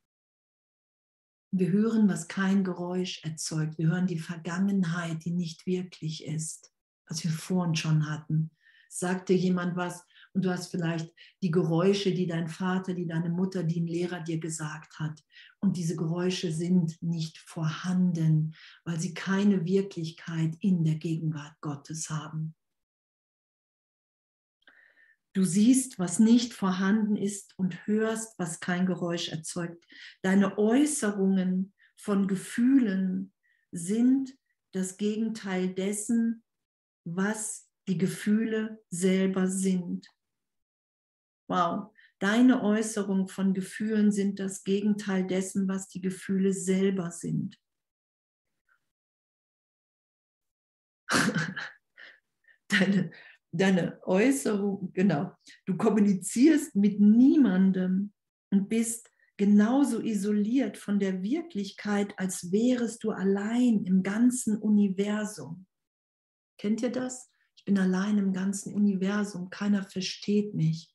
Wir 1.53 1.71
hören, 1.71 2.09
was 2.09 2.27
kein 2.27 2.65
Geräusch 2.65 3.23
erzeugt. 3.23 3.79
Wir 3.79 3.89
hören 3.89 4.09
die 4.09 4.19
Vergangenheit, 4.19 5.25
die 5.25 5.31
nicht 5.31 5.65
wirklich 5.65 6.25
ist, 6.25 6.73
was 7.09 7.23
wir 7.23 7.31
vorhin 7.31 7.77
schon 7.77 8.11
hatten. 8.11 8.51
Sagt 8.99 9.29
dir 9.29 9.37
jemand 9.37 9.77
was, 9.77 10.05
und 10.33 10.45
du 10.45 10.51
hast 10.51 10.71
vielleicht 10.71 11.15
die 11.43 11.51
Geräusche, 11.51 12.13
die 12.13 12.27
dein 12.27 12.49
Vater, 12.49 12.93
die 12.93 13.07
deine 13.07 13.31
Mutter, 13.31 13.63
die 13.63 13.81
ein 13.81 13.87
Lehrer 13.87 14.21
dir 14.21 14.39
gesagt 14.39 14.99
hat. 14.99 15.23
Und 15.61 15.77
diese 15.77 15.97
Geräusche 15.97 16.53
sind 16.53 17.01
nicht 17.03 17.39
vorhanden, 17.39 18.55
weil 18.85 19.01
sie 19.01 19.15
keine 19.15 19.65
Wirklichkeit 19.65 20.55
in 20.61 20.85
der 20.85 20.97
Gegenwart 20.97 21.55
Gottes 21.63 22.11
haben. 22.11 22.55
Du 25.35 25.45
siehst, 25.45 25.99
was 25.99 26.19
nicht 26.19 26.55
vorhanden 26.55 27.17
ist 27.17 27.59
und 27.59 27.87
hörst, 27.87 28.39
was 28.39 28.61
kein 28.61 28.87
Geräusch 28.87 29.29
erzeugt. 29.29 29.85
Deine 30.23 30.57
Äußerungen 30.57 31.75
von 31.97 32.29
Gefühlen 32.29 33.33
sind 33.73 34.35
das 34.73 34.97
Gegenteil 34.97 35.75
dessen, 35.75 36.43
was 37.05 37.66
die 37.89 37.99
Gefühle 37.99 38.83
selber 38.91 39.47
sind. 39.49 40.09
Wow, 41.49 41.95
deine 42.19 42.63
Äußerung 42.63 43.29
von 43.29 43.55
Gefühlen 43.55 44.11
sind 44.11 44.41
das 44.41 44.65
Gegenteil 44.65 45.27
dessen, 45.27 45.69
was 45.69 45.89
die 45.89 46.01
Gefühle 46.01 46.53
selber 46.53 47.11
sind. 47.11 47.59
deine, 52.69 53.13
deine 53.53 54.01
Äußerung, 54.05 54.93
genau. 54.93 55.37
Du 55.67 55.77
kommunizierst 55.77 56.75
mit 56.75 56.99
niemandem 56.99 58.13
und 58.51 58.69
bist 58.69 59.09
genauso 59.37 60.01
isoliert 60.01 60.77
von 60.79 60.99
der 60.99 61.23
Wirklichkeit, 61.23 62.19
als 62.19 62.51
wärest 62.51 63.05
du 63.05 63.11
allein 63.11 63.85
im 63.85 64.03
ganzen 64.03 64.57
Universum. 64.57 65.67
Kennt 66.59 66.83
ihr 66.83 66.91
das? 66.91 67.31
Bin 67.67 67.79
allein 67.79 68.17
im 68.17 68.33
ganzen 68.33 68.73
Universum, 68.73 69.51
keiner 69.51 69.83
versteht 69.83 70.55
mich. 70.55 70.95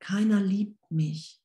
Keiner 0.00 0.40
liebt 0.40 0.90
mich. 0.90 1.40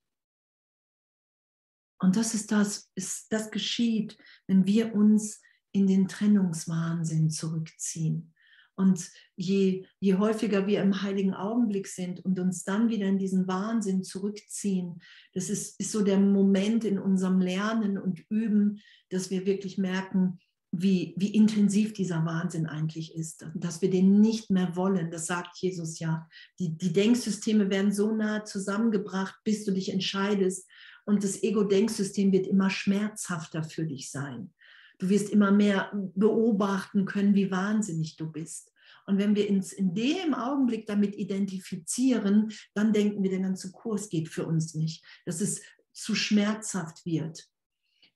Und 2.00 2.16
das 2.16 2.34
ist 2.34 2.52
das, 2.52 2.90
ist, 2.96 3.32
das 3.32 3.52
geschieht, 3.52 4.18
wenn 4.48 4.66
wir 4.66 4.96
uns 4.96 5.42
in 5.72 5.88
den 5.88 6.08
Trennungswahnsinn 6.08 7.30
zurückziehen. 7.30 8.34
Und 8.76 9.12
je, 9.36 9.86
je 10.00 10.16
häufiger 10.16 10.66
wir 10.66 10.82
im 10.82 11.02
heiligen 11.02 11.34
Augenblick 11.34 11.88
sind 11.88 12.24
und 12.26 12.40
uns 12.40 12.64
dann 12.64 12.90
wieder 12.90 13.08
in 13.08 13.18
diesen 13.18 13.48
Wahnsinn 13.48 14.04
zurückziehen, 14.04 15.02
das 15.34 15.50
ist, 15.50 15.80
ist 15.80 15.92
so 15.92 16.02
der 16.02 16.20
Moment 16.20 16.86
in 16.86 16.98
unserem 16.98 17.42
Lernen 17.42 17.98
und 17.98 18.24
Üben, 18.30 18.82
dass 19.10 19.30
wir 19.30 19.46
wirklich 19.46 19.78
merken, 19.78 20.40
wie, 20.72 21.14
wie 21.18 21.36
intensiv 21.36 21.94
dieser 21.94 22.26
Wahnsinn 22.26 22.66
eigentlich 22.66 23.14
ist, 23.14 23.46
dass 23.54 23.82
wir 23.82 23.90
den 23.90 24.22
nicht 24.22 24.50
mehr 24.50 24.76
wollen. 24.76 25.12
Das 25.12 25.28
sagt 25.28 25.58
Jesus 25.58 26.00
ja. 26.00 26.30
Die, 26.60 26.78
die 26.78 26.94
Denksysteme 26.94 27.70
werden 27.70 27.92
so 27.92 28.16
nah 28.16 28.46
zusammengebracht, 28.46 29.36
bis 29.44 29.66
du 29.66 29.72
dich 29.72 29.92
entscheidest. 29.92 30.68
Und 31.06 31.24
das 31.24 31.44
Ego-Denksystem 31.44 32.32
wird 32.32 32.48
immer 32.48 32.70
schmerzhafter 32.70 33.64
für 33.64 33.86
dich 33.86 34.10
sein. 34.12 34.54
Du 34.98 35.10
wirst 35.10 35.30
immer 35.30 35.52
mehr 35.52 35.92
beobachten 36.16 37.06
können, 37.06 37.36
wie 37.36 37.52
wahnsinnig 37.52 38.16
du 38.16 38.32
bist. 38.32 38.72
Und 39.08 39.18
wenn 39.18 39.36
wir 39.36 39.50
uns 39.50 39.74
in 39.74 39.94
dem 39.94 40.34
Augenblick 40.34 40.86
damit 40.86 41.16
identifizieren, 41.16 42.54
dann 42.74 42.94
denken 42.94 43.24
wir, 43.24 43.30
der 43.30 43.40
ganze 43.40 43.72
Kurs 43.72 44.10
geht 44.10 44.30
für 44.30 44.46
uns 44.46 44.74
nicht, 44.76 45.04
dass 45.26 45.42
es 45.42 45.62
zu 45.92 46.16
schmerzhaft 46.16 47.06
wird. 47.06 47.50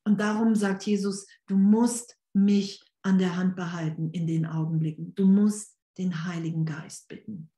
Und 0.05 0.21
darum 0.21 0.55
sagt 0.55 0.83
Jesus, 0.83 1.25
du 1.47 1.57
musst 1.57 2.15
mich 2.35 2.83
an 3.01 3.17
der 3.17 3.35
Hand 3.35 3.55
behalten 3.55 4.11
in 4.11 4.27
den 4.27 4.45
Augenblicken. 4.45 5.15
Du 5.15 5.25
musst 5.25 5.77
den 5.97 6.25
Heiligen 6.25 6.65
Geist 6.65 7.07
bitten. 7.07 7.51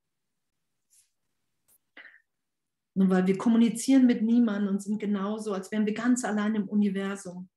Nur 2.93 3.09
weil 3.09 3.27
wir 3.27 3.37
kommunizieren 3.37 4.05
mit 4.05 4.21
niemandem 4.21 4.75
und 4.75 4.81
sind 4.81 4.99
genauso, 4.99 5.53
als 5.53 5.71
wären 5.71 5.85
wir 5.85 5.93
ganz 5.93 6.23
allein 6.23 6.55
im 6.55 6.67
Universum. 6.67 7.49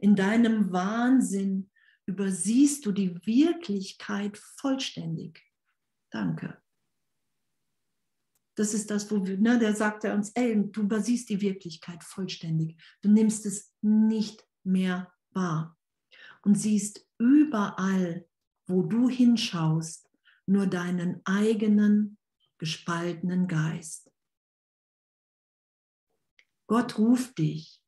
In 0.00 0.14
deinem 0.16 0.72
Wahnsinn 0.72 1.70
übersiehst 2.06 2.84
du 2.86 2.92
die 2.92 3.14
Wirklichkeit 3.26 4.38
vollständig. 4.38 5.42
Danke. 6.10 6.60
Das 8.54 8.74
ist 8.74 8.90
das, 8.90 9.10
wo 9.10 9.26
wir, 9.26 9.38
ne, 9.38 9.58
der 9.58 9.74
sagt 9.74 10.04
er 10.04 10.14
uns, 10.14 10.30
ey, 10.34 10.70
du 10.70 10.82
übersiehst 10.82 11.28
die 11.30 11.40
Wirklichkeit 11.40 12.04
vollständig. 12.04 12.76
Du 13.00 13.10
nimmst 13.10 13.46
es 13.46 13.74
nicht 13.80 14.46
mehr 14.62 15.10
wahr 15.30 15.78
und 16.42 16.56
siehst 16.56 17.06
überall, 17.18 18.28
wo 18.66 18.82
du 18.82 19.08
hinschaust, 19.08 20.08
nur 20.46 20.66
deinen 20.66 21.20
eigenen 21.24 22.18
gespaltenen 22.58 23.48
Geist. 23.48 24.10
Gott 26.66 26.98
ruft 26.98 27.38
dich 27.38 27.82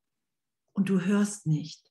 und 0.72 0.88
du 0.88 1.00
hörst 1.00 1.46
nicht, 1.46 1.90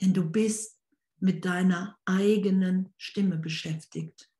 denn 0.00 0.12
du 0.12 0.30
bist 0.30 0.78
mit 1.18 1.44
deiner 1.44 1.98
eigenen 2.04 2.92
Stimme 2.98 3.38
beschäftigt. 3.38 4.30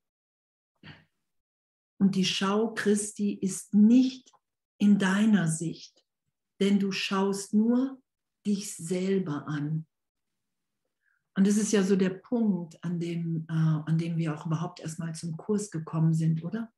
Und 1.99 2.15
die 2.15 2.25
Schau 2.25 2.75
Christi 2.75 3.33
ist 3.33 3.73
nicht 3.73 4.31
in 4.79 4.99
deiner 4.99 5.49
Sicht, 5.49 6.05
denn 6.61 6.79
du 6.79 6.93
schaust 6.93 7.55
nur 7.55 8.03
dich 8.47 8.77
selber 8.77 9.49
an. 9.49 9.87
Und 11.37 11.47
das 11.47 11.57
ist 11.59 11.73
ja 11.73 11.83
so 11.83 11.97
der 11.97 12.11
Punkt, 12.11 12.83
an 12.83 12.99
dem, 12.99 13.47
äh, 13.49 13.53
an 13.53 13.99
dem 13.99 14.17
wir 14.17 14.35
auch 14.35 14.47
überhaupt 14.47 14.81
erstmal 14.81 15.15
zum 15.15 15.37
Kurs 15.37 15.71
gekommen 15.71 16.15
sind, 16.15 16.43
oder? 16.43 16.73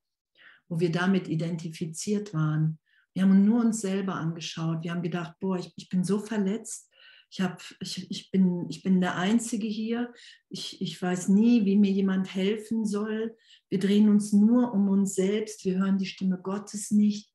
wo 0.68 0.80
wir 0.80 0.92
damit 0.92 1.28
identifiziert 1.28 2.34
waren. 2.34 2.78
Wir 3.14 3.22
haben 3.22 3.44
nur 3.44 3.60
uns 3.60 3.80
selber 3.80 4.14
angeschaut. 4.14 4.84
Wir 4.84 4.92
haben 4.92 5.02
gedacht, 5.02 5.34
boah, 5.40 5.58
ich, 5.58 5.72
ich 5.76 5.88
bin 5.88 6.04
so 6.04 6.20
verletzt. 6.20 6.90
Ich, 7.30 7.40
hab, 7.40 7.62
ich, 7.80 8.10
ich, 8.10 8.30
bin, 8.30 8.66
ich 8.70 8.82
bin 8.82 9.00
der 9.00 9.16
Einzige 9.16 9.66
hier. 9.66 10.12
Ich, 10.48 10.80
ich 10.80 11.00
weiß 11.00 11.28
nie, 11.28 11.64
wie 11.64 11.76
mir 11.76 11.90
jemand 11.90 12.34
helfen 12.34 12.84
soll. 12.84 13.36
Wir 13.68 13.78
drehen 13.78 14.08
uns 14.08 14.32
nur 14.32 14.72
um 14.72 14.88
uns 14.88 15.14
selbst. 15.14 15.64
Wir 15.64 15.78
hören 15.78 15.98
die 15.98 16.06
Stimme 16.06 16.38
Gottes 16.38 16.90
nicht. 16.90 17.32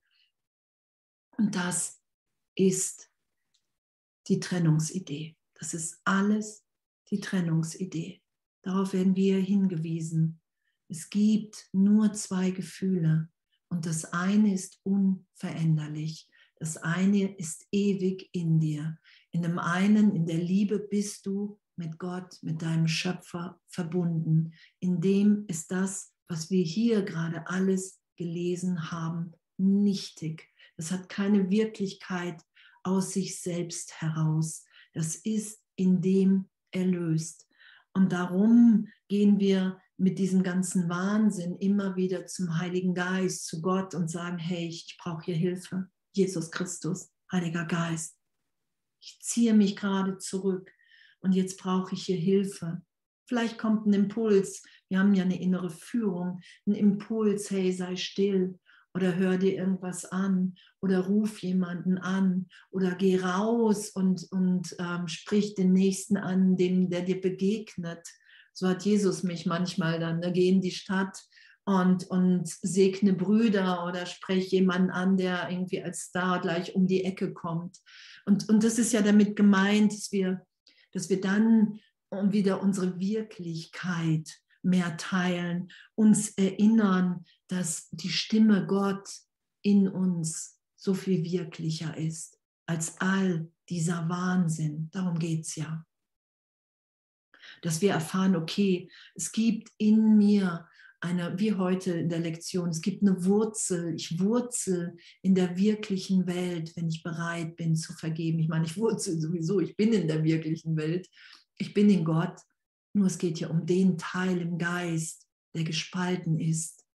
Und 1.37 1.55
das 1.55 2.01
ist 2.55 3.09
die 4.27 4.39
Trennungsidee. 4.39 5.35
Das 5.55 5.73
ist 5.73 6.01
alles 6.05 6.62
die 7.13 7.19
Trennungsidee. 7.19 8.21
Darauf 8.63 8.93
werden 8.93 9.15
wir 9.15 9.37
hingewiesen. 9.37 10.41
Es 10.89 11.11
gibt 11.11 11.69
nur 11.71 12.13
zwei 12.13 12.49
Gefühle 12.49 13.29
und 13.69 13.85
das 13.85 14.05
eine 14.13 14.51
ist 14.51 14.79
unveränderlich. 14.83 16.27
Das 16.57 16.77
eine 16.77 17.35
ist 17.37 17.67
ewig 17.71 18.29
in 18.31 18.59
dir. 18.59 18.97
In 19.31 19.43
dem 19.43 19.59
einen, 19.59 20.15
in 20.15 20.25
der 20.25 20.39
Liebe 20.39 20.79
bist 20.79 21.27
du 21.27 21.59
mit 21.75 21.99
Gott, 21.99 22.37
mit 22.41 22.63
deinem 22.63 22.87
Schöpfer 22.87 23.59
verbunden. 23.67 24.53
In 24.79 24.99
dem 24.99 25.45
ist 25.47 25.71
das, 25.71 26.15
was 26.27 26.49
wir 26.49 26.63
hier 26.63 27.03
gerade 27.03 27.47
alles 27.47 28.01
gelesen 28.15 28.91
haben, 28.91 29.33
nichtig. 29.57 30.49
Das 30.77 30.91
hat 30.91 31.09
keine 31.09 31.51
Wirklichkeit 31.51 32.41
aus 32.83 33.13
sich 33.13 33.39
selbst 33.39 34.01
heraus. 34.01 34.65
Das 34.93 35.15
ist 35.15 35.61
in 35.75 36.01
dem 36.01 36.49
erlöst. 36.73 37.47
Und 37.93 38.11
darum 38.11 38.87
gehen 39.07 39.39
wir 39.39 39.79
mit 39.97 40.17
diesem 40.19 40.43
ganzen 40.43 40.89
Wahnsinn 40.89 41.55
immer 41.57 41.95
wieder 41.95 42.25
zum 42.25 42.57
Heiligen 42.57 42.93
Geist, 42.93 43.45
zu 43.45 43.61
Gott 43.61 43.93
und 43.93 44.09
sagen, 44.09 44.37
hey, 44.37 44.67
ich 44.67 44.97
brauche 45.01 45.23
hier 45.23 45.35
Hilfe. 45.35 45.87
Jesus 46.15 46.51
Christus, 46.51 47.11
Heiliger 47.31 47.65
Geist. 47.65 48.17
Ich 48.99 49.19
ziehe 49.21 49.53
mich 49.53 49.75
gerade 49.75 50.17
zurück 50.17 50.71
und 51.19 51.33
jetzt 51.33 51.57
brauche 51.57 51.95
ich 51.95 52.05
hier 52.05 52.17
Hilfe. 52.17 52.81
Vielleicht 53.27 53.57
kommt 53.57 53.85
ein 53.87 53.93
Impuls. 53.93 54.63
Wir 54.89 54.99
haben 54.99 55.13
ja 55.13 55.23
eine 55.23 55.41
innere 55.41 55.69
Führung, 55.69 56.41
ein 56.67 56.73
Impuls, 56.73 57.49
hey, 57.49 57.71
sei 57.71 57.95
still 57.95 58.59
oder 58.93 59.15
hör 59.15 59.37
dir 59.37 59.53
irgendwas 59.55 60.05
an 60.05 60.55
oder 60.81 60.99
ruf 60.99 61.41
jemanden 61.41 61.97
an 61.97 62.47
oder 62.71 62.95
geh 62.95 63.19
raus 63.19 63.89
und, 63.89 64.27
und 64.31 64.75
ähm, 64.79 65.07
sprich 65.07 65.55
den 65.55 65.73
Nächsten 65.73 66.17
an, 66.17 66.55
dem, 66.55 66.89
der 66.89 67.01
dir 67.01 67.19
begegnet. 67.19 68.07
So 68.53 68.67
hat 68.67 68.85
Jesus 68.85 69.23
mich 69.23 69.45
manchmal 69.45 69.99
dann, 69.99 70.21
da 70.21 70.27
ne, 70.27 70.33
geh 70.33 70.49
in 70.49 70.61
die 70.61 70.71
Stadt 70.71 71.17
und, 71.65 72.05
und 72.09 72.47
segne 72.47 73.13
Brüder 73.13 73.85
oder 73.85 74.05
spreche 74.05 74.57
jemanden 74.57 74.91
an, 74.91 75.17
der 75.17 75.49
irgendwie 75.49 75.81
als 75.81 76.01
Star 76.01 76.39
gleich 76.41 76.75
um 76.75 76.87
die 76.87 77.03
Ecke 77.03 77.33
kommt. 77.33 77.79
Und, 78.25 78.47
und 78.49 78.63
das 78.63 78.77
ist 78.77 78.93
ja 78.93 79.01
damit 79.01 79.35
gemeint, 79.35 79.91
dass 79.91 80.11
wir, 80.11 80.45
dass 80.91 81.09
wir 81.09 81.19
dann 81.19 81.79
wieder 82.11 82.61
unsere 82.61 82.99
Wirklichkeit 82.99 84.42
mehr 84.63 84.97
teilen, 84.97 85.71
uns 85.95 86.29
erinnern, 86.29 87.25
dass 87.47 87.89
die 87.91 88.09
Stimme 88.09 88.65
Gott 88.65 89.09
in 89.61 89.87
uns 89.87 90.59
so 90.75 90.93
viel 90.93 91.23
wirklicher 91.23 91.97
ist 91.97 92.39
als 92.65 92.99
all 92.99 93.49
dieser 93.69 94.07
Wahnsinn. 94.09 94.89
Darum 94.91 95.19
geht 95.19 95.41
es 95.41 95.55
ja. 95.55 95.85
Dass 97.61 97.81
wir 97.81 97.91
erfahren, 97.91 98.35
okay, 98.35 98.89
es 99.15 99.31
gibt 99.31 99.71
in 99.77 100.17
mir 100.17 100.67
eine, 101.03 101.37
wie 101.37 101.53
heute 101.53 101.91
in 101.91 102.09
der 102.09 102.19
Lektion, 102.19 102.69
es 102.69 102.81
gibt 102.81 103.01
eine 103.01 103.25
Wurzel. 103.25 103.93
Ich 103.95 104.19
wurzel 104.19 104.95
in 105.21 105.35
der 105.35 105.57
wirklichen 105.57 106.25
Welt, 106.27 106.71
wenn 106.75 106.87
ich 106.87 107.03
bereit 107.03 107.57
bin 107.57 107.75
zu 107.75 107.93
vergeben. 107.93 108.39
Ich 108.39 108.47
meine, 108.47 108.65
ich 108.65 108.77
wurzel 108.77 109.19
sowieso, 109.19 109.59
ich 109.59 109.75
bin 109.75 109.91
in 109.91 110.07
der 110.07 110.23
wirklichen 110.23 110.77
Welt. 110.77 111.09
Ich 111.57 111.73
bin 111.73 111.89
in 111.89 112.05
Gott. 112.05 112.39
Nur 112.95 113.07
es 113.07 113.17
geht 113.17 113.39
ja 113.39 113.49
um 113.49 113.65
den 113.65 113.97
Teil 113.97 114.39
im 114.39 114.57
Geist, 114.57 115.27
der 115.55 115.63
gespalten 115.63 116.39
ist, 116.39 116.85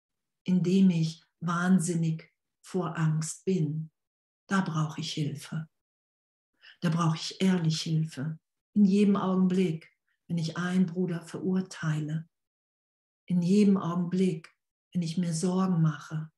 in 0.45 0.63
dem 0.63 0.91
ich 0.91 1.23
wahnsinnig 1.41 2.33
vor 2.65 2.97
Angst 2.97 3.45
bin. 3.45 3.91
Da 4.49 4.61
brauche 4.61 5.01
ich 5.01 5.13
Hilfe. 5.13 5.69
Da 6.81 6.91
brauche 6.91 7.17
ich 7.17 7.41
ehrlich 7.41 7.83
Hilfe. 7.83 8.39
In 8.75 8.85
jedem 8.85 9.17
Augenblick, 9.17 9.91
wenn 10.29 10.39
ich 10.39 10.57
einen 10.57 10.87
Bruder 10.87 11.23
verurteile. 11.23 12.29
In 13.27 13.43
jedem 13.43 13.77
Augenblick, 13.77 14.55
wenn 14.93 15.03
ich 15.03 15.19
mir 15.19 15.35
Sorgen 15.35 15.83
mache, 15.83 16.31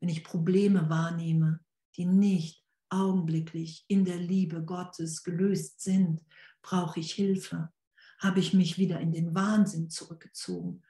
wenn 0.00 0.08
ich 0.08 0.24
Probleme 0.24 0.88
wahrnehme, 0.88 1.60
die 1.96 2.04
nicht 2.04 2.64
augenblicklich 2.90 3.84
in 3.88 4.04
der 4.04 4.18
Liebe 4.18 4.64
Gottes 4.64 5.22
gelöst 5.22 5.80
sind, 5.80 6.24
brauche 6.62 7.00
ich 7.00 7.12
Hilfe 7.12 7.72
habe 8.20 8.40
ich 8.40 8.54
mich 8.54 8.78
wieder 8.78 9.00
in 9.00 9.12
den 9.12 9.34
Wahnsinn 9.34 9.90
zurückgezogen. 9.90 10.82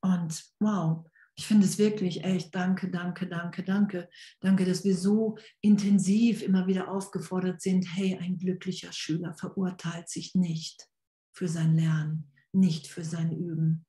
Und 0.00 0.44
wow, 0.60 1.04
ich 1.34 1.46
finde 1.46 1.66
es 1.66 1.78
wirklich 1.78 2.24
echt, 2.24 2.54
danke, 2.54 2.90
danke, 2.90 3.26
danke, 3.26 3.62
danke. 3.62 4.08
Danke, 4.40 4.64
dass 4.64 4.84
wir 4.84 4.96
so 4.96 5.36
intensiv 5.60 6.42
immer 6.42 6.66
wieder 6.66 6.88
aufgefordert 6.88 7.60
sind, 7.60 7.84
hey, 7.94 8.16
ein 8.18 8.38
glücklicher 8.38 8.92
Schüler 8.92 9.34
verurteilt 9.34 10.08
sich 10.08 10.34
nicht 10.34 10.88
für 11.34 11.48
sein 11.48 11.74
Lernen, 11.74 12.32
nicht 12.52 12.86
für 12.86 13.04
sein 13.04 13.36
Üben. 13.36 13.84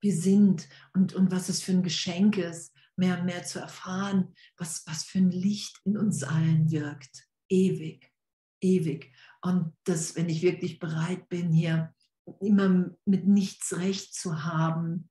Wir 0.00 0.14
sind 0.14 0.68
und, 0.94 1.14
und 1.14 1.32
was 1.32 1.48
es 1.48 1.60
für 1.60 1.72
ein 1.72 1.82
Geschenk 1.82 2.38
ist, 2.38 2.72
mehr 2.94 3.18
und 3.18 3.26
mehr 3.26 3.42
zu 3.42 3.58
erfahren, 3.58 4.32
was, 4.56 4.86
was 4.86 5.02
für 5.02 5.18
ein 5.18 5.30
Licht 5.30 5.80
in 5.84 5.96
uns 5.98 6.22
allen 6.22 6.70
wirkt, 6.70 7.28
ewig, 7.48 8.12
ewig. 8.60 9.12
Und 9.46 9.76
dass, 9.84 10.16
wenn 10.16 10.28
ich 10.28 10.42
wirklich 10.42 10.80
bereit 10.80 11.28
bin, 11.28 11.52
hier 11.52 11.94
immer 12.40 12.90
mit 13.04 13.28
nichts 13.28 13.76
recht 13.76 14.12
zu 14.12 14.42
haben, 14.42 15.08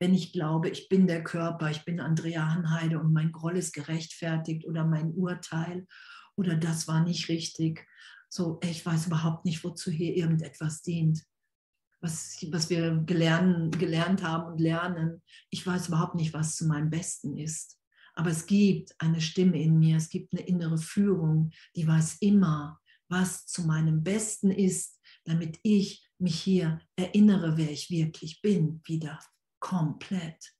wenn 0.00 0.14
ich 0.14 0.32
glaube, 0.32 0.70
ich 0.70 0.88
bin 0.88 1.06
der 1.06 1.22
Körper, 1.22 1.70
ich 1.70 1.84
bin 1.84 2.00
Andrea 2.00 2.54
Hanheide 2.54 2.98
und 2.98 3.12
mein 3.12 3.32
Groll 3.32 3.58
ist 3.58 3.74
gerechtfertigt 3.74 4.66
oder 4.66 4.86
mein 4.86 5.12
Urteil 5.12 5.86
oder 6.34 6.56
das 6.56 6.88
war 6.88 7.04
nicht 7.04 7.28
richtig. 7.28 7.86
So, 8.30 8.58
ich 8.62 8.86
weiß 8.86 9.08
überhaupt 9.08 9.44
nicht, 9.44 9.62
wozu 9.64 9.90
hier 9.90 10.16
irgendetwas 10.16 10.80
dient. 10.80 11.22
Was, 12.00 12.38
was 12.50 12.70
wir 12.70 13.02
gelernt, 13.04 13.78
gelernt 13.78 14.22
haben 14.22 14.50
und 14.52 14.60
lernen. 14.62 15.22
Ich 15.50 15.66
weiß 15.66 15.88
überhaupt 15.88 16.14
nicht, 16.14 16.32
was 16.32 16.56
zu 16.56 16.66
meinem 16.66 16.88
Besten 16.88 17.36
ist. 17.36 17.78
Aber 18.14 18.30
es 18.30 18.46
gibt 18.46 18.94
eine 18.96 19.20
Stimme 19.20 19.60
in 19.60 19.78
mir, 19.78 19.98
es 19.98 20.08
gibt 20.08 20.32
eine 20.32 20.46
innere 20.46 20.78
Führung, 20.78 21.50
die 21.74 21.86
weiß 21.86 22.16
immer, 22.20 22.80
was 23.08 23.46
zu 23.46 23.66
meinem 23.66 24.02
Besten 24.02 24.50
ist, 24.50 25.00
damit 25.24 25.58
ich 25.62 26.08
mich 26.18 26.40
hier 26.40 26.80
erinnere, 26.96 27.56
wer 27.56 27.70
ich 27.70 27.90
wirklich 27.90 28.40
bin, 28.42 28.80
wieder 28.84 29.18
komplett. 29.60 30.52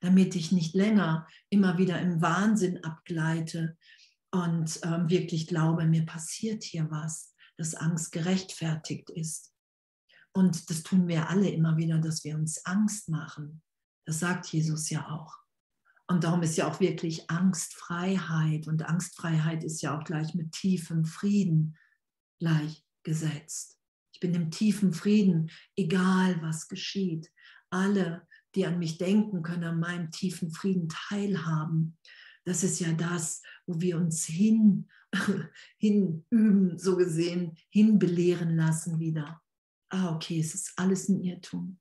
Damit 0.00 0.34
ich 0.34 0.50
nicht 0.52 0.74
länger 0.74 1.28
immer 1.48 1.78
wieder 1.78 2.00
im 2.00 2.20
Wahnsinn 2.20 2.82
abgleite 2.82 3.76
und 4.32 4.80
ähm, 4.82 5.08
wirklich 5.08 5.46
glaube, 5.46 5.86
mir 5.86 6.06
passiert 6.06 6.64
hier 6.64 6.90
was, 6.90 7.34
dass 7.56 7.74
Angst 7.74 8.12
gerechtfertigt 8.12 9.10
ist. 9.10 9.52
Und 10.32 10.70
das 10.70 10.82
tun 10.82 11.06
wir 11.08 11.28
alle 11.28 11.50
immer 11.50 11.76
wieder, 11.76 11.98
dass 11.98 12.24
wir 12.24 12.34
uns 12.34 12.64
Angst 12.64 13.10
machen. 13.10 13.62
Das 14.06 14.18
sagt 14.18 14.46
Jesus 14.46 14.88
ja 14.90 15.08
auch. 15.10 15.36
Und 16.08 16.24
darum 16.24 16.42
ist 16.42 16.56
ja 16.56 16.68
auch 16.68 16.80
wirklich 16.80 17.30
Angstfreiheit. 17.30 18.66
Und 18.66 18.82
Angstfreiheit 18.82 19.62
ist 19.62 19.82
ja 19.82 19.96
auch 19.96 20.04
gleich 20.04 20.34
mit 20.34 20.52
tiefem 20.52 21.04
Frieden 21.04 21.76
gleichgesetzt. 22.42 23.78
Ich 24.12 24.20
bin 24.20 24.34
im 24.34 24.50
tiefen 24.50 24.92
Frieden, 24.92 25.50
egal 25.76 26.42
was 26.42 26.68
geschieht. 26.68 27.30
Alle, 27.70 28.26
die 28.54 28.66
an 28.66 28.78
mich 28.78 28.98
denken, 28.98 29.42
können 29.42 29.64
an 29.64 29.80
meinem 29.80 30.10
tiefen 30.10 30.50
Frieden 30.50 30.88
teilhaben. 30.88 31.96
Das 32.44 32.64
ist 32.64 32.80
ja 32.80 32.92
das, 32.92 33.42
wo 33.66 33.80
wir 33.80 33.96
uns 33.96 34.26
hin, 34.26 34.88
hinüben, 35.78 36.78
so 36.78 36.96
gesehen, 36.96 37.56
hinbelehren 37.70 38.56
lassen 38.56 38.98
wieder. 38.98 39.40
Ah, 39.90 40.14
okay, 40.14 40.40
es 40.40 40.54
ist 40.54 40.72
alles 40.76 41.08
ein 41.08 41.22
Irrtum. 41.22 41.78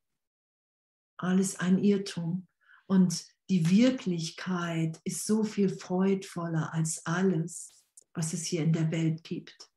Alles 1.18 1.60
ein 1.60 1.84
Irrtum. 1.84 2.48
Und 2.86 3.26
die 3.50 3.70
Wirklichkeit 3.70 5.00
ist 5.06 5.26
so 5.26 5.44
viel 5.44 5.70
freudvoller 5.70 6.72
als 6.74 7.06
alles, 7.06 7.84
was 8.14 8.34
es 8.34 8.46
hier 8.46 8.64
in 8.64 8.74
der 8.74 8.92
Welt 8.92 9.24
gibt. 9.24 9.71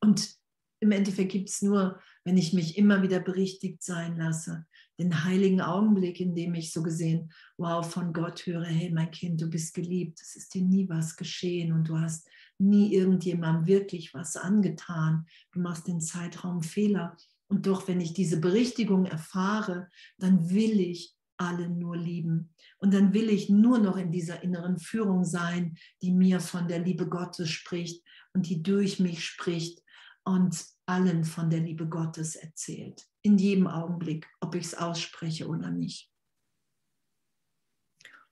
Und 0.00 0.40
im 0.80 0.92
Endeffekt 0.92 1.32
gibt 1.32 1.50
es 1.50 1.60
nur, 1.60 2.00
wenn 2.24 2.38
ich 2.38 2.52
mich 2.54 2.78
immer 2.78 3.02
wieder 3.02 3.20
berichtigt 3.20 3.82
sein 3.82 4.16
lasse, 4.16 4.66
den 4.98 5.24
heiligen 5.24 5.60
Augenblick, 5.60 6.20
in 6.20 6.34
dem 6.34 6.54
ich 6.54 6.72
so 6.72 6.82
gesehen, 6.82 7.32
wow, 7.58 7.86
von 7.86 8.12
Gott 8.12 8.46
höre, 8.46 8.64
hey 8.64 8.90
mein 8.90 9.10
Kind, 9.10 9.40
du 9.40 9.48
bist 9.48 9.74
geliebt, 9.74 10.20
es 10.20 10.36
ist 10.36 10.54
dir 10.54 10.62
nie 10.62 10.88
was 10.88 11.16
geschehen 11.16 11.72
und 11.72 11.88
du 11.88 11.98
hast 11.98 12.28
nie 12.58 12.94
irgendjemandem 12.94 13.66
wirklich 13.66 14.14
was 14.14 14.36
angetan. 14.36 15.26
Du 15.52 15.60
machst 15.60 15.86
den 15.86 16.00
Zeitraum 16.00 16.62
Fehler. 16.62 17.16
Und 17.48 17.66
doch, 17.66 17.88
wenn 17.88 18.00
ich 18.00 18.12
diese 18.12 18.40
Berichtigung 18.40 19.06
erfahre, 19.06 19.88
dann 20.18 20.50
will 20.50 20.80
ich 20.80 21.14
alle 21.36 21.68
nur 21.68 21.96
lieben. 21.96 22.54
Und 22.78 22.92
dann 22.92 23.12
will 23.14 23.30
ich 23.30 23.48
nur 23.48 23.78
noch 23.78 23.96
in 23.96 24.12
dieser 24.12 24.42
inneren 24.42 24.78
Führung 24.78 25.24
sein, 25.24 25.76
die 26.02 26.12
mir 26.12 26.40
von 26.40 26.68
der 26.68 26.78
Liebe 26.78 27.08
Gottes 27.08 27.48
spricht 27.48 28.02
und 28.34 28.48
die 28.48 28.62
durch 28.62 29.00
mich 29.00 29.24
spricht 29.24 29.82
und 30.30 30.64
allen 30.86 31.24
von 31.24 31.50
der 31.50 31.60
Liebe 31.60 31.88
Gottes 31.88 32.36
erzählt. 32.36 33.04
In 33.22 33.36
jedem 33.36 33.66
Augenblick, 33.66 34.28
ob 34.40 34.54
ich 34.54 34.66
es 34.66 34.74
ausspreche 34.74 35.48
oder 35.48 35.70
nicht. 35.70 36.10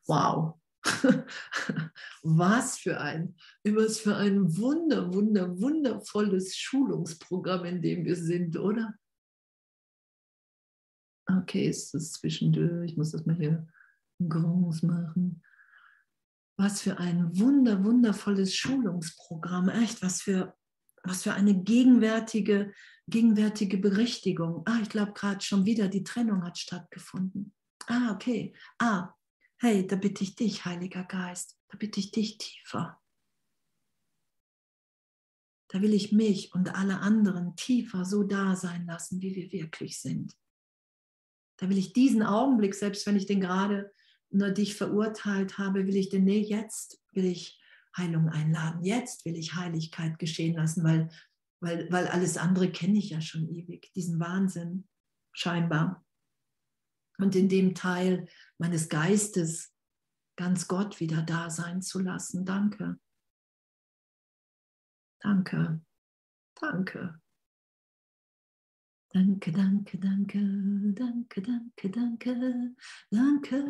Wow. 0.07 0.61
Was 2.23 2.79
für 2.79 3.01
ein, 3.01 3.37
was 3.65 3.99
für 3.99 4.17
ein 4.17 4.57
wunder, 4.57 5.13
wunder, 5.13 5.61
wundervolles 5.61 6.57
Schulungsprogramm, 6.57 7.65
in 7.65 7.83
dem 7.83 8.05
wir 8.05 8.17
sind, 8.17 8.57
oder? 8.57 8.95
Okay, 11.27 11.69
ist 11.69 11.93
das 11.93 12.13
zwischendurch, 12.13 12.93
ich 12.93 12.97
muss 12.97 13.11
das 13.11 13.27
mal 13.27 13.37
hier 13.37 13.67
groß 14.27 14.85
machen. 14.85 15.43
Was 16.57 16.81
für 16.81 16.97
ein 16.99 17.39
wunder, 17.39 17.85
wundervolles 17.85 18.55
Schulungsprogramm, 18.55 19.69
echt, 19.69 20.01
was 20.01 20.23
für, 20.23 20.57
was 21.05 21.23
für 21.23 21.33
eine 21.33 21.55
gegenwärtige, 21.63 22.73
gegenwärtige 23.07 23.79
Berichtigung. 23.79 24.63
Ah, 24.67 24.79
ich 24.83 24.89
glaube 24.89 25.13
gerade 25.13 25.41
schon 25.41 25.65
wieder, 25.65 25.89
die 25.89 26.05
Trennung 26.05 26.45
hat 26.45 26.59
stattgefunden. 26.59 27.55
Ah, 27.87 28.13
okay. 28.13 28.55
Ah, 28.79 29.15
hey, 29.59 29.87
da 29.87 29.97
bitte 29.97 30.25
ich 30.25 30.35
dich, 30.35 30.65
Heiliger 30.65 31.05
Geist, 31.05 31.59
da 31.69 31.79
bitte 31.79 32.01
ich 32.01 32.11
dich 32.11 32.39
tiefer. 32.39 33.01
Da 35.69 35.83
will 35.83 35.93
ich 35.93 36.13
mich 36.13 36.55
und 36.55 36.75
alle 36.75 37.01
anderen 37.01 37.55
tiefer 37.57 38.05
so 38.05 38.23
da 38.23 38.57
sein 38.57 38.87
lassen, 38.87 39.21
wie 39.21 39.35
wir 39.35 39.53
wirklich 39.53 40.01
sind. 40.01 40.35
Da 41.59 41.69
will 41.69 41.77
ich 41.77 41.93
diesen 41.93 42.23
Augenblick, 42.23 42.75
selbst 42.75 43.07
wenn 43.07 43.17
ich 43.17 43.27
den 43.27 43.41
gerade 43.41 43.93
nur 44.31 44.51
dich 44.51 44.77
verurteilt 44.77 45.59
habe, 45.59 45.87
will 45.87 45.97
ich 45.97 46.09
den, 46.09 46.25
nee, 46.25 46.41
jetzt 46.41 47.03
will 47.13 47.25
ich 47.25 47.61
Heilung 47.99 48.29
einladen. 48.29 48.83
Jetzt 48.85 49.25
will 49.25 49.37
ich 49.37 49.55
Heiligkeit 49.55 50.19
geschehen 50.19 50.57
lassen, 50.57 50.85
weil, 50.85 51.11
weil, 51.61 51.91
weil 51.91 52.09
alles 52.09 52.37
andere 52.37 52.71
kenne 52.71 52.99
ich 52.99 53.11
ja 53.11 53.21
schon 53.21 53.49
ewig. 53.49 53.93
Diesen 53.95 54.21
Wahnsinn, 54.21 54.89
scheinbar. 55.33 56.05
Und 57.19 57.35
in 57.35 57.49
dem 57.49 57.75
Teil 57.75 58.29
meines 58.59 58.89
Geistes 58.89 59.75
ganz 60.37 60.69
Gott 60.69 61.01
wieder 61.01 61.23
da 61.23 61.51
sein 61.51 61.83
zu 61.83 61.99
lassen. 61.99 62.45
Danke. 62.45 62.99
Danke. 65.21 65.85
Danke. 66.55 67.21
Danke, 69.11 69.53
danke, 69.53 69.99
danke, 69.99 70.39
danke, 70.95 71.43
danke, 71.43 71.91
danke, 71.91 72.75
danke. 73.11 73.65